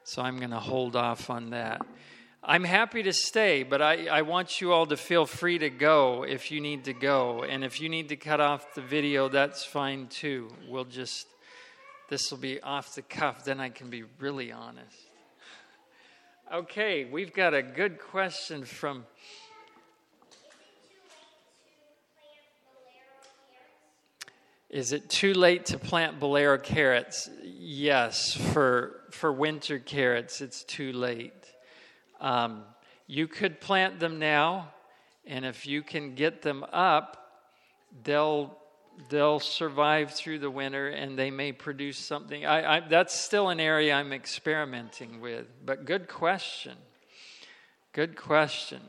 So 0.03 0.21
I'm 0.21 0.39
going 0.39 0.51
to 0.51 0.59
hold 0.59 0.97
off 0.97 1.31
on 1.31 1.51
that. 1.51 1.87
I'm 2.43 2.65
happy 2.65 3.05
to 3.05 3.13
stay, 3.13 3.63
but 3.63 3.81
I, 3.81 4.07
I 4.07 4.23
want 4.23 4.61
you 4.61 4.73
all 4.73 4.87
to 4.87 4.97
feel 4.97 5.27
free 5.27 5.59
to 5.59 5.71
go 5.71 6.25
if 6.25 6.51
you 6.51 6.61
need 6.61 6.87
to 6.87 6.93
go. 6.93 7.45
And 7.45 7.63
if 7.63 7.81
you 7.81 7.89
need 7.89 8.09
to 8.09 8.17
cut 8.17 8.41
off 8.41 8.75
the 8.75 8.83
video, 8.83 9.29
that's 9.29 9.65
fine 9.65 10.09
too. 10.09 10.49
We'll 10.69 10.85
just, 10.85 11.29
this 12.09 12.31
will 12.31 12.39
be 12.39 12.61
off 12.61 12.95
the 12.95 13.03
cuff, 13.03 13.45
then 13.45 13.61
I 13.61 13.69
can 13.69 13.91
be 13.91 14.05
really 14.19 14.53
honest. 14.53 14.97
Okay, 16.53 17.05
we've 17.05 17.33
got 17.33 17.55
a 17.55 17.63
good 17.63 17.99
question 17.99 18.65
from. 18.65 19.05
Is 24.71 24.93
it 24.93 25.11
too 25.11 25.33
late 25.33 25.67
to 25.67 25.79
plant 25.79 26.21
bolero 26.21 26.59
carrots? 26.59 27.29
Yes, 27.43 28.33
for 28.53 29.01
for 29.11 29.33
winter 29.33 29.79
carrots, 29.79 30.41
it's 30.41 30.63
too 30.63 30.93
late. 30.93 31.33
Um, 32.21 32.63
you 33.09 33.27
could 33.27 33.61
plant 33.61 33.99
them 33.99 34.19
now, 34.19 34.73
and 35.27 35.45
if 35.45 35.67
you 35.67 35.83
can 35.83 36.15
get 36.15 36.43
them 36.43 36.65
up, 36.73 37.43
they'll 38.05 38.57
they'll 39.09 39.41
survive 39.41 40.13
through 40.13 40.39
the 40.41 40.51
winter 40.51 40.89
and 40.89 41.19
they 41.19 41.31
may 41.31 41.53
produce 41.53 41.99
something. 41.99 42.45
I, 42.45 42.77
I, 42.77 42.81
that's 42.81 43.19
still 43.19 43.49
an 43.51 43.61
area 43.61 43.95
I'm 43.95 44.13
experimenting 44.13 45.21
with, 45.21 45.47
but 45.65 45.85
good 45.85 46.09
question. 46.09 46.77
Good 47.93 48.17
question. 48.17 48.81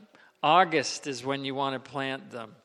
August 0.43 1.07
is 1.07 1.23
when 1.23 1.45
you 1.45 1.55
want 1.55 1.81
to 1.81 1.89
plant 1.91 2.31
them. 2.31 2.55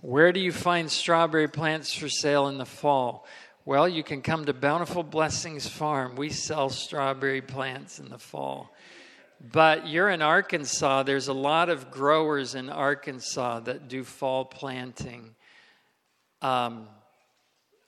Where 0.00 0.32
do 0.32 0.40
you 0.40 0.50
find 0.50 0.90
strawberry 0.90 1.46
plants 1.46 1.94
for 1.94 2.08
sale 2.08 2.48
in 2.48 2.58
the 2.58 2.66
fall? 2.66 3.24
Well, 3.64 3.88
you 3.88 4.02
can 4.02 4.20
come 4.20 4.46
to 4.46 4.52
Bountiful 4.52 5.04
Blessings 5.04 5.68
Farm. 5.68 6.16
We 6.16 6.30
sell 6.30 6.70
strawberry 6.70 7.40
plants 7.40 8.00
in 8.00 8.08
the 8.08 8.18
fall. 8.18 8.71
But 9.50 9.88
you're 9.88 10.08
in 10.08 10.22
Arkansas. 10.22 11.02
There's 11.02 11.26
a 11.26 11.32
lot 11.32 11.68
of 11.68 11.90
growers 11.90 12.54
in 12.54 12.70
Arkansas 12.70 13.60
that 13.60 13.88
do 13.88 14.04
fall 14.04 14.44
planting. 14.44 15.34
Um, 16.40 16.86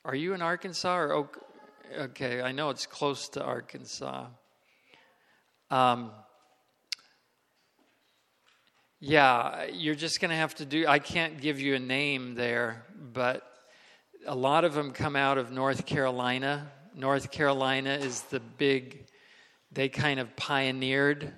are 0.05 0.17
you 0.17 0.35
in 0.35 0.43
Arkansas 0.43 0.97
or 0.97 1.13
Oak? 1.13 1.41
Okay, 1.97 2.43
I 2.43 2.51
know 2.51 2.71
it's 2.71 2.87
close 2.87 3.29
to 3.31 3.45
Arkansas. 3.45 4.27
Um, 5.71 6.11
yeah, 8.99 9.67
you're 9.73 9.95
just 9.95 10.21
going 10.21 10.31
to 10.31 10.37
have 10.37 10.57
to 10.57 10.65
do. 10.65 10.87
I 10.89 10.99
can't 10.99 11.41
give 11.41 11.61
you 11.61 11.77
a 11.77 11.79
name 11.79 12.35
there, 12.35 12.85
but 13.13 13.49
a 14.27 14.35
lot 14.35 14.65
of 14.65 14.75
them 14.75 14.91
come 14.91 15.15
out 15.15 15.39
of 15.39 15.53
North 15.53 15.87
Carolina. 15.87 16.69
North 16.97 17.31
Carolina 17.31 17.91
is 17.91 18.23
the 18.23 18.41
big, 18.41 19.07
they 19.71 19.89
kind 19.89 20.19
of 20.19 20.35
pioneered 20.35 21.33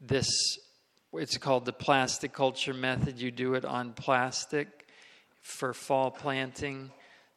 this 0.00 0.58
it's 1.14 1.38
called 1.38 1.64
the 1.64 1.72
plastic 1.72 2.32
culture 2.32 2.74
method 2.74 3.18
you 3.18 3.30
do 3.30 3.54
it 3.54 3.64
on 3.64 3.92
plastic 3.92 4.86
for 5.42 5.72
fall 5.72 6.10
planting 6.10 6.90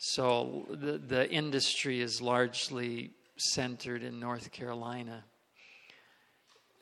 So 0.03 0.65
the, 0.67 0.97
the 0.97 1.29
industry 1.29 2.01
is 2.01 2.23
largely 2.23 3.11
centered 3.37 4.01
in 4.01 4.19
North 4.19 4.51
Carolina. 4.51 5.23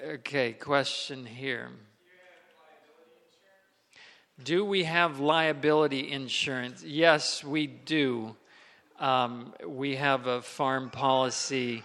Okay, 0.02 0.54
question 0.54 1.26
here. 1.26 1.70
Do 4.42 4.64
we 4.64 4.86
have 4.86 5.20
liability 5.20 6.10
insurance? 6.10 6.82
Yes, 6.82 7.44
we 7.44 7.68
do. 7.68 8.38
Um, 9.02 9.54
we 9.68 9.98
have 9.98 10.28
a 10.28 10.42
farm 10.42 10.90
policy 10.90 11.84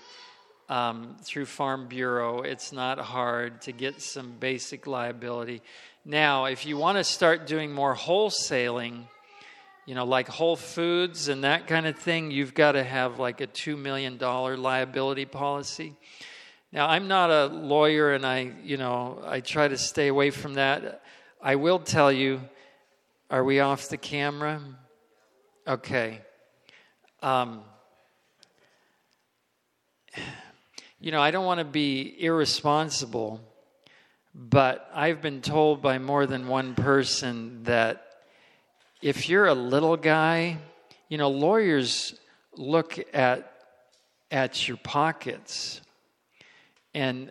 um, 0.69 1.17
through 1.23 1.47
Farm 1.47 1.89
Bureau. 1.89 2.43
It's 2.43 2.73
not 2.73 2.99
hard 2.99 3.63
to 3.63 3.73
get 3.73 4.01
some 4.01 4.33
basic 4.39 4.87
liability. 4.87 5.63
Now, 6.05 6.47
if 6.47 6.67
you 6.67 6.77
want 6.77 6.99
to 6.99 7.05
start 7.05 7.47
doing 7.47 7.73
more 7.73 7.95
wholesaling, 7.95 9.05
you 9.87 9.95
know, 9.95 10.05
like 10.05 10.29
Whole 10.29 10.57
Foods 10.57 11.29
and 11.29 11.45
that 11.45 11.67
kind 11.67 11.87
of 11.87 11.99
thing, 11.99 12.31
you've 12.31 12.55
got 12.55 12.73
to 12.73 12.83
have 12.83 13.19
like 13.19 13.41
a 13.41 13.47
$2 13.47 13.79
million 13.79 14.19
liability 14.19 15.27
policy. 15.27 15.95
Now, 16.73 16.89
I'm 16.89 17.07
not 17.07 17.31
a 17.31 17.47
lawyer 17.47 18.13
and 18.13 18.27
I, 18.27 18.53
you 18.63 18.77
know, 18.77 19.23
I 19.25 19.41
try 19.41 19.69
to 19.69 19.79
stay 19.79 20.09
away 20.09 20.31
from 20.31 20.55
that. 20.55 21.03
I 21.41 21.57
will 21.57 21.79
tell 21.79 22.11
you, 22.11 22.41
are 23.31 23.45
we 23.45 23.61
off 23.61 23.89
the 23.89 23.97
camera? 23.97 24.61
Okay. 25.67 26.21
Um, 27.23 27.63
you 31.05 31.11
know, 31.11 31.21
I 31.21 31.33
don't 31.33 31.45
want 31.45 31.59
to 31.59 31.67
be 31.67 32.17
irresponsible, 32.19 33.39
but 34.35 34.89
I've 34.95 35.21
been 35.21 35.43
told 35.43 35.83
by 35.83 35.99
more 35.99 36.25
than 36.25 36.49
one 36.49 36.75
person 36.75 37.65
that 37.65 38.07
if 39.03 39.29
you're 39.29 39.45
a 39.45 39.53
little 39.53 39.99
guy, 39.99 40.57
you 41.11 41.19
know, 41.19 41.29
lawyers 41.29 42.19
look 42.57 42.99
at 43.13 43.53
at 44.31 44.67
your 44.67 44.79
pockets 44.79 45.83
and 46.95 47.31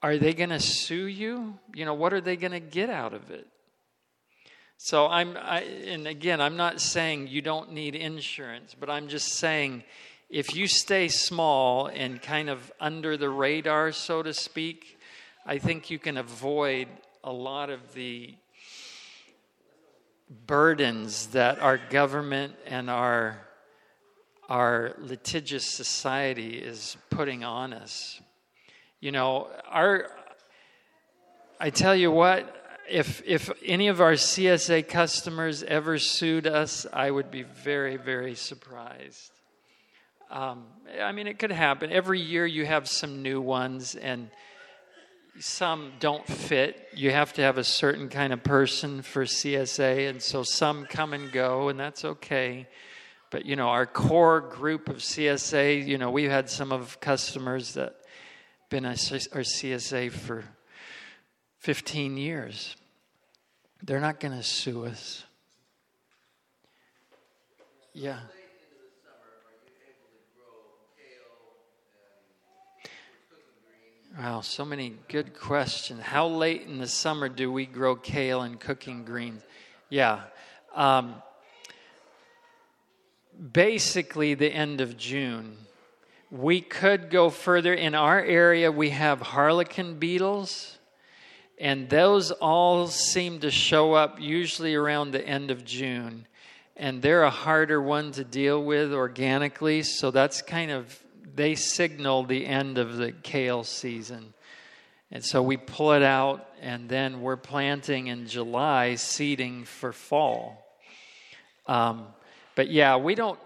are 0.00 0.16
they 0.16 0.32
going 0.32 0.50
to 0.50 0.60
sue 0.60 1.06
you? 1.06 1.58
You 1.74 1.86
know, 1.86 1.94
what 1.94 2.12
are 2.12 2.20
they 2.20 2.36
going 2.36 2.52
to 2.52 2.60
get 2.60 2.90
out 2.90 3.12
of 3.12 3.28
it? 3.32 3.48
So 4.76 5.08
I'm, 5.08 5.36
I, 5.36 5.62
and 5.62 6.06
again, 6.06 6.40
I'm 6.40 6.56
not 6.56 6.80
saying 6.80 7.26
you 7.26 7.42
don't 7.42 7.72
need 7.72 7.96
insurance, 7.96 8.76
but 8.78 8.88
I'm 8.88 9.08
just 9.08 9.34
saying 9.34 9.82
if 10.28 10.54
you 10.54 10.66
stay 10.66 11.08
small 11.08 11.86
and 11.86 12.20
kind 12.20 12.50
of 12.50 12.72
under 12.80 13.16
the 13.16 13.28
radar, 13.28 13.92
so 13.92 14.22
to 14.22 14.34
speak, 14.34 14.98
I 15.46 15.58
think 15.58 15.90
you 15.90 15.98
can 15.98 16.16
avoid 16.16 16.88
a 17.22 17.32
lot 17.32 17.70
of 17.70 17.94
the 17.94 18.34
burdens 20.46 21.28
that 21.28 21.58
our 21.58 21.78
government 21.78 22.54
and 22.66 22.90
our 22.90 23.40
our 24.48 24.94
litigious 24.98 25.64
society 25.64 26.58
is 26.58 26.98
putting 27.08 27.44
on 27.44 27.72
us. 27.72 28.20
You 29.00 29.12
know, 29.12 29.48
our 29.68 30.10
I 31.60 31.70
tell 31.70 31.94
you 31.94 32.10
what, 32.10 32.54
if 32.90 33.22
if 33.24 33.50
any 33.64 33.88
of 33.88 34.00
our 34.00 34.12
CSA 34.12 34.88
customers 34.88 35.62
ever 35.62 35.98
sued 35.98 36.46
us, 36.46 36.86
I 36.92 37.10
would 37.10 37.30
be 37.30 37.42
very 37.42 37.96
very 37.96 38.34
surprised. 38.34 39.33
Um, 40.34 40.64
I 41.00 41.12
mean, 41.12 41.28
it 41.28 41.38
could 41.38 41.52
happen. 41.52 41.92
Every 41.92 42.20
year 42.20 42.44
you 42.44 42.66
have 42.66 42.88
some 42.88 43.22
new 43.22 43.40
ones, 43.40 43.94
and 43.94 44.30
some 45.38 45.92
don't 46.00 46.26
fit. 46.26 46.88
You 46.92 47.12
have 47.12 47.34
to 47.34 47.42
have 47.42 47.56
a 47.56 47.62
certain 47.62 48.08
kind 48.08 48.32
of 48.32 48.42
person 48.42 49.02
for 49.02 49.26
CSA, 49.26 50.10
and 50.10 50.20
so 50.20 50.42
some 50.42 50.86
come 50.86 51.12
and 51.12 51.30
go, 51.30 51.68
and 51.68 51.78
that's 51.78 52.04
okay. 52.04 52.66
But 53.30 53.46
you 53.46 53.54
know, 53.54 53.68
our 53.68 53.86
core 53.86 54.40
group 54.40 54.88
of 54.88 54.96
CSA, 54.96 55.86
you 55.86 55.98
know, 55.98 56.10
we've 56.10 56.32
had 56.32 56.50
some 56.50 56.72
of 56.72 56.98
customers 56.98 57.74
that 57.74 57.94
been 58.70 58.84
our 58.86 58.94
CSA 58.94 60.10
for 60.10 60.42
15 61.60 62.16
years. 62.16 62.74
They're 63.84 64.00
not 64.00 64.18
going 64.18 64.36
to 64.36 64.42
sue 64.42 64.84
us. 64.86 65.22
Yeah. 67.92 68.18
Wow, 74.16 74.42
so 74.42 74.64
many 74.64 74.94
good 75.08 75.34
questions. 75.34 76.00
How 76.00 76.28
late 76.28 76.62
in 76.62 76.78
the 76.78 76.86
summer 76.86 77.28
do 77.28 77.50
we 77.50 77.66
grow 77.66 77.96
kale 77.96 78.42
and 78.42 78.60
cooking 78.60 79.04
greens? 79.04 79.42
Yeah. 79.88 80.20
Um, 80.72 81.16
basically, 83.52 84.34
the 84.34 84.54
end 84.54 84.80
of 84.80 84.96
June. 84.96 85.56
We 86.30 86.60
could 86.60 87.10
go 87.10 87.28
further. 87.28 87.74
In 87.74 87.96
our 87.96 88.20
area, 88.20 88.70
we 88.70 88.90
have 88.90 89.20
harlequin 89.20 89.98
beetles, 89.98 90.78
and 91.58 91.90
those 91.90 92.30
all 92.30 92.86
seem 92.86 93.40
to 93.40 93.50
show 93.50 93.94
up 93.94 94.20
usually 94.20 94.76
around 94.76 95.10
the 95.10 95.26
end 95.26 95.50
of 95.50 95.64
June. 95.64 96.28
And 96.76 97.02
they're 97.02 97.24
a 97.24 97.30
harder 97.30 97.82
one 97.82 98.12
to 98.12 98.22
deal 98.22 98.62
with 98.62 98.92
organically, 98.92 99.82
so 99.82 100.12
that's 100.12 100.40
kind 100.40 100.70
of 100.70 101.00
they 101.34 101.54
signal 101.54 102.24
the 102.24 102.46
end 102.46 102.78
of 102.78 102.96
the 102.96 103.12
kale 103.12 103.64
season. 103.64 104.34
And 105.10 105.24
so 105.24 105.42
we 105.42 105.56
pull 105.56 105.92
it 105.92 106.02
out, 106.02 106.48
and 106.60 106.88
then 106.88 107.20
we're 107.20 107.36
planting 107.36 108.08
in 108.08 108.26
July, 108.26 108.96
seeding 108.96 109.64
for 109.64 109.92
fall. 109.92 110.66
Um, 111.66 112.06
but 112.56 112.70
yeah, 112.70 112.96
we 112.96 113.14
don't 113.14 113.38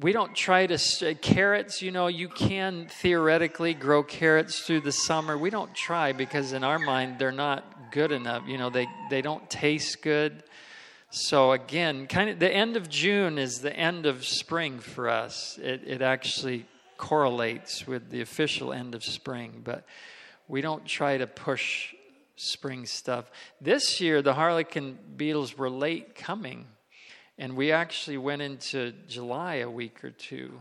we 0.00 0.12
don't 0.12 0.34
try 0.34 0.66
to 0.66 1.14
carrots. 1.16 1.82
You 1.82 1.90
know, 1.90 2.06
you 2.06 2.28
can 2.28 2.86
theoretically 2.88 3.74
grow 3.74 4.02
carrots 4.02 4.60
through 4.60 4.80
the 4.80 4.92
summer. 4.92 5.36
We 5.36 5.50
don't 5.50 5.74
try 5.74 6.12
because 6.12 6.52
in 6.52 6.62
our 6.64 6.78
mind 6.78 7.18
they're 7.18 7.32
not 7.32 7.90
good 7.90 8.12
enough. 8.12 8.46
You 8.46 8.58
know, 8.58 8.70
they 8.70 8.86
they 9.10 9.22
don't 9.22 9.48
taste 9.50 10.02
good. 10.02 10.42
So 11.10 11.52
again, 11.52 12.06
kind 12.06 12.30
of 12.30 12.38
the 12.38 12.52
end 12.52 12.76
of 12.76 12.88
June 12.88 13.38
is 13.38 13.60
the 13.60 13.74
end 13.74 14.06
of 14.06 14.24
spring 14.24 14.78
for 14.78 15.08
us. 15.08 15.58
It 15.62 15.82
it 15.86 16.02
actually 16.02 16.66
correlates 16.98 17.86
with 17.86 18.10
the 18.10 18.20
official 18.20 18.72
end 18.72 18.94
of 18.94 19.02
spring, 19.02 19.62
but 19.64 19.86
we 20.48 20.60
don't 20.60 20.84
try 20.84 21.16
to 21.16 21.26
push 21.26 21.94
spring 22.36 22.84
stuff. 22.84 23.30
This 23.60 24.00
year, 24.00 24.20
the 24.20 24.34
harlequin 24.34 24.98
beetles 25.16 25.56
were 25.56 25.70
late 25.70 26.14
coming, 26.14 26.66
and 27.38 27.56
we 27.56 27.72
actually 27.72 28.18
went 28.18 28.42
into 28.42 28.92
July 29.08 29.56
a 29.56 29.70
week 29.70 30.04
or 30.04 30.10
two, 30.10 30.52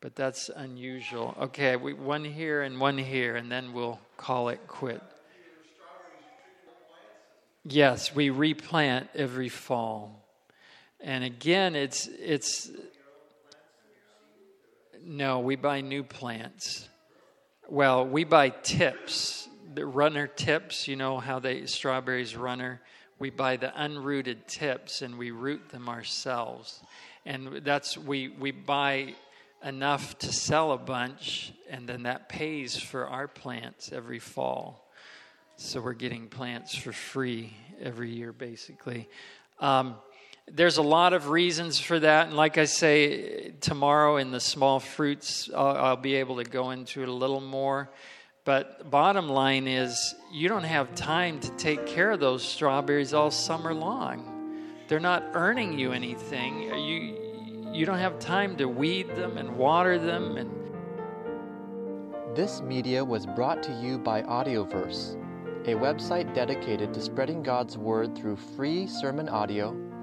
but 0.00 0.14
that's 0.14 0.50
unusual. 0.54 1.34
Okay, 1.40 1.76
we, 1.76 1.94
one 1.94 2.24
here 2.24 2.62
and 2.62 2.78
one 2.78 2.98
here, 2.98 3.36
and 3.36 3.50
then 3.50 3.72
we'll 3.72 3.98
call 4.16 4.50
it 4.50 4.60
quit. 4.68 5.02
Yes, 7.66 8.14
we 8.14 8.28
replant 8.28 9.08
every 9.14 9.48
fall. 9.48 10.22
And 11.00 11.24
again, 11.24 11.74
it's 11.74 12.06
it's 12.06 12.70
no, 15.06 15.40
we 15.40 15.56
buy 15.56 15.80
new 15.80 16.02
plants. 16.02 16.88
Well, 17.68 18.06
we 18.06 18.24
buy 18.24 18.50
tips, 18.50 19.48
the 19.74 19.86
runner 19.86 20.26
tips. 20.26 20.88
You 20.88 20.96
know 20.96 21.18
how 21.18 21.38
they 21.38 21.66
strawberries 21.66 22.36
runner. 22.36 22.80
We 23.18 23.30
buy 23.30 23.56
the 23.56 23.68
unrooted 23.68 24.46
tips 24.46 25.02
and 25.02 25.18
we 25.18 25.30
root 25.30 25.68
them 25.70 25.88
ourselves, 25.88 26.82
and 27.24 27.62
that's 27.64 27.96
we 27.96 28.28
we 28.28 28.50
buy 28.50 29.14
enough 29.62 30.18
to 30.18 30.32
sell 30.32 30.72
a 30.72 30.78
bunch, 30.78 31.52
and 31.70 31.88
then 31.88 32.02
that 32.02 32.28
pays 32.28 32.76
for 32.76 33.06
our 33.06 33.28
plants 33.28 33.92
every 33.92 34.18
fall. 34.18 34.90
So 35.56 35.80
we're 35.80 35.92
getting 35.94 36.28
plants 36.28 36.74
for 36.74 36.92
free 36.92 37.56
every 37.80 38.10
year, 38.10 38.32
basically. 38.32 39.08
Um, 39.60 39.96
there's 40.50 40.76
a 40.76 40.82
lot 40.82 41.12
of 41.12 41.30
reasons 41.30 41.78
for 41.78 41.98
that. 41.98 42.28
And 42.28 42.36
like 42.36 42.58
I 42.58 42.64
say, 42.64 43.52
tomorrow 43.60 44.18
in 44.18 44.30
the 44.30 44.40
small 44.40 44.78
fruits, 44.78 45.50
I'll, 45.54 45.76
I'll, 45.76 45.96
be 45.96 46.16
able 46.16 46.36
to 46.36 46.44
go 46.44 46.70
into 46.70 47.02
it 47.02 47.08
a 47.08 47.12
little 47.12 47.40
more. 47.40 47.90
But 48.44 48.90
bottom 48.90 49.28
line 49.28 49.66
is, 49.66 50.14
you 50.30 50.48
don't 50.48 50.64
have 50.64 50.94
time 50.94 51.40
to 51.40 51.50
take 51.56 51.86
care 51.86 52.10
of 52.10 52.20
those 52.20 52.44
strawberries 52.44 53.14
all 53.14 53.30
summer 53.30 53.72
long. 53.72 54.30
They're 54.86 55.00
not 55.00 55.24
earning 55.32 55.78
you 55.78 55.92
anything. 55.92 56.62
You, 56.62 57.72
you 57.72 57.86
don't 57.86 57.98
have 57.98 58.18
time 58.18 58.56
to 58.58 58.66
weed 58.66 59.08
them 59.16 59.38
and 59.38 59.56
water 59.56 59.98
them. 59.98 60.36
And 60.36 60.50
this 62.36 62.60
media 62.60 63.02
was 63.02 63.24
brought 63.24 63.62
to 63.62 63.72
you 63.80 63.98
by 63.98 64.20
Audioverse, 64.22 65.14
a 65.66 65.72
website 65.72 66.34
dedicated 66.34 66.92
to 66.92 67.00
spreading 67.00 67.42
God's 67.42 67.78
word 67.78 68.14
through 68.14 68.36
free 68.36 68.86
sermon 68.86 69.30
audio 69.30 69.74